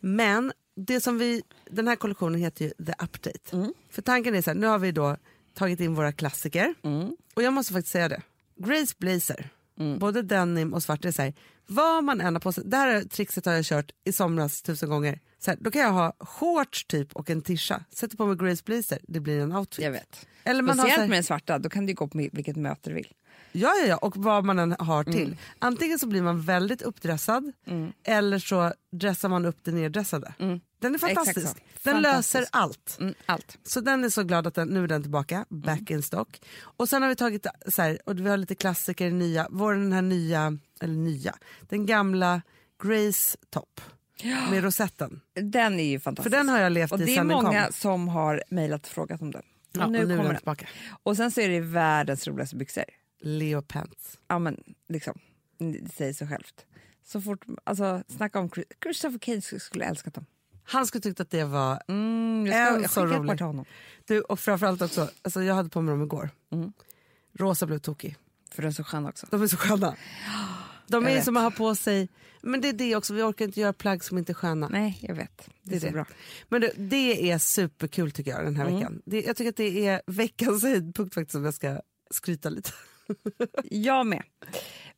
Men 0.00 0.52
det 0.76 1.00
som 1.00 1.18
vi, 1.18 1.42
den 1.70 1.88
här 1.88 1.96
kollektionen 1.96 2.40
heter 2.40 2.64
ju 2.64 2.70
The 2.70 2.92
Update. 2.92 3.38
Mm. 3.56 3.74
För 3.90 4.02
tanken 4.02 4.34
är 4.34 4.42
så 4.42 4.50
här, 4.50 4.54
nu 4.58 4.66
har 4.66 4.78
vi 4.78 4.92
då 4.92 5.16
tagit 5.54 5.80
in 5.80 5.94
våra 5.94 6.12
klassiker. 6.12 6.74
Mm. 6.82 7.16
Och 7.34 7.42
jag 7.42 7.52
måste 7.52 7.72
faktiskt 7.72 7.92
säga 7.92 8.08
det. 8.08 8.22
Grace 8.56 8.94
Blazer, 8.98 9.48
både 9.98 10.22
denim 10.22 10.74
och 10.74 10.82
svart, 10.82 11.04
är 11.04 11.10
så 11.12 11.22
här, 11.22 11.34
vad 11.66 12.04
man 12.04 12.20
än 12.20 12.34
har 12.34 12.40
på 12.40 12.52
sig. 12.52 12.64
Det 12.66 12.76
här 12.76 13.02
trixet 13.02 13.46
har 13.46 13.52
jag 13.52 13.64
kört 13.64 13.90
i 14.04 14.12
somras 14.12 14.62
tusen 14.62 14.88
gånger. 14.88 15.20
Så 15.38 15.50
här, 15.50 15.58
då 15.60 15.70
kan 15.70 15.82
jag 15.82 15.92
ha 15.92 16.16
shorts 16.20 16.84
typ 16.86 17.16
och 17.16 17.30
en 17.30 17.42
tisha. 17.42 17.84
Sätter 17.90 18.16
på 18.16 18.26
mig 18.26 18.36
Grace 18.36 18.62
Blazer, 18.64 18.98
det 19.02 19.20
blir 19.20 19.40
en 19.40 19.52
outfit. 19.52 19.84
Jag 19.84 19.92
vet. 19.92 20.26
Eller 20.44 20.62
man 20.62 20.78
har 20.78 20.86
Speciellt 20.86 21.00
här, 21.00 21.08
med 21.08 21.16
den 21.16 21.24
svarta, 21.24 21.58
då 21.58 21.68
kan 21.68 21.86
du 21.86 21.94
gå 21.94 22.08
på 22.08 22.18
vilket 22.32 22.56
möte 22.56 22.90
du 22.90 22.94
vill. 22.94 23.12
Ja, 23.52 23.74
ja, 23.82 23.86
ja, 23.86 23.96
och 23.96 24.16
vad 24.16 24.44
man 24.44 24.58
än 24.58 24.76
har 24.78 25.04
till. 25.04 25.26
Mm. 25.26 25.36
Antingen 25.58 25.98
så 25.98 26.06
blir 26.06 26.22
man 26.22 26.42
väldigt 26.42 26.82
uppdressad 26.82 27.52
eller 28.04 28.38
så 28.38 28.72
dressar 28.92 29.28
man 29.28 29.46
upp 29.46 29.58
det 29.62 29.72
neddressade. 29.72 30.34
Den 30.78 30.94
är 30.94 30.98
fantastisk. 30.98 31.36
Mm. 31.46 31.54
Den 31.82 31.94
Fantastisk. 32.02 32.34
löser 32.34 32.48
allt. 32.52 32.96
Mm, 33.00 33.14
allt. 33.26 33.58
Så 33.62 33.80
den 33.80 34.04
är 34.04 34.08
så 34.08 34.22
glad 34.22 34.46
att 34.46 34.54
den, 34.54 34.68
nu 34.68 34.84
är 34.84 34.88
den 34.88 35.02
tillbaka, 35.02 35.46
back 35.48 35.90
in 35.90 36.02
stock. 36.02 36.40
Och 36.60 36.88
sen 36.88 37.02
har 37.02 37.08
vi 37.08 37.16
tagit 37.16 37.46
så 37.68 37.82
här, 37.82 37.98
och 38.04 38.18
vi 38.18 38.28
har 38.28 38.36
lite 38.36 38.54
klassiker, 38.54 39.10
nya, 39.10 39.46
vår 39.50 39.72
den 39.74 39.92
här 39.92 40.02
nya, 40.02 40.58
eller 40.80 40.94
nya, 40.94 41.34
den 41.68 41.86
gamla 41.86 42.42
Grace 42.82 43.38
topp 43.50 43.80
med 44.50 44.64
rosetten. 44.64 45.20
Den 45.34 45.80
är 45.80 45.84
ju 45.84 46.00
fantastisk. 46.00 46.32
För 46.32 46.38
den 46.38 46.48
har 46.48 46.58
jag 46.60 46.72
levt 46.72 46.92
och 46.92 47.00
i 47.00 47.04
det 47.04 47.12
är 47.12 47.16
sen 47.16 47.28
den 47.28 47.36
många 47.42 47.64
kom. 47.64 47.72
som 47.72 48.08
har 48.08 48.42
mejlat 48.48 48.82
och 48.86 48.92
frågat 48.92 49.22
om 49.22 49.30
den. 49.30 49.42
Ja, 49.72 49.84
och 49.84 49.92
nu, 49.92 50.06
nu 50.06 50.12
är 50.14 50.16
kommer 50.16 50.30
den 50.30 50.36
tillbaka. 50.38 50.68
Och 51.02 51.16
sen 51.16 51.30
så 51.30 51.40
är 51.40 51.48
det 51.48 51.60
världens 51.60 52.26
roligaste 52.28 52.56
byxor. 52.56 52.84
Leo 53.20 53.62
Pants. 53.62 54.18
Ja 54.28 54.38
men 54.38 54.62
liksom, 54.88 55.18
det 55.58 55.92
säger 55.94 56.12
sig 56.12 56.28
självt. 56.28 56.66
Så 57.04 57.20
fort, 57.20 57.44
alltså 57.64 58.02
snacka 58.08 58.38
om 58.38 58.48
Chris- 58.50 58.64
Christopher 58.82 59.18
Cage 59.18 59.62
skulle 59.62 59.84
älskat 59.84 60.14
dem. 60.14 60.26
Han 60.66 60.86
skulle 60.86 61.02
tyckt 61.02 61.20
att 61.20 61.30
det 61.30 61.44
var 61.44 61.82
Mm, 61.88 62.46
jag 62.46 62.56
En 62.68 62.72
ska 62.74 62.82
jag 62.82 62.90
så 62.90 63.06
rolig. 63.06 63.40
honom. 63.40 63.64
Du, 64.06 64.20
och 64.20 64.40
framförallt 64.40 64.82
också, 64.82 65.10
alltså 65.22 65.42
jag 65.42 65.54
hade 65.54 65.68
på 65.68 65.80
mig 65.80 65.92
dem 65.92 66.02
igår. 66.02 66.30
Mm. 66.52 66.72
Rosa 67.38 67.66
blev 67.66 67.78
tokig. 67.78 68.16
För 68.50 68.62
den 68.62 68.68
är 68.68 68.72
så 68.74 68.84
skön 68.84 69.06
också. 69.06 69.26
De 69.30 69.42
är 69.42 69.46
så 69.46 69.56
sköna. 69.56 69.96
De 70.86 71.06
är 71.06 71.20
som 71.20 71.36
att 71.36 71.42
ha 71.42 71.50
på 71.50 71.74
sig, 71.74 72.08
men 72.42 72.60
det 72.60 72.68
är 72.68 72.72
det 72.72 72.96
också, 72.96 73.14
vi 73.14 73.22
orkar 73.22 73.44
inte 73.44 73.60
göra 73.60 73.72
plagg 73.72 74.04
som 74.04 74.18
inte 74.18 74.32
är 74.32 74.34
sköna. 74.34 74.68
Nej, 74.68 74.98
jag 75.02 75.14
vet. 75.14 75.48
Det 75.62 75.76
är, 75.76 75.80
Det 75.80 75.86
är 75.88 75.92
bra. 75.92 76.06
Men 76.48 76.60
det, 76.60 76.72
det 76.76 77.30
är 77.30 77.38
superkul 77.38 78.10
tycker 78.12 78.30
jag 78.30 78.44
den 78.44 78.56
här 78.56 78.64
Mm. 78.64 78.76
veckan. 78.78 79.02
Det, 79.04 79.20
jag 79.22 79.36
tycker 79.36 79.48
att 79.50 79.56
det 79.56 79.86
är 79.86 80.02
veckans 80.06 80.62
höjdpunkt 80.62 81.14
faktiskt 81.14 81.34
om 81.34 81.44
jag 81.44 81.54
ska 81.54 81.80
skryta 82.10 82.48
lite. 82.48 82.70
Jag 83.64 84.06
med. 84.06 84.22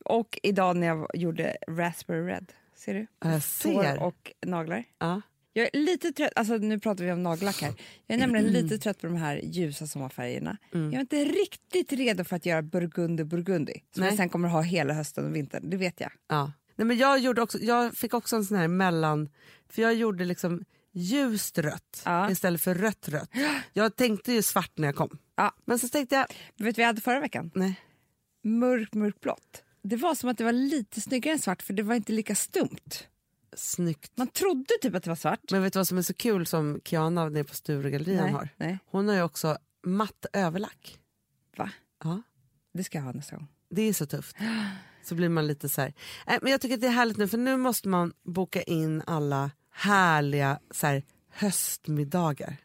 Och 0.05 0.39
idag 0.43 0.77
när 0.77 0.87
jag 0.87 1.11
gjorde 1.15 1.57
Raspberry 1.69 2.27
Red, 2.27 2.53
ser 2.77 2.95
du? 2.95 3.01
Ja, 3.21 3.33
jag 3.33 3.43
Tår 3.43 3.83
ser. 3.83 4.03
och 4.03 4.33
naglar. 4.47 4.85
Ja. 4.99 5.21
Jag 5.59 5.71
är 5.75 5.79
lite 5.79 6.13
trött, 6.13 6.33
alltså 6.37 6.57
nu 6.57 6.79
pratar 6.79 7.05
vi 7.05 7.13
om 7.13 7.23
nagellack 7.23 7.63
här. 7.63 7.73
Jag 8.07 8.15
är 8.15 8.19
nämligen 8.19 8.47
lite 8.47 8.79
trött 8.79 9.01
på 9.01 9.07
de 9.07 9.17
här 9.17 9.41
ljusa 9.45 9.87
sommarfärgerna. 9.87 10.57
Mm. 10.75 10.87
Jag 10.87 10.95
är 10.95 11.01
inte 11.01 11.25
riktigt 11.25 11.93
redo 11.93 12.25
för 12.25 12.37
att 12.37 12.47
göra 12.47 12.63
burgundi 12.63 13.25
burgundi. 13.25 13.73
Som 13.95 14.01
Nej. 14.01 14.09
jag 14.09 14.17
sen 14.17 14.29
kommer 14.29 14.49
ha 14.49 14.61
hela 14.63 14.95
hösten 14.95 15.25
och 15.27 15.37
vintern, 15.37 15.71
det 15.71 15.77
vet 15.77 16.01
jag. 16.01 16.11
Ja. 16.29 16.53
Nej, 16.77 16.87
men 16.87 16.97
jag, 16.99 17.19
gjorde 17.19 17.43
också, 17.43 17.59
jag 17.59 17.95
fick 17.95 18.15
också 18.15 18.37
en 18.37 18.45
sån 18.45 18.57
här 18.57 18.69
mellan, 18.69 19.29
för 19.69 19.83
jag 19.83 19.95
gjorde 19.95 20.25
liksom 20.25 20.65
ljust 20.93 21.59
rött 21.59 22.03
Ja. 22.05 22.31
istället 22.31 22.61
för 22.61 22.75
rött 22.75 23.09
rött. 23.09 23.31
Jag 23.73 23.97
tänkte 23.97 24.33
ju 24.33 24.43
svart 24.43 24.73
när 24.75 24.89
jag 24.89 24.97
kom. 24.97 25.19
Ja. 25.37 25.55
Men 25.65 25.79
så 25.79 25.89
tänkte 25.89 26.15
jag, 26.15 26.27
Vet 26.29 26.37
du 26.57 26.65
vad 26.65 26.79
jag 26.79 26.87
hade 26.87 27.01
förra 27.01 27.21
veckan? 27.21 27.51
nej. 27.55 27.75
Mörk, 28.45 28.95
mörkblått. 28.95 29.63
Det 29.83 29.97
var 29.97 30.15
som 30.15 30.29
att 30.29 30.39
det 30.39 30.45
var 30.45 30.53
lite 30.53 31.01
snyggare 31.01 31.33
än 31.33 31.39
svart 31.39 31.63
för 31.63 31.73
det 31.73 31.83
var 31.83 31.95
inte 31.95 32.13
lika 32.13 32.35
stumt. 32.35 33.05
Snyggt. 33.57 34.13
Man 34.15 34.27
trodde 34.27 34.75
typ 34.83 34.95
att 34.95 35.03
det 35.03 35.11
var 35.11 35.17
svart. 35.17 35.51
Men 35.51 35.63
vet 35.63 35.73
du 35.73 35.79
vad 35.79 35.89
som 35.89 35.99
är 35.99 36.03
så 36.03 36.15
kul 36.15 36.47
som 36.47 36.81
Kiana 36.85 37.29
nere 37.29 37.45
på 37.45 37.55
Sturegallerian 37.55 38.25
Nej, 38.25 38.33
har? 38.33 38.49
nej. 38.57 38.79
Hon 38.87 39.09
har 39.09 39.15
ju 39.15 39.23
också 39.23 39.59
matt 39.87 40.27
överlack. 40.33 40.99
Va? 41.57 41.71
Ja. 42.05 42.23
Det 42.75 42.85
ska 42.85 42.99
jag 42.99 43.05
ha 43.05 43.13
nästa 43.13 43.37
gång. 43.37 43.47
Det 43.71 43.83
är 43.83 43.93
så 43.93 44.07
tufft. 44.07 44.37
Så 45.03 45.15
blir 45.15 45.29
man 45.29 45.47
lite 45.47 45.69
så 45.69 45.81
här. 45.81 45.95
Nej, 46.27 46.39
men 46.43 46.53
jag 46.53 46.61
tycker 46.61 46.75
att 46.75 46.81
det 46.81 46.87
är 46.87 46.91
härligt 46.91 47.17
nu 47.17 47.29
för 47.29 47.39
nu 47.39 47.57
måste 47.57 47.89
man 47.89 48.13
boka 48.23 48.63
in 48.63 49.03
alla 49.07 49.51
härliga 49.71 50.59
så 50.71 50.87
här, 50.87 51.03
höstmiddagar. 51.31 52.57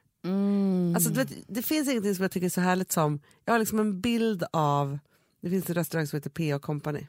Alltså, 0.96 1.10
du 1.10 1.16
vet, 1.16 1.30
det 1.48 1.64
finns 1.64 1.90
ingenting 1.90 2.16
som 2.16 2.22
jag 2.24 2.32
tycker 2.32 2.46
är 2.46 2.50
så 2.50 2.62
härligt 2.62 2.92
som, 2.92 3.20
jag 3.46 3.54
har 3.54 3.60
liksom 3.60 3.80
en 3.80 4.02
bild 4.02 4.44
av, 4.52 5.00
det 5.42 5.50
finns 5.50 5.70
en 5.70 5.76
restaurang 5.76 6.08
som 6.08 6.18
heter 6.18 6.30
P.A. 6.30 6.60
Company 6.60 7.08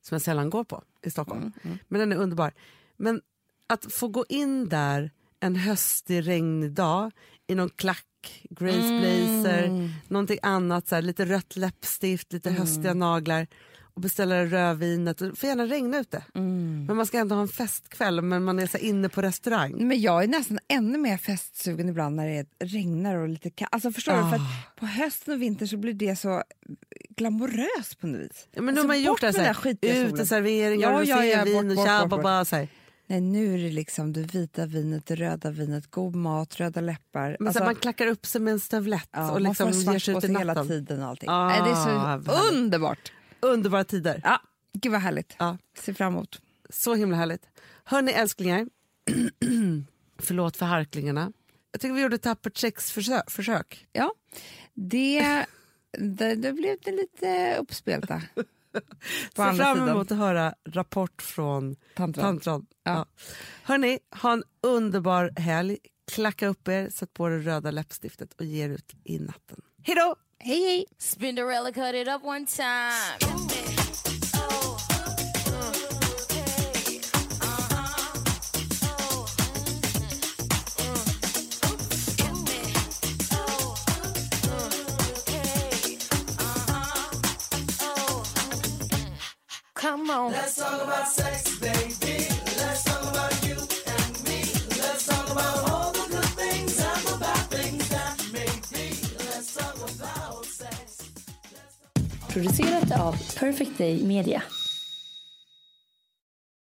som 0.00 0.14
jag 0.14 0.22
sällan 0.22 0.50
går 0.50 0.64
på 0.64 0.82
i 1.02 1.10
Stockholm. 1.10 1.52
Men 1.88 2.00
den 2.00 2.12
är 2.12 2.16
underbar. 2.16 2.52
Men 2.98 3.20
att 3.66 3.92
få 3.92 4.08
gå 4.08 4.24
in 4.28 4.68
där 4.68 5.10
en 5.40 5.56
höstig 5.56 6.26
regnig 6.28 6.72
dag 6.72 7.10
i 7.46 7.54
någon 7.54 7.70
klack, 7.70 8.04
Grace 8.50 8.98
blazer, 9.00 9.90
någonting 10.08 10.38
annat, 10.42 10.88
så 10.88 10.94
här, 10.94 11.02
lite 11.02 11.24
rött 11.24 11.56
läppstift, 11.56 12.32
lite 12.32 12.50
höstiga 12.50 12.94
naglar 12.94 13.46
och 13.94 14.00
beställa 14.02 14.44
rödvinet. 14.44 15.18
Det 15.18 15.36
får 15.36 15.48
gärna 15.48 15.66
regna 15.66 15.98
ute. 15.98 16.24
Men 16.32 16.96
man 16.96 17.06
ska 17.06 17.18
ändå 17.18 17.34
ha 17.34 17.42
en 17.42 17.48
festkväll 17.48 18.22
men 18.22 18.44
man 18.44 18.58
är 18.58 18.66
så 18.66 18.78
inne 18.78 19.08
på 19.08 19.22
restaurang. 19.22 19.86
Men 19.88 20.00
jag 20.00 20.24
är 20.24 20.28
nästan 20.28 20.58
ännu 20.68 20.98
mer 20.98 21.16
festsugen 21.16 21.88
ibland 21.88 22.16
när 22.16 22.26
det 22.26 22.46
regnar 22.66 23.16
och 23.16 23.28
lite 23.28 23.50
kallt. 23.50 23.74
Alltså 23.74 23.92
förstår 23.92 24.12
du? 24.12 24.22
För 24.22 24.36
att 24.36 24.76
på 24.76 24.86
hösten 24.86 25.34
och 25.34 25.42
vintern 25.42 25.68
så 25.68 25.76
blir 25.76 25.92
det 25.92 26.16
så 26.16 26.42
glamoröst 27.16 28.00
på 28.00 28.06
något 28.06 28.20
vis. 28.20 28.48
Ja, 28.52 28.62
men 28.62 28.74
nu 28.74 28.80
Alltså, 28.80 28.82
har 28.82 28.88
man 28.88 29.02
gjort 29.02 29.10
bort 29.10 29.20
det 29.20 29.32
så 29.32 29.40
här, 29.40 29.76
uteserveringar, 29.82 30.92
Ja, 30.92 31.04
ja, 31.04 31.24
ja, 31.24 31.38
rosévin 31.40 31.54
bort, 31.54 31.70
och 31.70 31.76
bort, 31.76 31.86
tja, 31.86 32.00
bort, 32.00 32.10
bort. 32.10 32.22
bara, 32.22 32.44
så 32.44 32.56
här. 32.56 32.68
Nej, 33.10 33.20
nu 33.20 33.54
är 33.54 33.58
det 33.58 33.70
liksom 33.70 34.12
det 34.12 34.20
vita 34.20 34.66
vinet, 34.66 35.06
det 35.06 35.14
röda 35.14 35.50
vinet, 35.50 35.90
god 35.90 36.14
mat, 36.14 36.56
röda 36.56 36.80
läppar. 36.80 37.36
Men 37.40 37.52
så 37.52 37.58
här, 37.58 37.66
man 37.66 37.74
klackar 37.74 38.06
upp 38.06 38.26
sig 38.26 38.40
med 38.40 38.52
en 38.52 38.60
stövlett 38.60 39.08
ja, 39.12 39.32
och 39.32 39.40
liksom 39.40 39.70
ger 39.70 39.98
sig 39.98 40.16
ut 40.16 40.24
i 40.24 40.26
sig 40.26 40.36
hela 40.36 40.54
natten. 40.54 40.68
tiden 40.68 41.02
och 41.02 41.08
allting. 41.08 41.28
Ah, 41.28 41.64
det 41.64 41.70
är 41.70 41.74
så 41.74 41.98
härligt. 41.98 42.52
underbart. 42.52 43.12
Underbara 43.40 43.84
tider. 43.84 44.20
Ja, 44.24 44.40
gud 44.72 44.92
vad 44.92 45.00
härligt. 45.00 45.36
Ja. 45.38 45.58
Ser 45.78 45.92
fram 45.92 46.12
emot. 46.12 46.40
Så 46.70 46.94
himla 46.94 47.16
härligt. 47.16 47.48
Hörni 47.84 48.12
älsklingar, 48.12 48.66
förlåt 50.18 50.56
för 50.56 50.66
harklingarna. 50.66 51.32
Jag 51.72 51.80
tycker 51.80 51.94
vi 51.94 52.02
gjorde 52.02 52.16
ett 52.16 52.22
tappert 52.22 52.56
sexförsök. 52.56 53.30
Försök. 53.30 53.86
Ja, 53.92 54.12
det, 54.74 55.46
det, 55.98 56.34
det 56.34 56.52
blev 56.52 56.76
det 56.84 56.92
lite 56.92 57.56
uppspelta. 57.60 58.22
På 59.34 59.42
Ser 59.42 59.42
andra 59.42 59.64
fram 59.64 59.76
sidan. 59.76 59.88
emot 59.88 60.12
att 60.12 60.18
höra 60.18 60.54
rapport 60.68 61.22
från 61.22 61.76
Tantran. 61.96 62.24
Tantran. 62.24 62.66
Ja. 62.84 62.92
Ja. 62.94 63.06
Hörni, 63.62 63.98
ha 64.10 64.32
en 64.32 64.42
underbar 64.62 65.32
helg. 65.36 65.78
Klacka 66.12 66.46
upp 66.48 66.68
er, 66.68 66.90
sätt 66.90 67.12
på 67.14 67.28
det 67.28 67.38
röda 67.38 67.70
läppstiftet 67.70 68.32
och 68.32 68.44
ge 68.44 68.64
er 68.64 68.68
ut 68.68 68.92
i 69.04 69.18
natten. 69.18 69.60
Hej 69.82 69.94
då! 69.96 70.16
Hej, 70.38 70.60
hej! 70.62 70.84
Spinderella 70.98 71.72
cut 71.72 71.94
it 71.94 72.08
up 72.08 72.24
one 72.24 72.46
time. 72.46 73.67
Come 89.88 90.10
on. 90.10 90.32
Let's 90.32 90.56
talk 90.56 90.82
about 90.82 91.08
sex, 91.08 91.58
baby. 91.60 92.28
Let's 92.58 92.84
talk 92.84 93.00
about 93.08 93.32
you 93.42 93.54
and 93.54 94.24
me. 94.28 94.44
Let's 94.82 95.06
talk 95.06 95.30
about 95.30 95.70
all 95.70 95.92
the 95.92 96.06
good 96.10 96.30
things 96.36 96.78
and 96.78 97.02
the 97.06 97.16
bad 97.18 97.48
things 97.48 97.88
that 97.88 98.22
may 98.30 98.52
be. 98.68 98.90
Let's 99.16 99.54
talk 99.54 99.76
about 99.76 100.44
sex. 100.44 101.08
Producerat 102.28 103.00
av 103.00 103.16
Perfect 103.34 103.78
Day 103.78 104.02
Media. 104.02 104.42